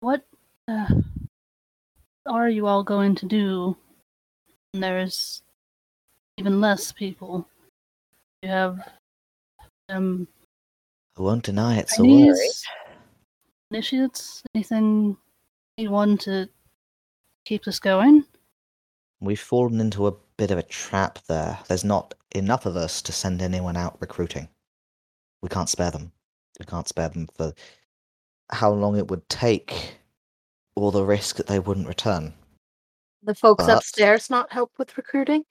what 0.00 0.22
uh, 0.68 0.86
are 2.26 2.50
you 2.50 2.66
all 2.66 2.82
going 2.84 3.14
to 3.14 3.26
do 3.26 3.74
when 4.72 4.82
there's 4.82 5.42
even 6.36 6.60
less 6.60 6.92
people? 6.92 7.48
You 8.42 8.50
have 8.50 8.86
um 9.88 10.28
I 11.18 11.22
won't 11.22 11.44
deny 11.44 11.78
it. 11.78 11.88
So 11.88 12.04
initiates, 13.70 14.42
anything 14.54 15.16
anyone 15.78 16.18
to 16.18 16.50
keep 17.46 17.64
this 17.64 17.80
going? 17.80 18.24
We've 19.20 19.40
fallen 19.40 19.80
into 19.80 20.06
a 20.06 20.12
bit 20.36 20.50
of 20.50 20.58
a 20.58 20.62
trap 20.62 21.18
there. 21.28 21.58
There's 21.66 21.82
not 21.82 22.12
enough 22.34 22.66
of 22.66 22.76
us 22.76 23.02
to 23.02 23.12
send 23.12 23.42
anyone 23.42 23.76
out 23.76 24.00
recruiting. 24.00 24.48
We 25.42 25.48
can't 25.48 25.68
spare 25.68 25.90
them. 25.90 26.12
We 26.58 26.66
can't 26.66 26.88
spare 26.88 27.08
them 27.08 27.28
for 27.34 27.52
how 28.50 28.72
long 28.72 28.96
it 28.96 29.08
would 29.08 29.28
take 29.28 29.96
or 30.74 30.92
the 30.92 31.04
risk 31.04 31.36
that 31.36 31.46
they 31.46 31.58
wouldn't 31.58 31.88
return. 31.88 32.34
The 33.22 33.34
folks 33.34 33.66
But- 33.66 33.78
upstairs 33.78 34.30
not 34.30 34.52
help 34.52 34.72
with 34.78 34.96
recruiting? 34.96 35.44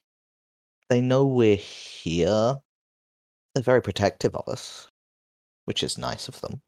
They 0.90 1.02
know 1.02 1.26
we're 1.26 1.58
here. 1.58 2.56
They're 3.54 3.64
very 3.64 3.82
protective 3.82 4.36
of 4.36 4.48
us, 4.48 4.90
which 5.66 5.84
is 5.84 5.98
nice 5.98 6.28
of 6.30 6.40
them. 6.40 6.62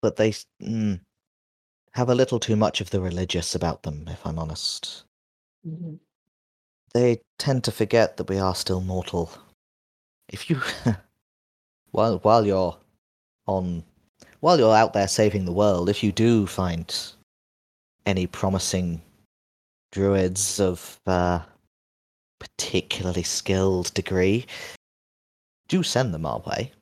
But 0.00 0.16
they 0.16 0.32
mm, 0.62 1.00
have 1.92 2.08
a 2.08 2.14
little 2.14 2.40
too 2.40 2.56
much 2.56 2.80
of 2.80 2.90
the 2.90 3.00
religious 3.00 3.54
about 3.54 3.82
them, 3.82 4.08
if 4.08 4.26
I'm 4.26 4.38
honest. 4.38 5.04
They 6.94 7.20
tend 7.38 7.64
to 7.64 7.72
forget 7.72 8.16
that 8.16 8.28
we 8.28 8.38
are 8.38 8.54
still 8.54 8.80
mortal. 8.80 9.30
If 10.28 10.50
you 10.50 10.60
while 11.90 12.18
while 12.18 12.46
you're 12.46 12.76
on 13.46 13.84
while 14.40 14.58
you're 14.58 14.74
out 14.74 14.92
there 14.92 15.08
saving 15.08 15.44
the 15.44 15.52
world, 15.52 15.88
if 15.88 16.02
you 16.02 16.12
do 16.12 16.46
find 16.46 16.94
any 18.06 18.26
promising 18.26 19.02
druids 19.92 20.60
of 20.60 21.00
uh, 21.06 21.40
particularly 22.38 23.22
skilled 23.22 23.92
degree, 23.94 24.46
do 25.68 25.82
send 25.82 26.14
them 26.14 26.26
our 26.26 26.40
way. 26.40 26.72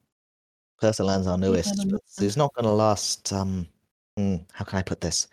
Persilan's 0.81 1.27
our 1.27 1.39
newest, 1.39 1.89
but 1.89 2.01
it's 2.19 2.37
not 2.37 2.53
going 2.55 2.67
to 2.67 2.71
last. 2.73 3.33
Um, 3.33 3.67
hmm, 4.17 4.37
how 4.53 4.65
can 4.65 4.79
I 4.79 4.83
put 4.83 5.01
this? 5.01 5.29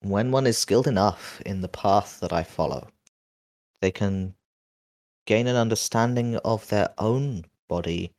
When 0.00 0.30
one 0.30 0.46
is 0.46 0.58
skilled 0.58 0.86
enough 0.86 1.40
in 1.46 1.60
the 1.60 1.68
path 1.68 2.18
that 2.20 2.32
I 2.32 2.42
follow, 2.42 2.88
they 3.80 3.90
can 3.90 4.34
gain 5.26 5.46
an 5.46 5.56
understanding 5.56 6.36
of 6.38 6.68
their 6.68 6.94
own 6.98 7.44
body 7.68 8.14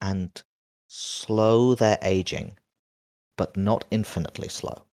and 0.00 0.42
slow 0.86 1.74
their 1.74 1.98
aging, 2.02 2.58
but 3.36 3.56
not 3.56 3.84
infinitely 3.90 4.48
slow. 4.48 4.86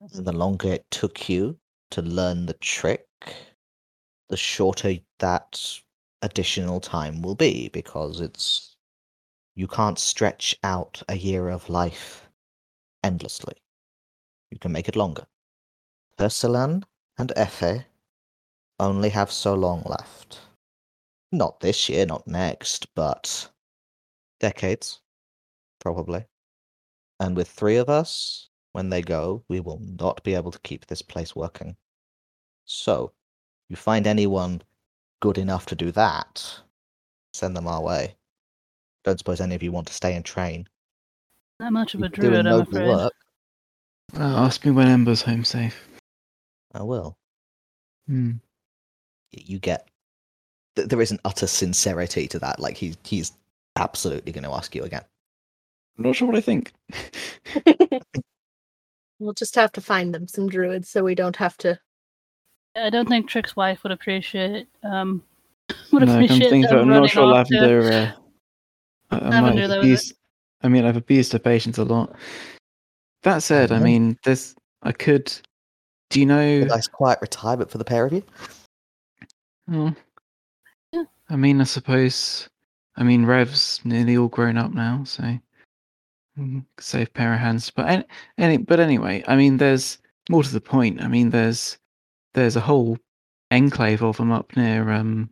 And 0.00 0.24
the 0.26 0.32
longer 0.32 0.72
it 0.72 0.90
took 0.90 1.28
you 1.28 1.58
to 1.90 2.02
learn 2.02 2.46
the 2.46 2.54
trick, 2.54 3.06
the 4.28 4.36
shorter 4.36 4.98
that 5.18 5.80
additional 6.22 6.80
time 6.80 7.22
will 7.22 7.34
be 7.34 7.68
because 7.68 8.20
it's 8.20 8.76
you 9.54 9.66
can't 9.66 9.98
stretch 9.98 10.56
out 10.62 11.02
a 11.08 11.16
year 11.16 11.48
of 11.48 11.68
life 11.68 12.28
endlessly. 13.02 13.54
You 14.50 14.58
can 14.58 14.72
make 14.72 14.88
it 14.88 14.96
longer. 14.96 15.26
Persilan 16.18 16.84
and 17.18 17.32
Efe 17.36 17.84
only 18.80 19.10
have 19.10 19.30
so 19.30 19.54
long 19.54 19.82
left. 19.86 20.40
Not 21.30 21.60
this 21.60 21.88
year, 21.88 22.06
not 22.06 22.26
next, 22.26 22.92
but 22.94 23.48
decades, 24.40 25.00
probably. 25.78 26.24
And 27.20 27.36
with 27.36 27.48
three 27.48 27.76
of 27.76 27.88
us, 27.88 28.48
when 28.72 28.88
they 28.88 29.02
go, 29.02 29.44
we 29.48 29.60
will 29.60 29.80
not 29.80 30.24
be 30.24 30.34
able 30.34 30.50
to 30.50 30.58
keep 30.60 30.86
this 30.86 31.02
place 31.02 31.36
working. 31.36 31.76
So, 32.64 33.12
you 33.68 33.76
find 33.76 34.06
anyone 34.06 34.62
good 35.20 35.38
enough 35.38 35.66
to 35.66 35.74
do 35.76 35.92
that, 35.92 36.60
send 37.34 37.56
them 37.56 37.66
our 37.68 37.82
way. 37.82 38.16
Don't 39.04 39.18
suppose 39.18 39.40
any 39.40 39.54
of 39.54 39.62
you 39.62 39.70
want 39.72 39.86
to 39.88 39.92
stay 39.94 40.16
and 40.16 40.24
train. 40.24 40.66
Not 41.58 41.72
much 41.72 41.94
of 41.94 42.00
a 42.00 42.04
You're 42.04 42.08
druid, 42.08 42.38
I'm 42.38 42.44
noble 42.44 42.62
afraid. 42.62 42.88
work. 42.88 43.12
Well, 44.14 44.36
ask 44.38 44.64
me 44.64 44.72
when 44.72 44.88
Ember's 44.88 45.22
home 45.22 45.44
safe. 45.44 45.88
I 46.72 46.82
will. 46.82 47.16
Hmm. 48.06 48.32
Y- 49.36 49.42
You 49.46 49.58
get. 49.58 49.88
th- 50.76 50.88
There 50.88 51.00
is 51.00 51.10
an 51.10 51.18
utter 51.24 51.46
sincerity 51.46 52.26
to 52.28 52.38
that. 52.40 52.60
Like 52.60 52.76
he, 52.76 52.94
he's 53.04 53.32
absolutely 53.76 54.32
going 54.32 54.44
to 54.44 54.52
ask 54.52 54.74
you 54.74 54.82
again. 54.82 55.02
I'm 55.98 56.04
not 56.04 56.16
sure 56.16 56.26
what 56.28 56.36
I 56.36 56.40
think. 56.40 56.72
We'll 59.18 59.34
just 59.34 59.54
have 59.56 59.70
to 59.72 59.82
find 59.82 60.14
them 60.14 60.26
some 60.26 60.48
druids 60.48 60.88
so 60.88 61.04
we 61.04 61.14
don't 61.14 61.36
have 61.36 61.54
to. 61.58 61.78
I 62.74 62.88
don't 62.88 63.06
think 63.06 63.28
Trick's 63.28 63.54
wife 63.54 63.82
would 63.82 63.92
appreciate 63.92 64.66
um 64.82 65.22
would 65.92 66.06
no, 66.06 66.12
I 66.12 66.14
appreciate 66.14 66.40
can 66.40 66.50
think 66.50 66.68
them 66.70 66.78
I'm 66.78 66.88
not 66.88 67.10
sure 67.10 67.24
off 67.34 67.46
to- 67.48 67.54
Lavender. 67.60 67.92
Uh, 67.92 68.12
I, 69.14 69.18
I 69.18 69.28
Lavender, 69.28 69.60
have 69.60 69.70
that 69.70 69.78
abused. 69.80 70.14
I 70.62 70.68
mean, 70.68 70.86
I've 70.86 70.96
abused 70.96 71.32
her 71.34 71.38
patience 71.38 71.76
a 71.76 71.84
lot. 71.84 72.16
That 73.24 73.42
said, 73.42 73.72
I 73.72 73.78
Mhm. 73.78 73.82
mean, 73.82 74.18
there's. 74.24 74.54
I 74.82 74.92
could. 74.92 75.30
Do 76.08 76.18
you 76.20 76.24
know? 76.24 76.40
A 76.40 76.64
nice 76.64 76.88
quiet 76.88 77.18
retirement 77.20 77.70
for 77.70 77.76
the 77.76 77.84
pair 77.84 78.06
of 78.06 78.14
you. 78.14 78.22
Oh. 79.70 79.94
Yeah. 80.92 81.04
I 81.28 81.36
mean, 81.36 81.60
I 81.60 81.64
suppose. 81.64 82.48
I 82.96 83.02
mean, 83.02 83.24
Rev's 83.24 83.80
nearly 83.84 84.16
all 84.16 84.28
grown 84.28 84.58
up 84.58 84.74
now, 84.74 85.04
so 85.04 85.38
mm, 86.38 86.64
save 86.78 87.14
pair 87.14 87.32
of 87.32 87.40
hands. 87.40 87.70
But 87.70 87.88
any, 87.88 88.04
any, 88.36 88.56
but 88.58 88.80
anyway, 88.80 89.24
I 89.26 89.36
mean, 89.36 89.56
there's 89.56 89.98
more 90.28 90.42
to 90.42 90.52
the 90.52 90.60
point. 90.60 91.02
I 91.02 91.08
mean, 91.08 91.30
there's 91.30 91.78
there's 92.34 92.56
a 92.56 92.60
whole 92.60 92.98
enclave 93.50 94.02
of 94.02 94.16
them 94.16 94.32
up 94.32 94.56
near. 94.56 94.90
Um, 94.90 95.30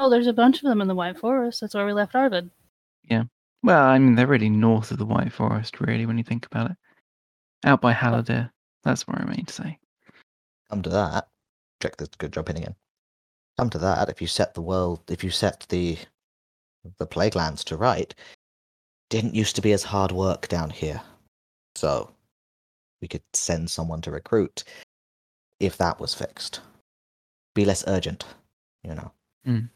Oh, 0.00 0.10
there's 0.10 0.26
a 0.26 0.32
bunch 0.32 0.56
of 0.56 0.68
them 0.68 0.80
in 0.80 0.88
the 0.88 0.94
White 0.94 1.18
Forest. 1.18 1.60
That's 1.60 1.74
where 1.74 1.86
we 1.86 1.92
left 1.92 2.14
Arvid. 2.14 2.50
Yeah. 3.08 3.24
Well, 3.62 3.84
I 3.84 3.98
mean, 3.98 4.16
they're 4.16 4.26
really 4.26 4.50
north 4.50 4.90
of 4.90 4.98
the 4.98 5.06
White 5.06 5.32
Forest, 5.32 5.80
really, 5.80 6.04
when 6.04 6.18
you 6.18 6.24
think 6.24 6.46
about 6.46 6.72
it. 6.72 6.76
Out 7.64 7.80
by 7.80 7.94
Haladir. 7.94 8.50
That's 8.82 9.06
what 9.06 9.20
I 9.20 9.24
mean 9.24 9.46
to 9.46 9.52
say. 9.52 9.78
Come 10.68 10.82
to 10.82 10.90
that. 10.90 11.28
Check 11.80 11.96
this 11.96 12.08
good 12.18 12.32
job 12.32 12.50
in 12.50 12.56
again. 12.56 12.74
Come 13.58 13.70
to 13.70 13.78
that, 13.78 14.08
if 14.08 14.20
you 14.20 14.26
set 14.26 14.54
the 14.54 14.62
world, 14.62 15.00
if 15.08 15.22
you 15.22 15.30
set 15.30 15.66
the 15.68 15.98
the 16.98 17.06
plague 17.06 17.34
lands 17.34 17.64
to 17.64 17.76
right, 17.76 18.14
didn't 19.08 19.34
used 19.34 19.56
to 19.56 19.62
be 19.62 19.72
as 19.72 19.82
hard 19.84 20.12
work 20.12 20.48
down 20.48 20.70
here. 20.70 21.00
So 21.76 22.10
we 23.00 23.08
could 23.08 23.22
send 23.32 23.70
someone 23.70 24.00
to 24.02 24.10
recruit 24.10 24.64
if 25.60 25.78
that 25.78 26.00
was 26.00 26.14
fixed. 26.14 26.60
Be 27.54 27.64
less 27.64 27.84
urgent, 27.86 28.24
you 28.82 28.94
know. 28.94 29.12
Mm. 29.46 29.70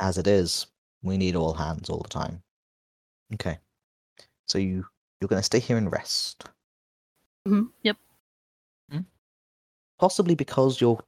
As 0.00 0.18
it 0.18 0.26
is, 0.26 0.66
we 1.02 1.16
need 1.18 1.36
all 1.36 1.54
hands 1.54 1.88
all 1.90 2.00
the 2.00 2.08
time. 2.08 2.42
Okay. 3.34 3.58
So 4.46 4.58
you 4.58 4.86
you're 5.20 5.28
going 5.28 5.40
to 5.40 5.44
stay 5.44 5.58
here 5.60 5.76
and 5.76 5.92
rest. 5.92 6.44
hmm 7.46 7.64
Yep. 7.82 7.96
possibly 9.98 10.34
because 10.34 10.80
you're 10.80 11.00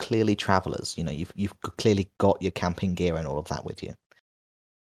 clearly 0.00 0.34
travelers. 0.34 0.98
You 0.98 1.04
know, 1.04 1.12
you've 1.12 1.32
you've 1.36 1.58
clearly 1.78 2.10
got 2.18 2.42
your 2.42 2.50
camping 2.52 2.94
gear 2.94 3.16
and 3.16 3.28
all 3.28 3.38
of 3.38 3.48
that 3.48 3.64
with 3.64 3.82
you. 3.82 3.94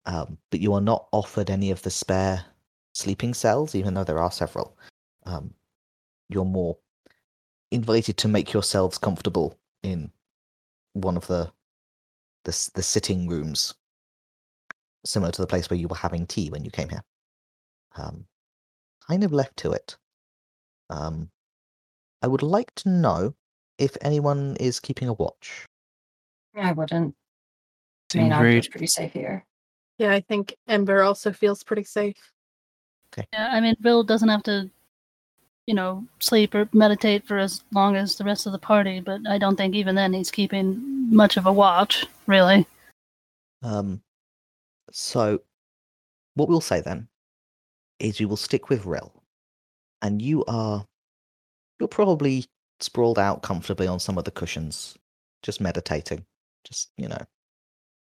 Um, 0.04 0.38
but 0.50 0.60
you 0.60 0.72
are 0.74 0.80
not 0.80 1.08
offered 1.10 1.50
any 1.50 1.72
of 1.72 1.82
the 1.82 1.90
spare 1.90 2.44
sleeping 2.92 3.34
cells, 3.34 3.74
even 3.74 3.94
though 3.94 4.04
there 4.04 4.20
are 4.20 4.30
several. 4.30 4.78
Um, 5.24 5.52
you're 6.28 6.44
more 6.44 6.76
invited 7.72 8.16
to 8.18 8.28
make 8.28 8.52
yourselves 8.52 8.98
comfortable 8.98 9.58
in 9.82 10.12
one 10.92 11.16
of 11.16 11.26
the 11.26 11.50
the 12.44 12.70
the 12.74 12.82
sitting 12.82 13.26
rooms, 13.26 13.74
similar 15.04 15.32
to 15.32 15.42
the 15.42 15.48
place 15.48 15.68
where 15.68 15.78
you 15.78 15.88
were 15.88 15.96
having 15.96 16.26
tea 16.26 16.50
when 16.50 16.64
you 16.64 16.70
came 16.70 16.90
here. 16.90 17.02
Um, 17.96 18.26
kind 19.08 19.24
of 19.24 19.32
left 19.32 19.56
to 19.58 19.72
it. 19.72 19.96
Um, 20.90 21.30
I 22.22 22.28
would 22.28 22.42
like 22.42 22.74
to 22.76 22.88
know 22.88 23.34
if 23.78 23.96
anyone 24.00 24.56
is 24.58 24.80
keeping 24.80 25.08
a 25.08 25.12
watch. 25.12 25.66
I 26.54 26.72
wouldn't. 26.72 27.14
I 28.14 28.18
mean, 28.18 28.30
Seems 28.30 28.32
I'm 28.32 28.70
pretty 28.70 28.86
safe 28.86 29.12
here. 29.12 29.44
Yeah, 29.98 30.12
I 30.12 30.20
think 30.20 30.54
Ember 30.68 31.02
also 31.02 31.32
feels 31.32 31.62
pretty 31.62 31.84
safe. 31.84 32.16
Yeah, 33.16 33.50
I 33.52 33.60
mean, 33.60 33.74
Rill 33.82 34.04
doesn't 34.04 34.28
have 34.28 34.42
to, 34.44 34.70
you 35.66 35.74
know, 35.74 36.04
sleep 36.18 36.54
or 36.54 36.68
meditate 36.72 37.26
for 37.26 37.38
as 37.38 37.62
long 37.72 37.96
as 37.96 38.16
the 38.16 38.24
rest 38.24 38.46
of 38.46 38.52
the 38.52 38.58
party, 38.58 39.00
but 39.00 39.20
I 39.28 39.38
don't 39.38 39.56
think 39.56 39.74
even 39.74 39.94
then 39.94 40.12
he's 40.12 40.30
keeping 40.30 41.14
much 41.14 41.36
of 41.36 41.46
a 41.46 41.52
watch, 41.52 42.06
really. 42.26 42.66
Um, 43.62 44.02
so, 44.92 45.40
what 46.34 46.48
we'll 46.48 46.60
say 46.60 46.82
then 46.82 47.08
is 47.98 48.20
we 48.20 48.26
will 48.26 48.36
stick 48.36 48.68
with 48.68 48.84
Rill, 48.84 49.12
and 50.02 50.20
you 50.20 50.44
are 50.44 50.86
you're 51.80 51.88
probably 51.88 52.44
sprawled 52.80 53.18
out 53.18 53.42
comfortably 53.42 53.86
on 53.86 54.00
some 54.00 54.18
of 54.18 54.24
the 54.24 54.30
cushions, 54.30 54.96
just 55.42 55.60
meditating, 55.60 56.24
just 56.64 56.90
you 56.96 57.08
know, 57.08 57.24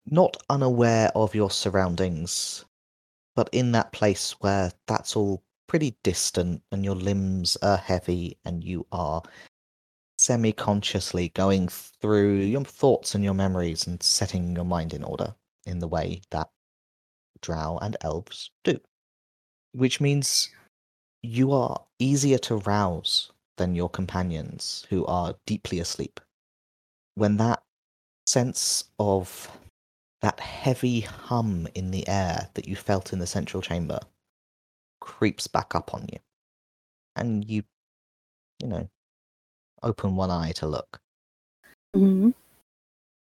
not 0.06 0.36
unaware 0.50 1.10
of 1.14 1.34
your 1.34 1.50
surroundings, 1.50 2.64
but 3.34 3.48
in 3.52 3.72
that 3.72 3.92
place 3.92 4.32
where 4.40 4.72
that's 4.86 5.16
all 5.16 5.42
pretty 5.66 5.96
distant 6.02 6.62
and 6.70 6.84
your 6.84 6.94
limbs 6.94 7.56
are 7.62 7.76
heavy 7.78 8.36
and 8.44 8.62
you 8.62 8.86
are 8.92 9.22
semi-consciously 10.18 11.30
going 11.30 11.66
through 11.66 12.36
your 12.36 12.64
thoughts 12.64 13.14
and 13.14 13.24
your 13.24 13.34
memories 13.34 13.86
and 13.86 14.02
setting 14.02 14.54
your 14.54 14.64
mind 14.64 14.92
in 14.92 15.02
order 15.02 15.34
in 15.66 15.78
the 15.78 15.88
way 15.88 16.20
that 16.30 16.48
drow 17.40 17.78
and 17.82 17.96
elves 18.02 18.50
do. 18.62 18.78
Which 19.72 20.00
means 20.00 20.50
you 21.22 21.52
are 21.52 21.82
easier 21.98 22.38
to 22.38 22.56
rouse 22.56 23.31
than 23.56 23.74
your 23.74 23.88
companions 23.88 24.86
who 24.90 25.04
are 25.06 25.34
deeply 25.46 25.78
asleep. 25.78 26.20
When 27.14 27.36
that 27.36 27.62
sense 28.26 28.84
of 28.98 29.50
that 30.22 30.40
heavy 30.40 31.00
hum 31.00 31.68
in 31.74 31.90
the 31.90 32.06
air 32.08 32.48
that 32.54 32.68
you 32.68 32.76
felt 32.76 33.12
in 33.12 33.18
the 33.18 33.26
central 33.26 33.62
chamber 33.62 34.00
creeps 35.00 35.46
back 35.46 35.74
up 35.74 35.94
on 35.94 36.06
you. 36.12 36.18
And 37.16 37.44
you, 37.48 37.64
you 38.60 38.68
know, 38.68 38.88
open 39.82 40.16
one 40.16 40.30
eye 40.30 40.52
to 40.52 40.66
look 40.66 41.00
hmm 41.94 42.30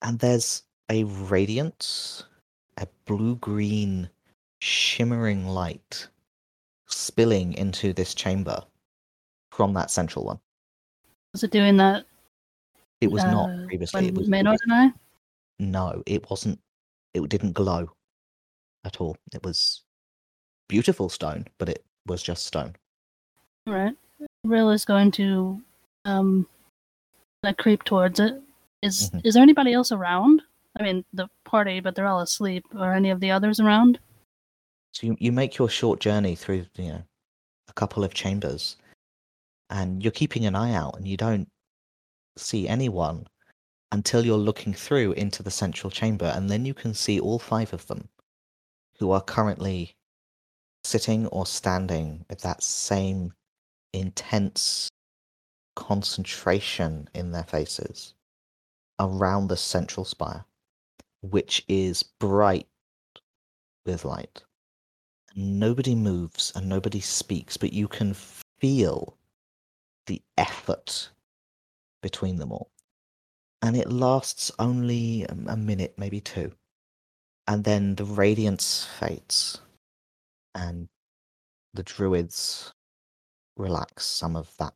and 0.03 0.19
there's 0.19 0.65
a 0.91 1.05
radiance, 1.05 2.25
a 2.77 2.87
blue 3.07 3.37
green 3.37 4.11
shimmering 4.61 5.47
light 5.47 6.09
spilling 6.87 7.55
into 7.55 7.93
this 7.93 8.15
chamber 8.15 8.63
from 9.63 9.75
that 9.75 9.93
central 9.93 10.25
one. 10.25 10.41
Was 11.33 11.45
it 11.45 11.53
doing 11.53 11.77
that 11.77 12.05
It 13.01 13.13
was 13.13 13.23
uh, 13.23 13.31
not 13.31 13.69
previously. 13.69 14.09
It 14.09 14.15
was, 14.17 14.27
and 14.29 14.73
I? 14.73 14.93
no, 15.61 16.03
it 16.05 16.29
wasn't. 16.29 16.59
It 17.15 17.29
didn't 17.29 17.53
glow 17.53 17.89
at 18.85 19.01
all. 19.01 19.17
It 19.33 19.45
was 19.45 19.85
beautiful 20.69 21.09
stone, 21.09 21.47
but 21.59 21.69
it 21.69 21.85
was 22.07 22.25
just 22.25 22.45
stone. 22.45 22.75
All 23.69 23.75
right. 23.75 23.95
Rill 24.43 24.71
is 24.71 24.85
going 24.85 25.13
to 25.13 25.63
um 26.07 26.49
like 27.45 27.57
creep 27.59 27.85
towards 27.85 28.19
it. 28.19 28.43
Is 28.83 29.11
Mhm. 29.11 29.21
is 29.25 29.35
there 29.35 29.45
anybody 29.45 29.73
else 29.73 29.93
around? 29.93 30.43
I 30.77 30.83
mean, 30.83 31.05
the 31.13 31.29
party, 31.45 31.79
but 31.79 31.95
they're 31.95 32.09
all 32.09 32.21
asleep. 32.21 32.65
Are 32.75 32.95
any 32.95 33.11
of 33.11 33.21
the 33.21 33.31
others 33.31 33.61
around? 33.61 34.01
So 34.93 35.07
you, 35.07 35.17
you 35.21 35.31
make 35.31 35.57
your 35.57 35.69
short 35.69 36.01
journey 36.01 36.35
through, 36.35 36.67
you 36.77 36.89
know, 36.89 37.03
a 37.69 37.73
couple 37.75 38.03
of 38.03 38.13
chambers, 38.13 38.77
and 39.73 40.03
you're 40.03 40.13
keeping 40.13 40.47
an 40.47 40.55
eye 40.55 40.75
out, 40.75 40.97
and 40.97 41.09
you 41.09 41.17
don't 41.17 41.49
see 42.37 42.69
anyone 42.69 43.27
until 43.91 44.25
you're 44.25 44.37
looking 44.37 44.73
through 44.73 45.13
into 45.13 45.43
the 45.43 45.51
central 45.51 45.91
chamber, 45.91 46.33
and 46.37 46.49
then 46.49 46.65
you 46.65 46.75
can 46.75 46.95
see 46.95 47.19
all 47.19 47.39
five 47.41 47.73
of 47.73 47.87
them, 47.89 48.09
who 48.99 49.11
are 49.11 49.21
currently 49.21 49.97
sitting 50.85 51.27
or 51.29 51.47
standing 51.47 52.25
with 52.29 52.41
that 52.43 52.63
same 52.63 53.33
intense 53.93 54.89
concentration 55.75 57.09
in 57.15 57.33
their 57.33 57.45
faces 57.45 58.15
around 59.01 59.49
the 59.49 59.57
central 59.57 60.05
spire, 60.05 60.45
which 61.23 61.65
is 61.69 62.03
bright 62.03 62.67
with 63.87 64.05
light. 64.05 64.43
Nobody 65.35 65.95
moves 65.95 66.53
and 66.55 66.69
nobody 66.69 67.01
speaks, 67.01 67.57
but 67.57 67.73
you 67.73 67.89
can 67.89 68.15
feel 68.61 69.17
the 70.07 70.23
effort 70.37 71.11
between 72.03 72.37
them 72.37 72.53
all. 72.53 72.71
And 73.63 73.77
it 73.77 73.91
lasts 73.91 74.51
only 74.59 75.25
a 75.25 75.57
minute, 75.57 75.95
maybe 75.97 76.21
two. 76.21 76.53
And 77.47 77.65
then 77.65 77.95
the 77.95 78.05
radiance 78.05 78.87
fades, 78.99 79.61
and 80.55 80.89
the 81.75 81.83
druids 81.83 82.73
relax 83.57 84.05
some 84.05 84.37
of 84.37 84.51
that 84.59 84.75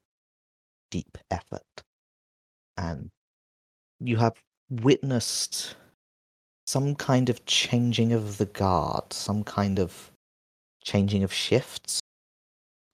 deep 0.91 1.19
effort. 1.31 1.83
And 2.77 3.11
you 4.01 4.17
have 4.17 4.43
witnessed 4.69 5.77
some 6.67 6.95
kind 6.95 7.29
of 7.31 7.45
changing 7.47 8.13
of 8.13 8.39
the 8.39 8.47
guard, 8.47 9.13
some 9.13 9.45
kind 9.45 9.79
of 9.79 10.11
changing 10.83 11.23
of 11.23 11.33
shifts. 11.33 12.01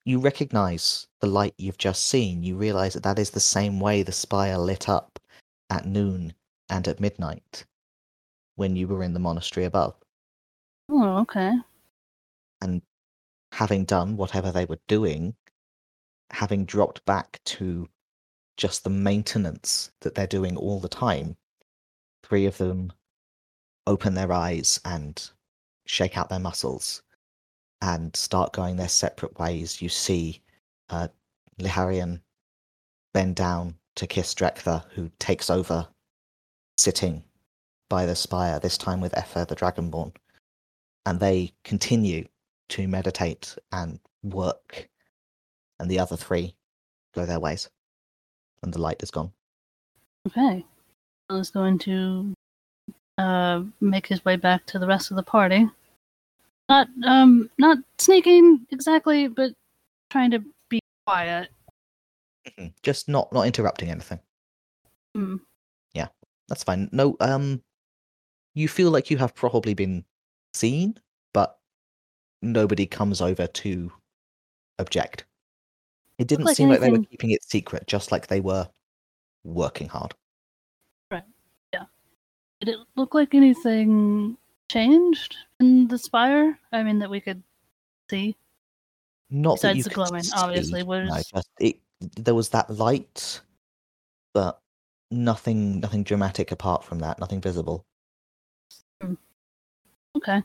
You 0.05 0.19
recognize 0.19 1.07
the 1.21 1.27
light 1.27 1.53
you've 1.57 1.77
just 1.77 2.05
seen. 2.05 2.43
You 2.43 2.57
realize 2.57 2.93
that 2.93 3.03
that 3.03 3.19
is 3.19 3.29
the 3.29 3.39
same 3.39 3.79
way 3.79 4.03
the 4.03 4.11
spire 4.11 4.57
lit 4.57 4.89
up 4.89 5.19
at 5.69 5.85
noon 5.85 6.33
and 6.69 6.87
at 6.87 6.99
midnight 6.99 7.65
when 8.55 8.75
you 8.75 8.87
were 8.87 9.03
in 9.03 9.13
the 9.13 9.19
monastery 9.19 9.65
above. 9.65 9.95
Oh, 10.89 11.19
okay. 11.19 11.53
And 12.61 12.81
having 13.53 13.85
done 13.85 14.17
whatever 14.17 14.51
they 14.51 14.65
were 14.65 14.79
doing, 14.87 15.35
having 16.31 16.65
dropped 16.65 17.05
back 17.05 17.39
to 17.45 17.87
just 18.57 18.83
the 18.83 18.89
maintenance 18.89 19.91
that 20.01 20.15
they're 20.15 20.27
doing 20.27 20.57
all 20.57 20.79
the 20.79 20.89
time, 20.89 21.37
three 22.23 22.45
of 22.45 22.57
them 22.57 22.91
open 23.87 24.15
their 24.15 24.31
eyes 24.33 24.81
and 24.83 25.29
shake 25.85 26.17
out 26.17 26.29
their 26.29 26.39
muscles 26.39 27.02
and 27.83 28.15
start 28.15 28.53
going 28.53 28.77
their 28.77 28.87
separate 28.87 29.37
ways. 29.37 29.81
You 29.81 29.89
see 29.89 30.41
uh, 30.89 31.09
Liharian 31.59 32.21
bend 33.13 33.35
down 33.35 33.75
to 33.95 34.07
kiss 34.07 34.33
Drektha, 34.33 34.85
who 34.91 35.11
takes 35.19 35.49
over, 35.49 35.85
sitting 36.77 37.23
by 37.89 38.05
the 38.05 38.15
spire, 38.15 38.57
this 38.57 38.77
time 38.77 39.01
with 39.01 39.15
Ether 39.17 39.43
the 39.43 39.55
Dragonborn. 39.55 40.15
And 41.05 41.19
they 41.19 41.51
continue 41.65 42.25
to 42.69 42.87
meditate 42.87 43.55
and 43.73 43.99
work, 44.23 44.87
and 45.79 45.91
the 45.91 45.99
other 45.99 46.15
three 46.15 46.55
go 47.13 47.25
their 47.25 47.41
ways, 47.41 47.69
and 48.63 48.73
the 48.73 48.81
light 48.81 49.03
is 49.03 49.11
gone. 49.11 49.33
Okay. 50.25 50.65
Is 51.29 51.49
going 51.49 51.79
to 51.79 52.33
uh 53.17 53.63
make 53.81 54.07
his 54.07 54.23
way 54.23 54.37
back 54.37 54.65
to 54.67 54.79
the 54.79 54.87
rest 54.87 55.11
of 55.11 55.17
the 55.17 55.23
party. 55.23 55.67
Not 56.69 56.87
um 57.05 57.49
not 57.57 57.77
sneaking 57.97 58.65
exactly, 58.71 59.27
but 59.27 59.51
trying 60.09 60.31
to 60.31 60.43
be 60.69 60.79
quiet. 61.05 61.49
Mhm. 62.47 62.73
Just 62.81 63.09
not 63.09 63.31
not 63.33 63.47
interrupting 63.47 63.89
anything. 63.89 64.19
Yeah, 65.93 66.07
That's 66.47 66.63
fine. 66.63 66.89
No, 66.91 67.15
um, 67.19 67.61
you 68.55 68.67
feel 68.67 68.89
like 68.91 69.11
you 69.11 69.17
have 69.17 69.35
probably 69.35 69.73
been 69.73 70.05
seen, 70.53 70.99
but 71.33 71.59
nobody 72.41 72.85
comes 72.85 73.21
over 73.21 73.45
to 73.47 73.91
object. 74.79 75.25
It 76.17 76.27
didn't 76.27 76.45
like 76.45 76.55
seem 76.57 76.69
like 76.69 76.79
they 76.79 76.91
were 76.91 77.03
keeping 77.03 77.31
it 77.31 77.43
secret, 77.43 77.87
just 77.87 78.11
like 78.11 78.27
they 78.27 78.41
were 78.41 78.69
working 79.43 79.87
hard. 79.87 80.13
Right. 81.11 81.23
Yeah. 81.73 81.85
Did 82.59 82.69
it 82.69 82.79
look 82.95 83.13
like 83.13 83.33
anything 83.33 84.37
changed 84.71 85.35
in 85.59 85.87
the 85.87 85.97
spire? 85.97 86.57
I 86.71 86.83
mean, 86.83 86.99
that 86.99 87.09
we 87.09 87.19
could 87.19 87.41
see. 88.09 88.35
Not 89.29 89.61
that 89.61 89.75
Besides 89.75 89.83
the 89.85 89.89
glowing, 89.95 90.23
obviously, 90.35 90.83
was- 90.83 91.09
no, 91.09 91.21
just 91.39 91.49
it, 91.59 91.79
there 92.17 92.35
was 92.35 92.49
that 92.49 92.69
light, 92.69 93.41
but 94.33 94.59
nothing, 95.09 95.79
nothing 95.79 96.03
dramatic 96.03 96.51
apart 96.51 96.83
from 96.83 96.99
that. 96.99 97.19
Nothing 97.19 97.41
visible. 97.41 97.83
Okay. 100.15 100.41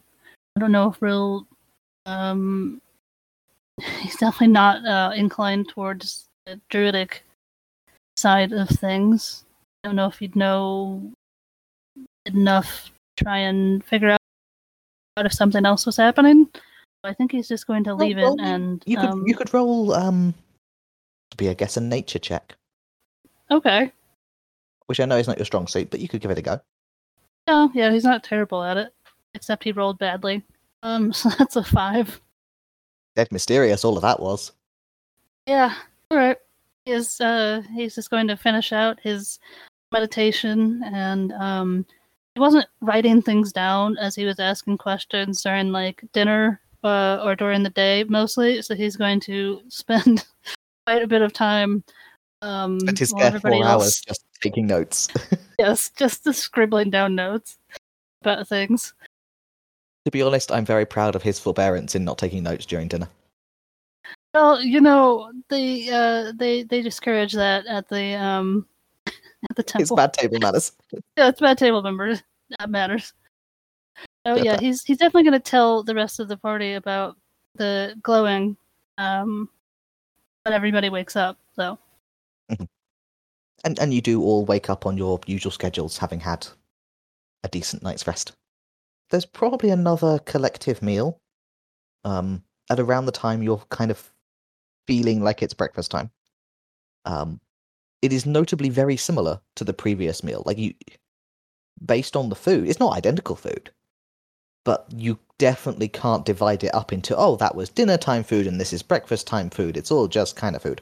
I 0.56 0.60
don't 0.60 0.72
know 0.72 0.90
if 0.90 1.02
Rill. 1.02 1.46
um 2.06 2.80
he's 4.00 4.16
definitely 4.16 4.48
not 4.48 4.84
uh 4.86 5.12
inclined 5.14 5.68
towards 5.68 6.26
the 6.46 6.60
druidic 6.70 7.24
side 8.16 8.52
of 8.52 8.68
things. 8.68 9.44
I 9.84 9.88
don't 9.88 9.96
know 9.96 10.06
if 10.06 10.18
he'd 10.18 10.34
know 10.34 11.12
enough 12.26 12.90
try 13.18 13.38
and 13.38 13.84
figure 13.84 14.10
out 14.10 14.18
if 15.26 15.32
something 15.32 15.66
else 15.66 15.84
was 15.86 15.96
happening. 15.96 16.48
I 17.04 17.12
think 17.12 17.32
he's 17.32 17.48
just 17.48 17.66
going 17.66 17.84
to 17.84 17.94
Well, 17.96 18.06
leave 18.06 18.16
well, 18.16 18.34
it 18.34 18.40
and 18.40 18.82
You 18.86 18.96
could, 18.96 19.08
um, 19.08 19.26
you 19.26 19.34
could 19.34 19.52
roll, 19.54 19.92
um, 19.92 20.34
be 21.36 21.48
I 21.48 21.54
guess 21.54 21.76
a 21.76 21.80
nature 21.80 22.18
check, 22.18 22.56
Okay. 23.50 23.92
which 24.86 25.00
I 25.00 25.04
know 25.04 25.16
is 25.16 25.28
not 25.28 25.38
your 25.38 25.44
strong 25.44 25.66
suit, 25.66 25.90
but 25.90 26.00
you 26.00 26.08
could 26.08 26.20
give 26.20 26.30
it 26.30 26.38
a 26.38 26.42
go. 26.42 26.60
Yeah, 27.46 27.68
yeah, 27.74 27.90
he's 27.92 28.04
not 28.04 28.24
terrible 28.24 28.62
at 28.62 28.76
it. 28.76 28.92
Except 29.34 29.64
he 29.64 29.72
rolled 29.72 29.98
badly. 29.98 30.42
Um 30.82 31.12
so 31.12 31.28
that's 31.30 31.56
a 31.56 31.64
five. 31.64 32.20
Dead 33.16 33.30
mysterious, 33.32 33.84
all 33.84 33.96
of 33.96 34.02
that 34.02 34.20
was. 34.20 34.52
Yeah. 35.46 35.74
All 36.10 36.16
right. 36.18 36.36
He's 36.84 37.20
uh 37.20 37.62
he's 37.74 37.94
just 37.94 38.10
going 38.10 38.28
to 38.28 38.36
finish 38.36 38.72
out 38.72 38.98
his 39.00 39.38
meditation 39.92 40.82
and 40.84 41.32
um 41.32 41.86
he 42.38 42.40
wasn't 42.40 42.66
writing 42.80 43.20
things 43.20 43.52
down 43.52 43.98
as 43.98 44.14
he 44.14 44.24
was 44.24 44.38
asking 44.38 44.78
questions 44.78 45.42
during 45.42 45.72
like 45.72 46.04
dinner 46.12 46.60
uh, 46.84 47.20
or 47.24 47.34
during 47.34 47.64
the 47.64 47.70
day 47.70 48.04
mostly. 48.04 48.62
So 48.62 48.76
he's 48.76 48.96
going 48.96 49.18
to 49.20 49.60
spend 49.68 50.24
quite 50.86 51.02
a 51.02 51.08
bit 51.08 51.22
of 51.22 51.32
time 51.32 51.82
um 52.40 52.78
Spent 52.78 52.98
his 53.00 53.10
while 53.10 53.22
spare 53.22 53.26
everybody 53.26 53.56
four 53.56 53.64
else 53.64 53.82
hours 53.82 54.02
just 54.06 54.24
taking 54.40 54.68
notes. 54.68 55.08
yes, 55.58 55.90
just 55.96 56.22
the 56.22 56.32
scribbling 56.32 56.90
down 56.90 57.16
notes 57.16 57.58
about 58.22 58.46
things. 58.46 58.94
to 60.04 60.12
be 60.12 60.22
honest, 60.22 60.52
I'm 60.52 60.64
very 60.64 60.86
proud 60.86 61.16
of 61.16 61.24
his 61.24 61.40
forbearance 61.40 61.96
in 61.96 62.04
not 62.04 62.18
taking 62.18 62.44
notes 62.44 62.66
during 62.66 62.86
dinner. 62.86 63.08
Well, 64.32 64.62
you 64.62 64.80
know, 64.80 65.32
they 65.48 65.90
uh 65.90 66.30
they 66.36 66.62
they 66.62 66.82
discourage 66.82 67.32
that 67.32 67.66
at 67.66 67.88
the 67.88 68.14
um 68.14 68.68
at 69.48 69.56
the 69.56 69.62
It's 69.62 69.72
temple. 69.72 69.96
bad 69.96 70.12
table 70.12 70.38
manners. 70.40 70.72
Yeah, 71.16 71.28
it's 71.28 71.40
bad 71.40 71.58
table 71.58 71.82
members. 71.82 72.22
That 72.58 72.70
matters. 72.70 73.12
Oh 74.24 74.36
Yeah, 74.36 74.58
he's 74.58 74.82
he's 74.84 74.98
definitely 74.98 75.24
gonna 75.24 75.40
tell 75.40 75.82
the 75.82 75.94
rest 75.94 76.20
of 76.20 76.28
the 76.28 76.36
party 76.36 76.74
about 76.74 77.16
the 77.56 77.94
glowing 78.02 78.56
um 78.98 79.48
when 80.44 80.54
everybody 80.54 80.88
wakes 80.90 81.16
up, 81.16 81.38
so 81.54 81.78
And 83.64 83.78
and 83.80 83.92
you 83.92 84.00
do 84.00 84.22
all 84.22 84.44
wake 84.44 84.70
up 84.70 84.86
on 84.86 84.96
your 84.96 85.18
usual 85.26 85.50
schedules, 85.52 85.98
having 85.98 86.20
had 86.20 86.46
a 87.42 87.48
decent 87.48 87.82
night's 87.82 88.06
rest. 88.06 88.32
There's 89.10 89.26
probably 89.26 89.70
another 89.70 90.18
collective 90.20 90.80
meal. 90.82 91.18
Um, 92.04 92.44
at 92.70 92.78
around 92.78 93.06
the 93.06 93.12
time 93.12 93.42
you're 93.42 93.62
kind 93.70 93.90
of 93.90 94.12
feeling 94.86 95.22
like 95.22 95.42
it's 95.42 95.54
breakfast 95.54 95.90
time. 95.90 96.10
Um, 97.04 97.40
it 98.02 98.12
is 98.12 98.26
notably 98.26 98.68
very 98.68 98.96
similar 98.96 99.40
to 99.56 99.64
the 99.64 99.72
previous 99.72 100.22
meal. 100.22 100.42
Like 100.46 100.58
you, 100.58 100.74
based 101.84 102.16
on 102.16 102.28
the 102.28 102.36
food, 102.36 102.68
it's 102.68 102.80
not 102.80 102.96
identical 102.96 103.36
food, 103.36 103.70
but 104.64 104.86
you 104.94 105.18
definitely 105.38 105.88
can't 105.88 106.24
divide 106.26 106.64
it 106.64 106.74
up 106.74 106.92
into 106.92 107.16
oh 107.16 107.36
that 107.36 107.54
was 107.54 107.68
dinner 107.68 107.96
time 107.96 108.24
food 108.24 108.46
and 108.46 108.60
this 108.60 108.72
is 108.72 108.82
breakfast 108.82 109.26
time 109.26 109.50
food. 109.50 109.76
It's 109.76 109.90
all 109.90 110.08
just 110.08 110.36
kind 110.36 110.56
of 110.56 110.62
food. 110.62 110.80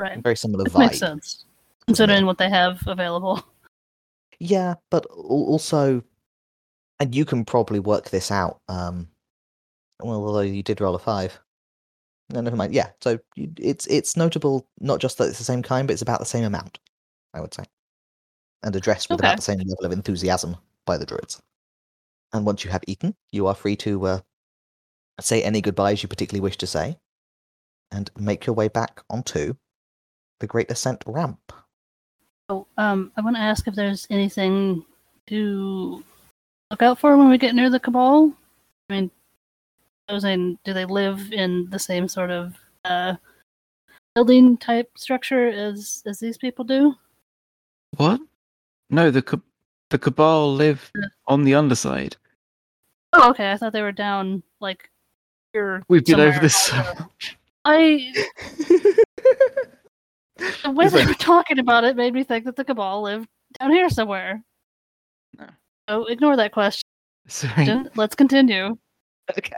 right. 0.00 0.22
Very 0.22 0.36
similar 0.36 0.64
It 0.66 0.72
vibe. 0.72 0.78
makes 0.78 0.98
sense. 0.98 1.44
Considering 1.86 2.26
what 2.26 2.38
they 2.38 2.50
have 2.50 2.82
available. 2.86 3.42
Yeah, 4.38 4.74
but 4.90 5.06
also, 5.06 6.02
and 7.00 7.14
you 7.14 7.24
can 7.24 7.44
probably 7.46 7.78
work 7.80 8.10
this 8.10 8.30
out. 8.30 8.60
Um, 8.68 9.08
Well, 10.02 10.22
although 10.26 10.40
you 10.40 10.62
did 10.62 10.80
roll 10.82 10.94
a 10.94 10.98
five. 10.98 11.40
No, 12.30 12.40
never 12.40 12.56
mind. 12.56 12.74
Yeah, 12.74 12.90
so 13.00 13.18
it's 13.36 13.86
it's 13.86 14.16
notable 14.16 14.66
not 14.80 15.00
just 15.00 15.18
that 15.18 15.28
it's 15.28 15.38
the 15.38 15.44
same 15.44 15.62
kind, 15.62 15.86
but 15.86 15.92
it's 15.92 16.02
about 16.02 16.18
the 16.18 16.26
same 16.26 16.44
amount. 16.44 16.78
I 17.34 17.40
would 17.40 17.54
say, 17.54 17.64
and 18.62 18.74
addressed 18.74 19.08
with 19.10 19.20
Okay. 19.20 19.28
about 19.28 19.36
the 19.36 19.42
same 19.42 19.58
level 19.58 19.84
of 19.86 19.92
enthusiasm 19.92 20.56
by 20.84 20.96
the 20.98 21.06
druids. 21.06 21.40
And 22.32 22.44
once 22.44 22.64
you 22.64 22.70
have 22.70 22.82
eaten, 22.86 23.14
you 23.30 23.46
are 23.46 23.54
free 23.54 23.76
to 23.76 24.06
uh, 24.06 24.20
say 25.20 25.42
any 25.42 25.60
goodbyes 25.60 26.02
you 26.02 26.08
particularly 26.08 26.42
wish 26.42 26.56
to 26.58 26.66
say, 26.66 26.98
and 27.92 28.10
make 28.18 28.46
your 28.46 28.54
way 28.54 28.68
back 28.68 29.02
onto 29.08 29.54
the 30.40 30.46
Great 30.46 30.70
Ascent 30.70 31.04
ramp. 31.06 31.52
Oh, 32.48 32.66
um, 32.76 33.12
I 33.16 33.20
want 33.20 33.36
to 33.36 33.42
ask 33.42 33.68
if 33.68 33.74
there's 33.74 34.06
anything 34.10 34.84
to 35.28 36.02
look 36.70 36.82
out 36.82 36.98
for 36.98 37.16
when 37.16 37.28
we 37.28 37.38
get 37.38 37.54
near 37.54 37.70
the 37.70 37.80
Cabal. 37.80 38.32
I 38.88 38.92
mean, 38.92 39.10
supposing 40.08 40.58
do 40.64 40.72
they 40.72 40.84
live 40.84 41.32
in 41.32 41.68
the 41.70 41.78
same 41.78 42.08
sort 42.08 42.30
of 42.30 42.54
uh, 42.84 43.14
building 44.14 44.56
type 44.56 44.90
structure 44.96 45.48
as 45.48 46.02
as 46.06 46.18
these 46.18 46.38
people 46.38 46.64
do? 46.64 46.94
What? 47.96 48.20
No, 48.90 49.10
the 49.10 49.40
the 49.90 49.98
Cabal 49.98 50.54
live 50.54 50.90
Yeah. 50.96 51.04
on 51.26 51.44
the 51.44 51.54
underside. 51.54 52.16
Oh, 53.12 53.30
okay. 53.30 53.50
I 53.52 53.56
thought 53.56 53.72
they 53.72 53.82
were 53.82 53.92
down 53.92 54.42
like 54.60 54.90
here. 55.52 55.82
We've 55.88 56.04
been 56.04 56.20
over 56.20 56.38
this 56.40 56.56
so 56.56 56.76
much. 57.00 57.36
I 57.64 58.12
the 60.38 60.70
way 60.70 60.84
It's 60.86 60.94
they 60.94 61.06
were 61.06 61.14
talking 61.14 61.58
about 61.58 61.84
it 61.84 61.96
made 61.96 62.14
me 62.14 62.22
think 62.24 62.44
that 62.44 62.56
the 62.56 62.64
Cabal 62.64 63.02
lived 63.02 63.28
down 63.58 63.72
here 63.72 63.88
somewhere. 63.88 64.42
No. 65.38 65.46
So 65.88 66.04
ignore 66.06 66.36
that 66.36 66.52
question. 66.52 66.82
Sorry. 67.28 67.66
Let's 67.96 68.14
continue. 68.14 68.76
okay. 69.36 69.56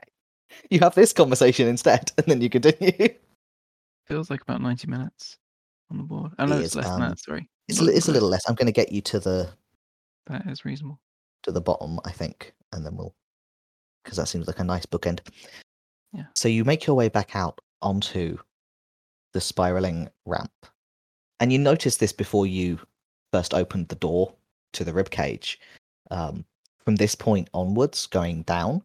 You 0.70 0.80
have 0.80 0.94
this 0.94 1.12
conversation 1.12 1.68
instead, 1.68 2.10
and 2.18 2.26
then 2.26 2.40
you 2.40 2.48
continue. 2.50 3.08
Feels 4.06 4.30
like 4.30 4.42
about 4.42 4.60
ninety 4.62 4.86
minutes 4.88 5.36
on 5.90 5.98
the 5.98 6.02
board. 6.04 6.32
Oh 6.38 6.46
no, 6.46 6.56
It 6.56 6.60
it's 6.60 6.68
is, 6.70 6.76
less 6.76 6.86
um, 6.86 7.00
than 7.00 7.10
that. 7.10 7.18
Sorry. 7.20 7.48
It's, 7.68 7.80
Not 7.80 7.90
it's 7.94 8.08
a 8.08 8.12
little 8.12 8.28
less. 8.30 8.48
I'm 8.48 8.54
going 8.54 8.66
to 8.66 8.72
get 8.72 8.90
you 8.92 9.00
to 9.02 9.20
the 9.20 9.50
That 10.26 10.46
is 10.46 10.64
reasonable. 10.64 11.00
to 11.42 11.52
the 11.52 11.60
bottom, 11.60 12.00
I 12.04 12.10
think, 12.10 12.54
and 12.72 12.84
then 12.84 12.96
we'll 12.96 13.14
because 14.02 14.16
that 14.16 14.28
seems 14.28 14.46
like 14.46 14.58
a 14.58 14.64
nice 14.64 14.86
bookend. 14.86 15.20
Yeah. 16.12 16.24
So 16.34 16.48
you 16.48 16.64
make 16.64 16.86
your 16.86 16.96
way 16.96 17.08
back 17.10 17.36
out 17.36 17.60
onto 17.82 18.38
the 19.34 19.40
spiraling 19.40 20.08
ramp, 20.24 20.50
and 21.40 21.52
you 21.52 21.58
notice 21.58 21.96
this 21.96 22.12
before 22.12 22.46
you 22.46 22.80
first 23.32 23.52
opened 23.52 23.88
the 23.88 23.96
door 23.96 24.32
to 24.72 24.84
the 24.84 24.92
rib 24.94 25.10
cage. 25.10 25.60
Um, 26.10 26.44
from 26.78 26.96
this 26.96 27.14
point 27.14 27.50
onwards, 27.52 28.06
going 28.06 28.42
down, 28.44 28.82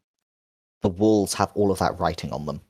the 0.84 0.90
walls 0.90 1.34
have 1.34 1.52
all 1.56 1.72
of 1.72 1.80
that 1.80 1.98
writing 2.00 2.32
on 2.32 2.46
them 2.46 2.62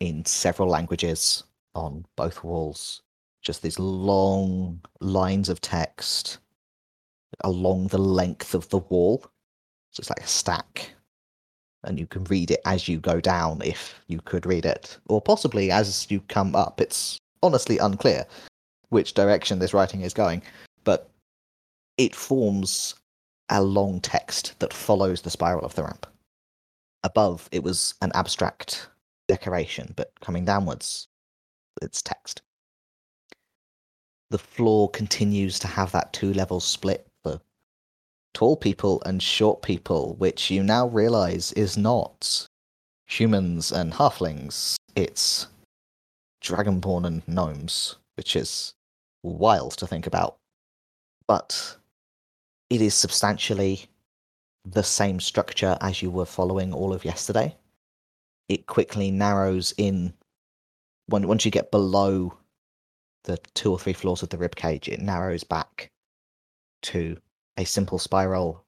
in 0.00 0.24
several 0.24 0.68
languages 0.68 1.44
on 1.74 2.04
both 2.16 2.42
walls. 2.42 3.02
Just 3.42 3.62
these 3.62 3.78
long 3.78 4.80
lines 5.00 5.48
of 5.48 5.60
text 5.60 6.38
along 7.44 7.88
the 7.88 7.98
length 7.98 8.54
of 8.54 8.68
the 8.70 8.78
wall. 8.78 9.22
So 9.92 10.00
it's 10.00 10.10
like 10.10 10.24
a 10.24 10.26
stack. 10.26 10.90
And 11.84 12.00
you 12.00 12.06
can 12.06 12.24
read 12.24 12.50
it 12.50 12.60
as 12.64 12.88
you 12.88 12.98
go 12.98 13.20
down 13.20 13.62
if 13.62 14.00
you 14.08 14.20
could 14.20 14.46
read 14.46 14.64
it. 14.66 14.98
Or 15.08 15.20
possibly 15.20 15.70
as 15.70 16.10
you 16.10 16.20
come 16.28 16.56
up. 16.56 16.80
It's 16.80 17.18
honestly 17.42 17.78
unclear 17.78 18.26
which 18.88 19.14
direction 19.14 19.58
this 19.58 19.74
writing 19.74 20.00
is 20.00 20.14
going. 20.14 20.42
But 20.84 21.10
it 21.98 22.14
forms 22.14 22.94
a 23.50 23.62
long 23.62 24.00
text 24.00 24.58
that 24.60 24.72
follows 24.72 25.20
the 25.20 25.30
spiral 25.30 25.64
of 25.64 25.74
the 25.74 25.84
ramp. 25.84 26.06
Above, 27.04 27.48
it 27.52 27.62
was 27.62 27.94
an 28.02 28.10
abstract 28.14 28.88
decoration, 29.28 29.92
but 29.96 30.12
coming 30.20 30.44
downwards, 30.44 31.08
it's 31.80 32.02
text. 32.02 32.42
The 34.30 34.38
floor 34.38 34.90
continues 34.90 35.58
to 35.60 35.68
have 35.68 35.92
that 35.92 36.12
two 36.12 36.34
level 36.34 36.60
split 36.60 37.06
for 37.22 37.40
tall 38.34 38.56
people 38.56 39.02
and 39.06 39.22
short 39.22 39.62
people, 39.62 40.14
which 40.16 40.50
you 40.50 40.62
now 40.62 40.88
realize 40.88 41.52
is 41.52 41.76
not 41.76 42.46
humans 43.06 43.72
and 43.72 43.92
halflings. 43.92 44.76
It's 44.94 45.46
dragonborn 46.42 47.06
and 47.06 47.26
gnomes, 47.26 47.96
which 48.16 48.36
is 48.36 48.74
wild 49.22 49.72
to 49.78 49.86
think 49.86 50.06
about. 50.06 50.36
But 51.26 51.76
it 52.70 52.82
is 52.82 52.94
substantially 52.94 53.86
the 54.64 54.82
same 54.82 55.20
structure 55.20 55.76
as 55.80 56.02
you 56.02 56.10
were 56.10 56.26
following 56.26 56.72
all 56.72 56.92
of 56.92 57.04
yesterday. 57.04 57.56
It 58.48 58.66
quickly 58.66 59.10
narrows 59.10 59.74
in 59.76 60.14
when 61.06 61.26
once 61.26 61.44
you 61.44 61.50
get 61.50 61.70
below 61.70 62.34
the 63.24 63.38
two 63.54 63.70
or 63.70 63.78
three 63.78 63.92
floors 63.92 64.22
of 64.22 64.28
the 64.30 64.38
rib 64.38 64.56
cage, 64.56 64.88
it 64.88 65.00
narrows 65.00 65.44
back 65.44 65.90
to 66.82 67.16
a 67.56 67.64
simple 67.64 67.98
spiral 67.98 68.64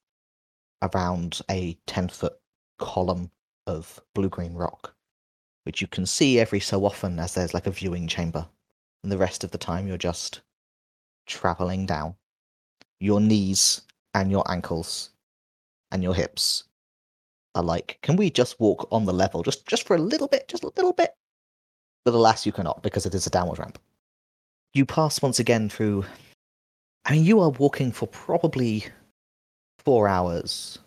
around 0.82 1.40
a 1.50 1.78
10 1.86 2.08
foot 2.08 2.34
column 2.78 3.30
of 3.66 4.00
blue 4.14 4.28
green 4.28 4.54
rock, 4.54 4.94
which 5.64 5.80
you 5.80 5.86
can 5.86 6.06
see 6.06 6.40
every 6.40 6.60
so 6.60 6.84
often 6.84 7.18
as 7.18 7.34
there's 7.34 7.54
like 7.54 7.66
a 7.66 7.70
viewing 7.70 8.08
chamber. 8.08 8.46
And 9.02 9.12
the 9.12 9.18
rest 9.18 9.44
of 9.44 9.50
the 9.50 9.58
time, 9.58 9.86
you're 9.86 9.96
just 9.96 10.40
traveling 11.26 11.86
down. 11.86 12.16
Your 12.98 13.20
knees 13.20 13.82
and 14.14 14.30
your 14.30 14.50
ankles 14.50 15.10
and 15.92 16.02
your 16.02 16.14
hips 16.14 16.64
are 17.54 17.62
like, 17.62 17.98
can 18.02 18.16
we 18.16 18.30
just 18.30 18.60
walk 18.60 18.88
on 18.92 19.04
the 19.04 19.12
level 19.12 19.42
just, 19.42 19.66
just 19.66 19.86
for 19.86 19.96
a 19.96 20.00
little 20.00 20.28
bit, 20.28 20.48
just 20.48 20.64
a 20.64 20.72
little 20.76 20.92
bit? 20.92 21.14
But 22.04 22.14
alas, 22.14 22.46
you 22.46 22.52
cannot 22.52 22.82
because 22.82 23.06
it 23.06 23.14
is 23.14 23.26
a 23.26 23.30
downward 23.30 23.58
ramp. 23.58 23.78
You 24.72 24.86
pass 24.86 25.20
once 25.20 25.38
again 25.38 25.68
through. 25.68 26.04
I 27.04 27.12
mean, 27.12 27.24
you 27.24 27.40
are 27.40 27.50
walking 27.50 27.92
for 27.92 28.06
probably 28.06 28.86
four 29.84 30.06
hours, 30.06 30.78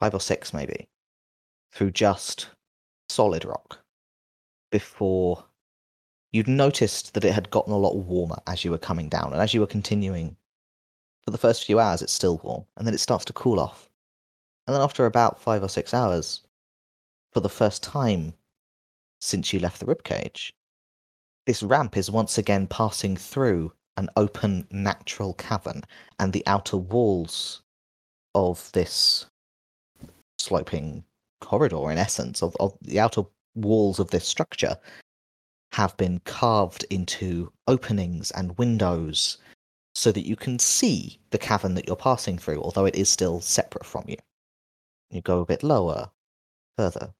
five 0.00 0.14
or 0.14 0.20
six 0.20 0.54
maybe, 0.54 0.86
through 1.72 1.90
just 1.90 2.48
solid 3.08 3.44
rock 3.44 3.78
before 4.72 5.44
you'd 6.32 6.48
noticed 6.48 7.14
that 7.14 7.24
it 7.24 7.32
had 7.32 7.50
gotten 7.50 7.72
a 7.72 7.78
lot 7.78 7.96
warmer 7.96 8.36
as 8.46 8.64
you 8.64 8.70
were 8.70 8.78
coming 8.78 9.08
down. 9.08 9.32
And 9.32 9.40
as 9.40 9.54
you 9.54 9.60
were 9.60 9.66
continuing, 9.66 10.36
for 11.24 11.30
the 11.30 11.38
first 11.38 11.64
few 11.64 11.80
hours, 11.80 12.02
it's 12.02 12.12
still 12.12 12.38
warm, 12.38 12.64
and 12.76 12.86
then 12.86 12.94
it 12.94 13.00
starts 13.00 13.24
to 13.26 13.32
cool 13.32 13.58
off. 13.58 13.85
And 14.66 14.74
then 14.74 14.82
after 14.82 15.06
about 15.06 15.40
five 15.40 15.62
or 15.62 15.68
six 15.68 15.94
hours, 15.94 16.42
for 17.32 17.40
the 17.40 17.48
first 17.48 17.82
time 17.82 18.34
since 19.20 19.52
you 19.52 19.60
left 19.60 19.80
the 19.80 19.86
ribcage, 19.86 20.52
this 21.46 21.62
ramp 21.62 21.96
is 21.96 22.10
once 22.10 22.38
again 22.38 22.66
passing 22.66 23.16
through 23.16 23.72
an 23.96 24.10
open 24.16 24.66
natural 24.70 25.34
cavern, 25.34 25.82
and 26.18 26.32
the 26.32 26.46
outer 26.46 26.76
walls 26.76 27.62
of 28.34 28.70
this 28.72 29.26
sloping 30.38 31.02
corridor, 31.40 31.90
in 31.90 31.98
essence, 31.98 32.42
of, 32.42 32.54
of 32.60 32.76
the 32.82 33.00
outer 33.00 33.22
walls 33.54 33.98
of 33.98 34.10
this 34.10 34.26
structure, 34.26 34.76
have 35.72 35.96
been 35.96 36.20
carved 36.20 36.84
into 36.90 37.52
openings 37.66 38.30
and 38.32 38.58
windows 38.58 39.38
so 39.94 40.12
that 40.12 40.26
you 40.26 40.36
can 40.36 40.58
see 40.58 41.18
the 41.30 41.38
cavern 41.38 41.74
that 41.74 41.86
you're 41.86 41.96
passing 41.96 42.36
through, 42.36 42.60
although 42.60 42.84
it 42.84 42.96
is 42.96 43.08
still 43.08 43.40
separate 43.40 43.86
from 43.86 44.04
you. 44.06 44.16
You 45.10 45.20
go 45.20 45.40
a 45.40 45.46
bit 45.46 45.62
lower, 45.62 46.10
further. 46.76 47.14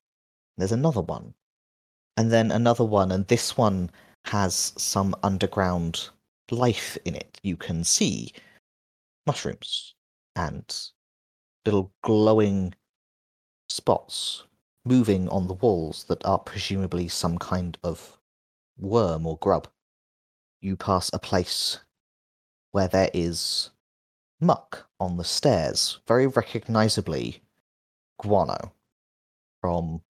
There's 0.56 0.72
another 0.72 1.02
one, 1.02 1.34
and 2.16 2.32
then 2.32 2.50
another 2.50 2.84
one, 2.84 3.12
and 3.12 3.26
this 3.28 3.56
one 3.56 3.90
has 4.24 4.72
some 4.76 5.14
underground 5.22 6.08
life 6.50 6.96
in 7.04 7.14
it. 7.14 7.38
You 7.42 7.56
can 7.56 7.84
see 7.84 8.32
mushrooms 9.26 9.94
and 10.34 10.64
little 11.64 11.92
glowing 12.02 12.74
spots 13.68 14.44
moving 14.84 15.28
on 15.28 15.48
the 15.48 15.54
walls 15.54 16.04
that 16.04 16.24
are 16.24 16.38
presumably 16.38 17.08
some 17.08 17.38
kind 17.38 17.76
of 17.82 18.18
worm 18.78 19.26
or 19.26 19.36
grub. 19.38 19.68
You 20.60 20.76
pass 20.76 21.10
a 21.12 21.18
place 21.18 21.80
where 22.70 22.88
there 22.88 23.10
is 23.12 23.70
muck 24.40 24.88
on 25.00 25.16
the 25.16 25.24
stairs, 25.24 26.00
very 26.06 26.26
recognizably 26.26 27.42
guano 28.18 28.72
from, 29.60 30.00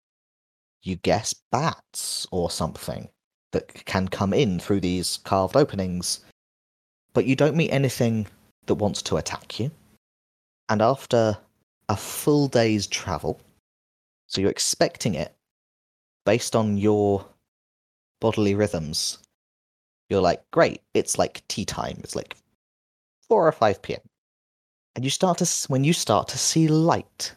you 0.83 0.97
guess, 0.97 1.35
bats 1.51 2.27
or 2.31 2.51
something 2.51 3.09
that 3.53 3.85
can 3.87 4.09
come 4.09 4.33
in 4.33 4.59
through 4.61 4.81
these 4.81 5.19
carved 5.25 5.57
openings. 5.57 6.21
But 7.15 7.27
you 7.27 7.37
don't 7.37 7.57
meet 7.57 7.71
anything 7.71 8.27
that 8.67 8.75
wants 8.75 9.03
to 9.03 9.17
attack 9.17 9.59
you. 9.59 9.71
And 10.69 10.83
after 10.83 11.39
a 11.89 11.97
full 11.97 12.49
day's 12.49 12.87
travel, 12.87 13.41
so 14.27 14.41
you're 14.41 14.51
expecting 14.51 15.15
it 15.15 15.35
based 16.25 16.57
on 16.57 16.77
your 16.77 17.25
bodily 18.21 18.55
rhythms, 18.55 19.19
you're 20.11 20.21
like, 20.21 20.43
great, 20.51 20.83
it's 20.95 21.19
like 21.19 21.47
tea 21.49 21.65
time. 21.65 21.99
It's 22.03 22.17
like 22.17 22.37
4 23.29 23.47
or 23.47 23.53
5 23.53 23.83
p.m. 23.83 24.01
And 24.95 25.05
you 25.05 25.11
start 25.11 25.39
to, 25.39 25.69
when 25.69 25.85
you 25.85 25.93
start 25.93 26.29
to 26.29 26.39
see 26.39 26.69
light, 26.69 27.35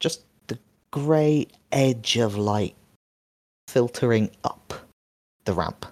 just 0.00 0.24
the 0.46 0.58
grey 0.90 1.46
edge 1.72 2.16
of 2.16 2.36
light 2.36 2.76
filtering 3.66 4.30
up 4.44 4.72
the 5.44 5.52
ramp. 5.52 5.86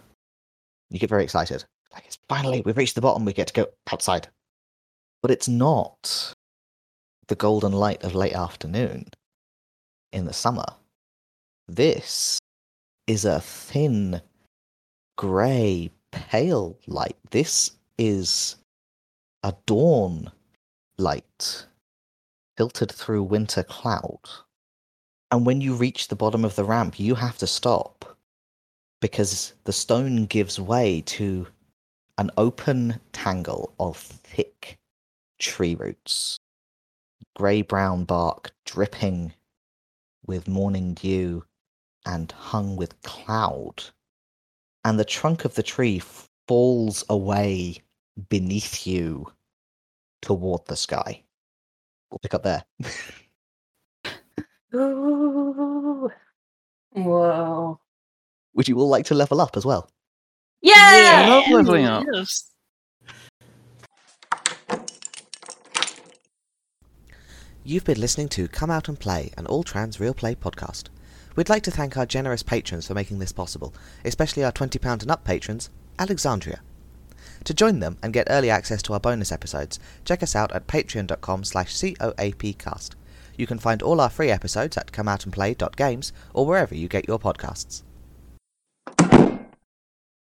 You 0.90 0.98
get 0.98 1.10
very 1.10 1.24
excited. 1.24 1.64
Like, 1.92 2.06
it's 2.06 2.18
finally, 2.28 2.62
we've 2.64 2.76
reached 2.76 2.94
the 2.94 3.00
bottom, 3.00 3.24
we 3.24 3.32
get 3.32 3.48
to 3.48 3.52
go 3.52 3.66
outside. 3.90 4.28
But 5.22 5.30
it's 5.30 5.48
not 5.48 6.34
the 7.28 7.34
golden 7.34 7.72
light 7.72 8.04
of 8.04 8.14
late 8.14 8.34
afternoon 8.34 9.06
in 10.12 10.26
the 10.26 10.32
summer. 10.32 10.66
This 11.68 12.38
is 13.06 13.24
a 13.24 13.40
thin, 13.40 14.20
grey, 15.16 15.90
pale 16.12 16.78
light. 16.86 17.16
This 17.30 17.72
is 17.98 18.56
a 19.42 19.54
dawn 19.66 20.30
light 20.98 21.66
filtered 22.56 22.92
through 22.92 23.22
winter 23.22 23.62
cloud. 23.62 24.20
And 25.30 25.44
when 25.44 25.60
you 25.60 25.74
reach 25.74 26.08
the 26.08 26.16
bottom 26.16 26.44
of 26.44 26.56
the 26.56 26.64
ramp, 26.64 26.98
you 26.98 27.14
have 27.14 27.38
to 27.38 27.46
stop 27.46 28.16
because 29.00 29.52
the 29.64 29.72
stone 29.72 30.26
gives 30.26 30.58
way 30.58 31.02
to 31.02 31.46
an 32.18 32.30
open 32.36 32.98
tangle 33.12 33.74
of 33.78 33.96
thick 33.96 34.78
tree 35.38 35.74
roots, 35.74 36.38
grey 37.34 37.62
brown 37.62 38.04
bark 38.04 38.52
dripping 38.64 39.34
with 40.26 40.48
morning 40.48 40.94
dew 40.94 41.44
and 42.06 42.32
hung 42.32 42.76
with 42.76 43.00
cloud. 43.02 43.84
And 44.84 44.98
the 44.98 45.04
trunk 45.04 45.44
of 45.44 45.54
the 45.54 45.62
tree 45.62 46.00
falls 46.48 47.04
away 47.08 47.82
beneath 48.28 48.86
you 48.86 49.32
toward 50.22 50.64
the 50.66 50.76
sky. 50.76 51.22
We'll 52.16 52.20
pick 52.20 52.32
up 52.34 52.44
there. 52.44 52.64
Ooh. 54.74 56.10
Whoa. 56.92 57.78
Would 58.54 58.68
you 58.68 58.78
all 58.80 58.88
like 58.88 59.04
to 59.06 59.14
level 59.14 59.38
up 59.42 59.54
as 59.54 59.66
well? 59.66 59.90
I 60.64 61.26
Yeah! 61.26 61.28
love 61.28 61.44
leveling 61.50 61.84
up. 61.84 62.06
Yes. 62.10 62.50
You've 67.64 67.84
been 67.84 68.00
listening 68.00 68.30
to 68.30 68.48
Come 68.48 68.70
Out 68.70 68.88
and 68.88 68.98
Play, 68.98 69.30
an 69.36 69.44
all 69.46 69.62
trans 69.62 70.00
real 70.00 70.14
play 70.14 70.34
podcast. 70.34 70.84
We'd 71.34 71.50
like 71.50 71.64
to 71.64 71.70
thank 71.70 71.98
our 71.98 72.06
generous 72.06 72.42
patrons 72.42 72.86
for 72.86 72.94
making 72.94 73.18
this 73.18 73.32
possible, 73.32 73.74
especially 74.06 74.42
our 74.42 74.52
£20 74.52 75.02
and 75.02 75.10
up 75.10 75.22
patrons, 75.24 75.68
Alexandria. 75.98 76.62
To 77.46 77.54
join 77.54 77.78
them 77.78 77.96
and 78.02 78.12
get 78.12 78.26
early 78.28 78.50
access 78.50 78.82
to 78.82 78.92
our 78.92 78.98
bonus 78.98 79.30
episodes, 79.30 79.78
check 80.04 80.20
us 80.20 80.34
out 80.34 80.50
at 80.52 80.66
patreon.com 80.66 81.44
slash 81.44 81.72
coapcast. 81.72 82.90
You 83.36 83.46
can 83.46 83.60
find 83.60 83.82
all 83.82 84.00
our 84.00 84.10
free 84.10 84.30
episodes 84.30 84.76
at 84.76 84.90
comeoutandplay.games 84.90 86.12
or 86.34 86.44
wherever 86.44 86.74
you 86.74 86.88
get 86.88 87.06
your 87.06 87.20
podcasts. 87.20 87.82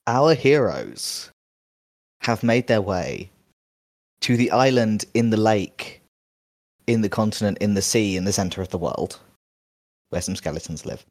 Our 0.06 0.34
heroes 0.34 1.30
have 2.22 2.42
made 2.42 2.66
their 2.66 2.80
way 2.80 3.30
to 4.22 4.38
the 4.38 4.50
island 4.50 5.04
in 5.12 5.28
the 5.28 5.36
lake, 5.36 6.00
in 6.86 7.02
the 7.02 7.10
continent, 7.10 7.58
in 7.58 7.74
the 7.74 7.82
sea, 7.82 8.16
in 8.16 8.24
the 8.24 8.32
center 8.32 8.62
of 8.62 8.70
the 8.70 8.78
world, 8.78 9.20
where 10.08 10.22
some 10.22 10.36
skeletons 10.36 10.86
live. 10.86 11.04